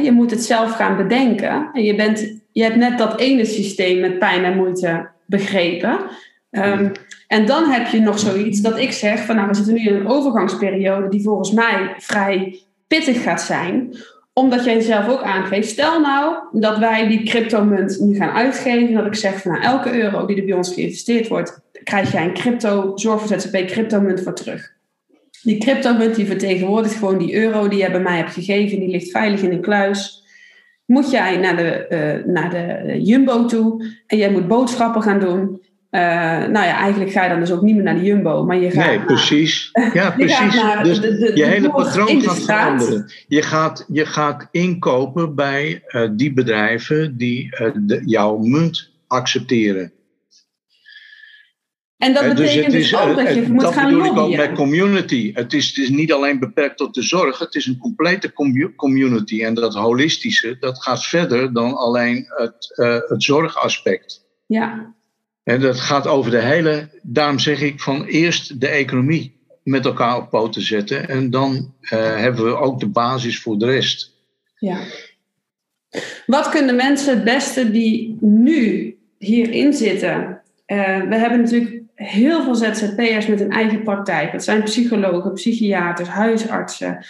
[0.03, 1.71] je moet het zelf gaan bedenken.
[1.73, 5.99] En je, bent, je hebt net dat ene systeem met pijn en moeite begrepen.
[6.51, 6.93] Ehm,
[7.29, 9.95] en dan heb je nog zoiets dat ik zeg van nou, we zitten nu in
[9.95, 13.97] een overgangsperiode die volgens mij vrij pittig gaat zijn.
[14.39, 18.95] Omdat jij zelf ook aangeeft, stel nou dat wij die cryptomunt nu gaan uitgeven.
[18.95, 22.25] Dat ik zeg van nou, elke euro die er bij ons geïnvesteerd wordt, krijg jij
[22.25, 24.73] een crypto, zorg voor cryptomunt voor terug.
[25.43, 28.79] Die cryptomunt die vertegenwoordigt gewoon die euro die jij bij mij hebt gegeven.
[28.79, 30.25] Die ligt veilig in een kluis.
[30.85, 31.87] Moet jij naar de,
[32.27, 35.63] uh, naar de Jumbo toe en jij moet boodschappen gaan doen.
[35.97, 38.57] Uh, nou ja, eigenlijk ga je dan dus ook niet meer naar de Jumbo, maar
[38.57, 38.87] je gaat.
[38.87, 39.71] Nee, precies.
[39.93, 40.63] Ja, precies.
[40.83, 43.13] dus de, de, je hele patroon gaat veranderen.
[43.29, 49.93] Je gaat, je gaat inkopen bij uh, die bedrijven die uh, de, jouw munt accepteren.
[51.97, 54.15] En dat betekent dus, dus ook dat je moet gaan lobbyen.
[54.15, 55.31] Dat bedoel ik ook bij community.
[55.35, 58.33] Het is, het is niet alleen beperkt tot de zorg, het is een complete
[58.77, 59.45] community.
[59.45, 62.73] En dat holistische, dat gaat verder dan alleen het,
[63.09, 64.25] het zorgaspect.
[64.47, 64.95] Ja.
[65.47, 70.17] En dat gaat over de hele, daarom zeg ik van eerst de economie met elkaar
[70.17, 71.09] op poten zetten.
[71.09, 74.15] En dan uh, hebben we ook de basis voor de rest.
[74.59, 74.79] Ja.
[76.27, 80.41] Wat kunnen mensen het beste die nu hierin zitten?
[80.67, 84.33] Uh, we hebben natuurlijk heel veel ZZP'ers met een eigen praktijk.
[84.33, 87.07] Dat zijn psychologen, psychiaters, huisartsen,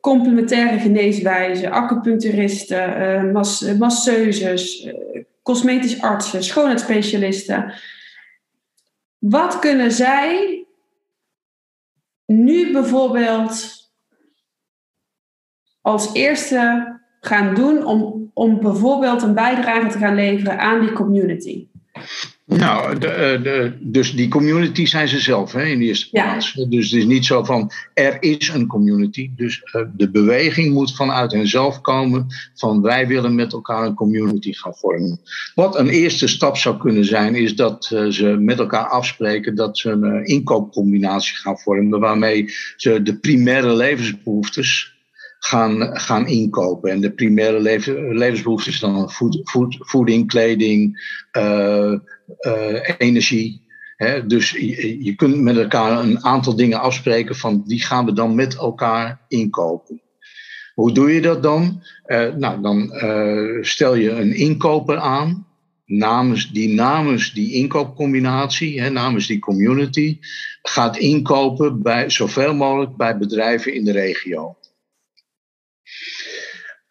[0.00, 4.88] complementaire geneeswijzen, acupuncturisten, uh, mas masseuses,
[5.46, 7.74] cosmetisch artsen, schoonheidsspecialisten.
[9.18, 10.64] Wat kunnen zij
[12.24, 13.74] nu bijvoorbeeld
[15.80, 21.68] als eerste gaan doen om, om bijvoorbeeld een bijdrage te gaan leveren aan die community?
[22.46, 26.52] Nou, de, eh, de, dus die community zijn ze zelf hè, in de eerste plaats.
[26.52, 29.30] Dus het is niet zo van er is een community.
[29.36, 34.52] Dus uh, de beweging moet vanuit henzelf komen van wij willen met elkaar een community
[34.52, 35.20] gaan vormen.
[35.54, 39.78] Wat een eerste stap zou kunnen zijn, is dat uh, ze met elkaar afspreken dat
[39.78, 42.00] ze een inkoopcombinatie gaan vormen.
[42.00, 44.94] Waarmee ze de primaire levensbehoeftes
[45.38, 46.90] gaan, gaan inkopen.
[46.90, 47.60] En de primaire
[48.14, 50.98] levensbehoeftes dan voed, voed, voeding, kleding,
[51.38, 51.92] uh,
[52.98, 53.64] energie.
[53.96, 54.26] Hè?
[54.26, 54.50] Dus
[55.00, 59.20] je, kunt met elkaar een aantal dingen afspreken van die gaan we dan met elkaar
[59.28, 60.00] inkopen.
[60.74, 61.82] Hoe doe je dat dan?
[62.06, 62.92] Uh, nou, dan
[63.64, 65.46] stel je een inkoper aan
[65.86, 70.18] namens die, namens die inkoopcombinatie, hè, namens die community,
[70.62, 74.56] gaat inkopen bij, zoveel mogelijk bij bedrijven in de regio.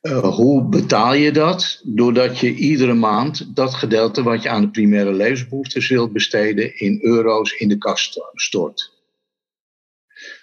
[0.05, 1.81] Uh, hoe betaal je dat?
[1.83, 6.99] Doordat je iedere maand dat gedeelte wat je aan de primaire levensbehoeftes wilt besteden in
[7.01, 8.93] euro's in de kast stort.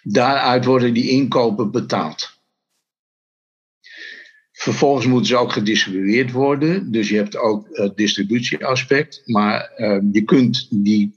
[0.03, 2.41] Daaruit worden die inkopen betaald.
[4.53, 6.93] Vervolgens moeten ze ook gedistribueerd worden.
[6.93, 9.23] Dus je hebt ook het distributieaspect.
[9.25, 11.15] Maar uh, je kunt die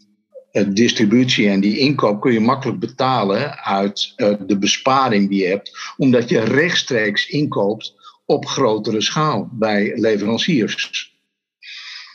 [0.52, 4.14] uh, distributie en die inkoop kun je makkelijk betalen uit
[4.48, 5.94] de besparing die je hebt.
[5.98, 11.14] Omdat je rechtstreeks inkoopt op grotere schaal bij leveranciers.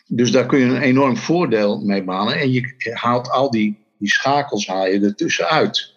[0.06, 2.34] Dus daar kun je een enorm voordeel mee behalen.
[2.34, 5.94] En je haalt al die, die schakels haal je ertussen uit.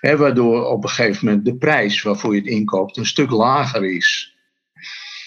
[0.00, 4.34] waardoor op een gegeven moment de prijs waarvoor je het inkoopt een stuk lager is.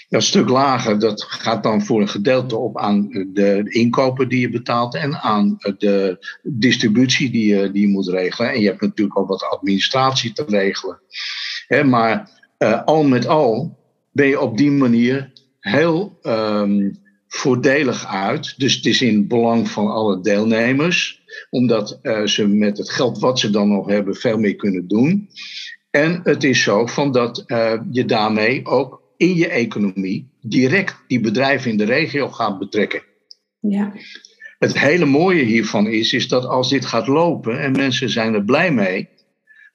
[0.09, 4.49] Dat stuk lager dat gaat dan voor een gedeelte op aan de inkopen die je
[4.49, 8.51] betaalt en aan de distributie die je, die moet regelen.
[8.51, 11.01] En je hebt natuurlijk ook wat administratie te regelen.
[11.89, 13.78] maar uh, al met al
[14.19, 16.97] ben je op die manier heel um,
[17.27, 18.53] voordelig uit.
[18.57, 23.19] Dus het is in het belang van alle deelnemers, omdat uh, ze met het geld
[23.19, 25.29] wat ze dan nog hebben veel meer kunnen doen.
[25.91, 31.19] En het is zo van dat uh, je daarmee ook in je economie direct die
[31.19, 33.03] bedrijven in de regio gaat betrekken.
[33.59, 33.93] Ja.
[34.57, 38.43] Het hele mooie hiervan is, is dat als dit gaat lopen en mensen zijn er
[38.43, 39.09] blij mee,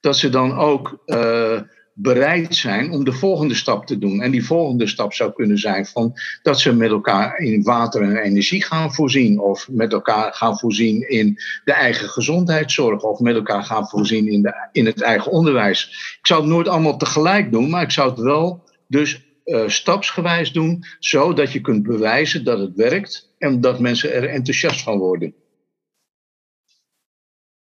[0.01, 1.61] dat ze dan ook uh,
[1.95, 4.21] bereid zijn om de volgende stap te doen.
[4.21, 6.13] En die volgende stap zou kunnen zijn van
[6.43, 9.41] dat ze met elkaar in water en energie gaan voorzien.
[9.41, 13.03] Of met elkaar gaan voorzien in de eigen gezondheidszorg.
[13.03, 15.89] Of met elkaar gaan voorzien in, de, in het eigen onderwijs.
[16.21, 20.53] Ik zou het nooit allemaal tegelijk doen, maar ik zou het wel dus uh, stapsgewijs
[20.53, 20.85] doen.
[20.99, 25.35] Zodat je kunt bewijzen dat het werkt en dat mensen er enthousiast van worden.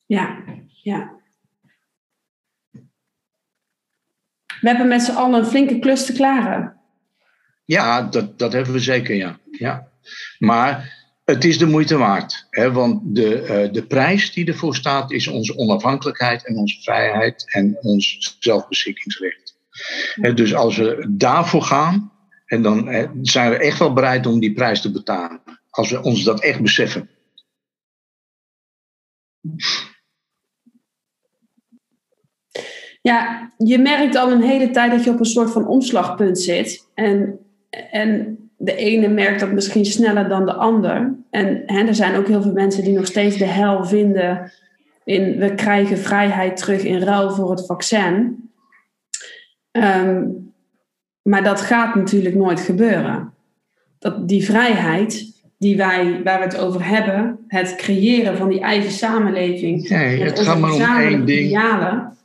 [0.06, 0.44] Ja,
[0.82, 1.17] ja.
[4.60, 6.76] We hebben met z'n allen een flinke klus te klaren.
[7.64, 9.38] Ja, dat, dat hebben we zeker, ja.
[9.50, 9.88] ja.
[10.38, 12.46] Maar het is de moeite waard.
[12.50, 17.52] Hè, want de, uh, de prijs die ervoor staat is onze onafhankelijkheid en onze vrijheid
[17.54, 19.56] en ons zelfbeschikkingsrecht.
[20.34, 22.12] Dus als we daarvoor gaan,
[22.46, 25.40] en dan zijn we echt wel bereid om die prijs te betalen.
[25.70, 27.10] Als we ons dat echt beseffen.
[33.08, 36.88] Ja, je merkt al een hele tijd dat je op een soort van omslagpunt zit.
[36.94, 37.38] En,
[37.90, 41.14] en de ene merkt dat misschien sneller dan de ander.
[41.30, 44.52] En hè, er zijn ook heel veel mensen die nog steeds de hel vinden
[45.04, 48.36] in we krijgen vrijheid terug in ruil voor het vaccin.
[49.70, 50.22] Ehm,
[51.22, 53.32] maar dat gaat natuurlijk nooit gebeuren.
[53.98, 55.26] Dat die vrijheid
[55.58, 60.38] die wij, waar we het over hebben, het creëren van die eigen samenleving, nee, het
[60.38, 61.46] gaat maar om één ding.
[61.46, 62.16] Idealen,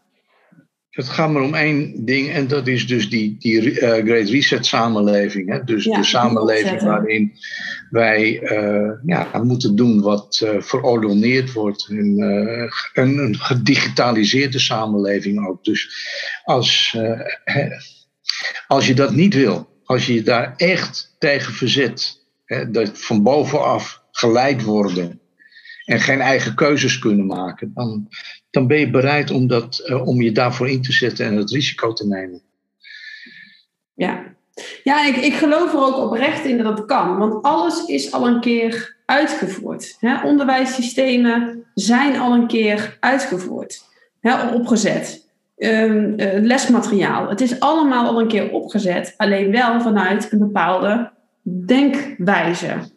[0.94, 4.66] het gaat maar om één ding en dat is dus die, die uh, Great Reset
[4.66, 5.50] samenleving.
[5.50, 5.64] Hè?
[5.64, 7.34] Dus de samenleving waarin
[7.90, 11.88] wij uh, ja, moeten doen wat uh, verordoneerd wordt.
[11.90, 12.22] Een,
[12.94, 15.64] een, een, gedigitaliseerde samenleving ook.
[15.64, 15.90] Dus
[16.44, 16.98] als,
[18.68, 23.24] als je dat niet wil, als je je daar echt tegen verzet, hè, dat van
[23.24, 25.22] bovenaf geleid worden
[25.86, 28.08] en geen eigen keuzes kunnen maken, dan,
[28.50, 31.52] dan ben je bereid om, dat, uh, om je daarvoor in te zetten en het
[31.52, 32.42] risico te nemen.
[33.94, 34.24] Ja,
[34.84, 38.28] ja ik, ik geloof er ook oprecht in dat het kan, want alles is al
[38.28, 39.98] een keer uitgevoerd.
[40.00, 40.24] Hè?
[40.24, 43.82] Onderwijssystemen zijn al een keer uitgevoerd,
[44.20, 45.22] hè, opgezet.
[45.58, 51.12] Um, uh, lesmateriaal, het is allemaal al een keer opgezet, alleen wel vanuit een bepaalde
[51.66, 52.92] denkwijze.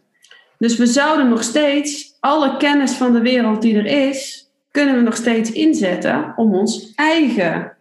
[0.58, 5.00] Dus we zouden nog steeds alle kennis van de wereld die er is, kunnen we
[5.00, 7.76] nog steeds inzetten om ons eigen,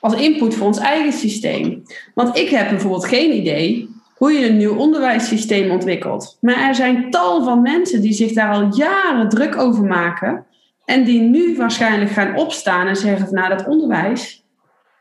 [0.00, 1.82] als input voor ons eigen systeem.
[2.14, 6.38] Want ik heb bijvoorbeeld geen idee hoe je een nieuw onderwijssysteem ontwikkelt.
[6.40, 10.46] Maar er zijn tal van mensen die zich daar al jaren druk over maken.
[10.84, 14.44] En die nu waarschijnlijk gaan opstaan en zeggen van nou dat onderwijs,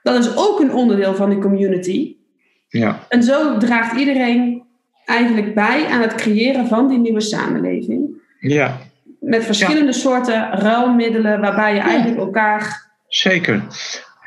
[0.04, 2.16] dat is ook een onderdeel van de community.
[2.68, 3.00] Ja.
[3.10, 4.57] En zo draagt iedereen
[5.08, 8.22] eigenlijk bij aan het creëren van die nieuwe samenleving.
[8.40, 8.78] Ja.
[9.20, 12.86] Met verschillende soorten ruilmiddelen waarbij je eigenlijk elkaar.
[13.08, 13.64] Zeker.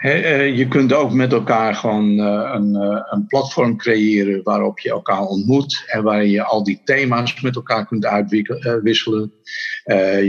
[0.01, 4.91] Eh, je kunt ook met elkaar gewoon eh, een, eh, een platform creëren waarop je
[4.91, 9.33] elkaar ontmoet en waar je al die thema's met elkaar kunt uitwisselen.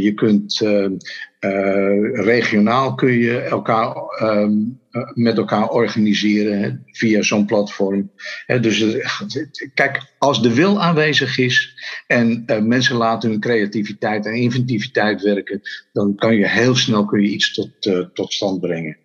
[0.02, 0.66] je kunt
[2.14, 4.54] regionaal kun je elkaar ehm,
[5.14, 8.12] met elkaar organiseren via zo'n platform.
[8.62, 8.86] dus
[9.74, 11.74] kijk, als de wil aanwezig is
[12.08, 15.62] en mensen laten hun creativiteit en inventiviteit werken,
[15.94, 17.70] dan kan je heel snel kun je iets tot,
[18.14, 18.98] tot stand brengen.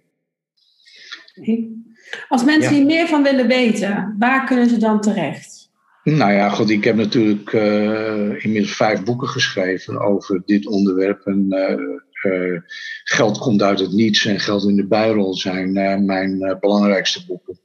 [2.28, 5.56] Als mensen hier meer van willen weten, waar kunnen ze dan terecht?
[6.02, 11.26] Nou ja, goed, ik heb natuurlijk uh, inmiddels vijf boeken geschreven over dit onderwerp.
[11.26, 12.00] En uh,
[13.05, 15.73] Geld komt uit het niets en Geld in de bijrol zijn
[16.05, 17.61] mijn belangrijkste boeken.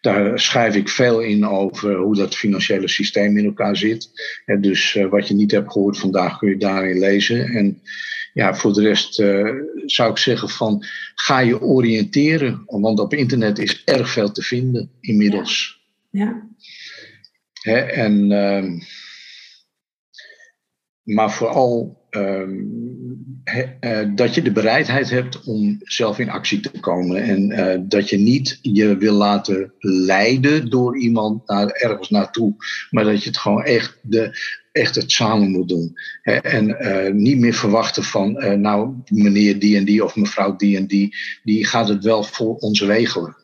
[0.00, 4.10] Daar schrijf ik veel in over hoe dat financiële systeem in elkaar zit.
[4.44, 7.46] En dus wat je niet hebt gehoord vandaag kun je daarin lezen.
[7.46, 7.82] En
[8.38, 9.50] ja, voor de rest uh,
[9.86, 12.62] zou ik zeggen van ga je oriënteren.
[12.66, 15.80] Want op internet is erg veel te vinden inmiddels.
[16.10, 16.24] Ja.
[16.24, 16.46] ja.
[17.72, 18.80] Hè, en, uh,
[21.14, 22.86] maar vooral um,
[23.80, 27.22] uh, dat je de bereidheid hebt om zelf in actie te komen.
[27.22, 32.54] En uh, dat je niet je wil laten leiden door iemand naar, ergens naartoe.
[32.90, 34.38] Maar dat je het gewoon echt, de,
[34.72, 35.92] echt het samen moet doen.
[36.22, 40.86] En uh, niet meer verwachten van, nou, meneer die en die of mevrouw die en
[40.86, 43.36] die, die gaat het wel voor ons regelen.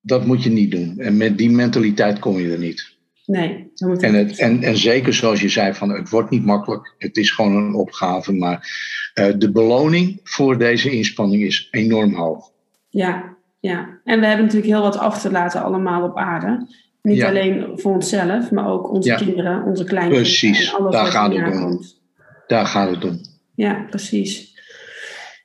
[0.00, 0.98] Dat moet je niet doen.
[0.98, 2.95] En met die mentaliteit kom je er niet.
[3.26, 6.94] Nee, en, het, en, en zeker zoals je zei, van het wordt niet makkelijk.
[6.98, 8.32] Het is gewoon een opgave.
[8.32, 8.70] Maar
[9.14, 12.50] uh, de beloning voor deze inspanning is enorm hoog.
[12.88, 16.66] Ja, ja, en we hebben natuurlijk heel wat af te laten allemaal op aarde.
[17.02, 17.28] Niet ja.
[17.28, 19.16] alleen voor onszelf, maar ook onze ja.
[19.16, 20.30] kinderen, onze kleinkinderen.
[20.30, 21.80] Precies, daar gaat het om.
[22.46, 23.20] Daar gaat het om.
[23.54, 24.54] Ja, precies.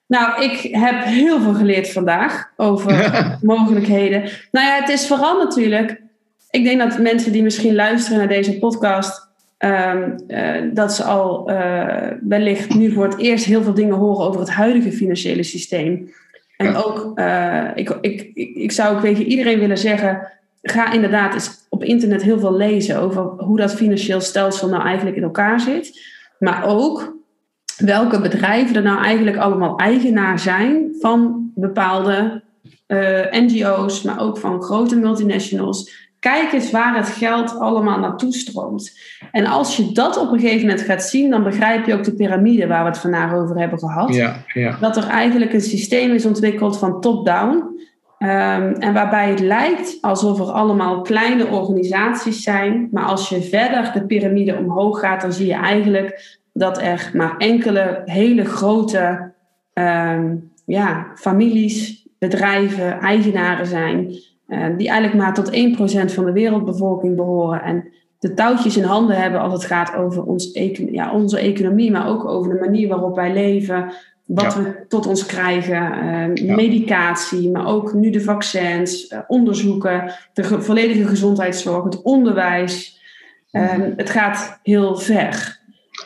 [0.08, 4.22] Nou, ik heb heel veel geleerd vandaag over mogelijkheden.
[4.52, 6.02] Nou ja, het is vooral natuurlijk
[6.52, 9.30] ik denk dat mensen die misschien luisteren naar deze podcast,
[9.60, 14.26] um, uh, dat ze al uh, wellicht nu voor het eerst heel veel dingen horen
[14.26, 16.12] over het huidige financiële systeem.
[16.58, 16.78] En ja.
[16.78, 20.28] ook, uh, ik, ik, ik, ik zou ook tegen iedereen willen zeggen,
[20.62, 25.18] ga inderdaad eens op internet heel veel lezen over hoe dat financieel stelsel nou eigenlijk
[25.18, 26.00] in elkaar zit.
[26.40, 27.16] Maar ook
[27.78, 32.44] welke bedrijven er nou eigenlijk allemaal eigenaar zijn van bepaalde
[33.32, 39.00] NGO's, maar ook van grote multinationals kijk eens waar het geld allemaal naartoe stroomt.
[39.32, 42.14] En als je dat op een gegeven moment gaat zien, dan begrijp je ook de
[42.14, 44.16] piramide waar we het vandaag over hebben gehad.
[44.16, 44.78] Ja, ja.
[44.80, 47.80] Dat er eigenlijk een systeem is ontwikkeld van top-down.
[48.18, 52.88] Ehm, en waarbij het lijkt alsof er allemaal kleine organisaties zijn.
[52.92, 57.38] Maar als je verder de piramide omhoog gaat, dan zie je eigenlijk dat er maar
[57.38, 59.32] enkele hele grote
[59.74, 60.36] ehm,
[60.66, 64.16] ja, families, bedrijven, eigenaren zijn.
[64.52, 67.62] Eh, die eigenlijk maar tot 1% van de wereldbevolking behoren.
[67.62, 67.86] En
[68.20, 72.08] de touwtjes in handen hebben als het gaat over ons econ- ja, onze economie, maar
[72.08, 73.94] ook over de manier waarop wij leven.
[74.26, 74.62] Wat Ja.
[74.64, 76.56] we tot ons krijgen, eh, Ja.
[76.56, 83.00] medicatie, maar ook nu de vaccins, eh, onderzoeken, de ge- volledige gezondheidszorg, het onderwijs.
[83.52, 85.60] Eh, het gaat heel ver.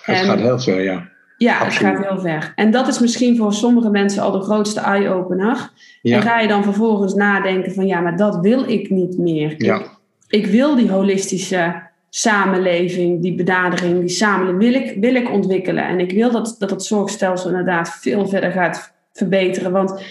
[0.06, 1.08] Het En- gaat heel ver, ja.
[1.38, 2.52] Ja, het gaat heel ver.
[2.56, 5.70] En dat is misschien voor sommige mensen al de grootste eye-opener.
[6.02, 9.56] Ja, En ga je dan vervolgens nadenken van ja, maar dat wil ik niet meer.
[9.58, 9.76] ja.
[9.78, 9.90] Ik,
[10.28, 15.88] ik wil die holistische samenleving, die benadering, die samenleving wil ik, wil ik ontwikkelen.
[15.88, 19.72] En ik wil dat, dat het zorgstelsel inderdaad veel verder gaat verbeteren.
[19.72, 20.04] Want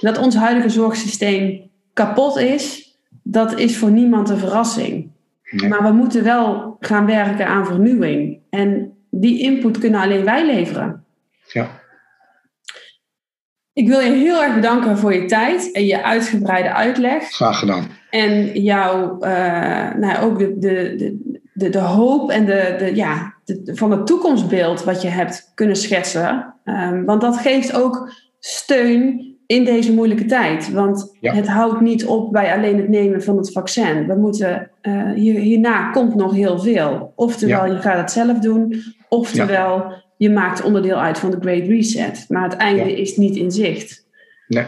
[0.00, 5.10] dat ons huidige zorgsysteem kapot is, dat is voor niemand een verrassing.
[5.50, 5.68] Nee.
[5.68, 8.38] Maar we moeten wel gaan werken aan vernieuwing.
[8.50, 11.04] En die input kunnen alleen wij leveren.
[11.52, 11.86] ja.
[13.72, 17.22] Ik wil je heel erg bedanken voor je tijd en je uitgebreide uitleg.
[17.30, 17.86] Graag gedaan.
[18.10, 23.34] En jou eh, nou, ook de, de, de, de, de hoop en de, de, ja,
[23.44, 26.54] de, van het toekomstbeeld wat je hebt kunnen schetsen.
[26.64, 30.70] Ehm, want dat geeft ook steun in deze moeilijke tijd.
[30.72, 31.32] Want Ja.
[31.34, 34.06] het houdt niet op bij alleen het nemen van het vaccin.
[34.06, 37.12] We moeten, eh, hier, hierna komt nog heel veel.
[37.16, 38.82] Oftewel, je gaat het zelf doen.
[39.08, 42.24] Oftewel, je maakt onderdeel uit van de Great Reset.
[42.28, 44.06] Maar het einde is niet in zicht.
[44.48, 44.64] Nee.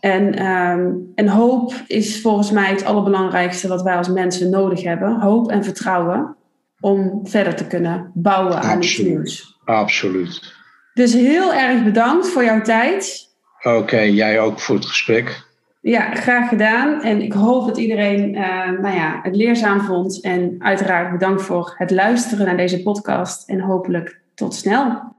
[0.00, 5.20] En, ehm, en hoop is volgens mij het allerbelangrijkste wat wij als mensen nodig hebben.
[5.20, 6.36] Hoop en vertrouwen
[6.80, 9.10] om verder te kunnen bouwen aan iets Absoluut.
[9.12, 9.58] nieuws.
[9.64, 10.54] Absoluut.
[10.94, 13.28] Dus heel erg bedankt voor jouw tijd.
[13.62, 15.48] Oké, jij ook voor het gesprek.
[15.80, 17.02] Ja, graag gedaan.
[17.02, 20.20] En ik hoop dat iedereen eh, nou ja, het leerzaam vond.
[20.20, 23.48] En uiteraard bedankt voor het luisteren naar deze podcast.
[23.48, 25.14] En hopelijk tot snel.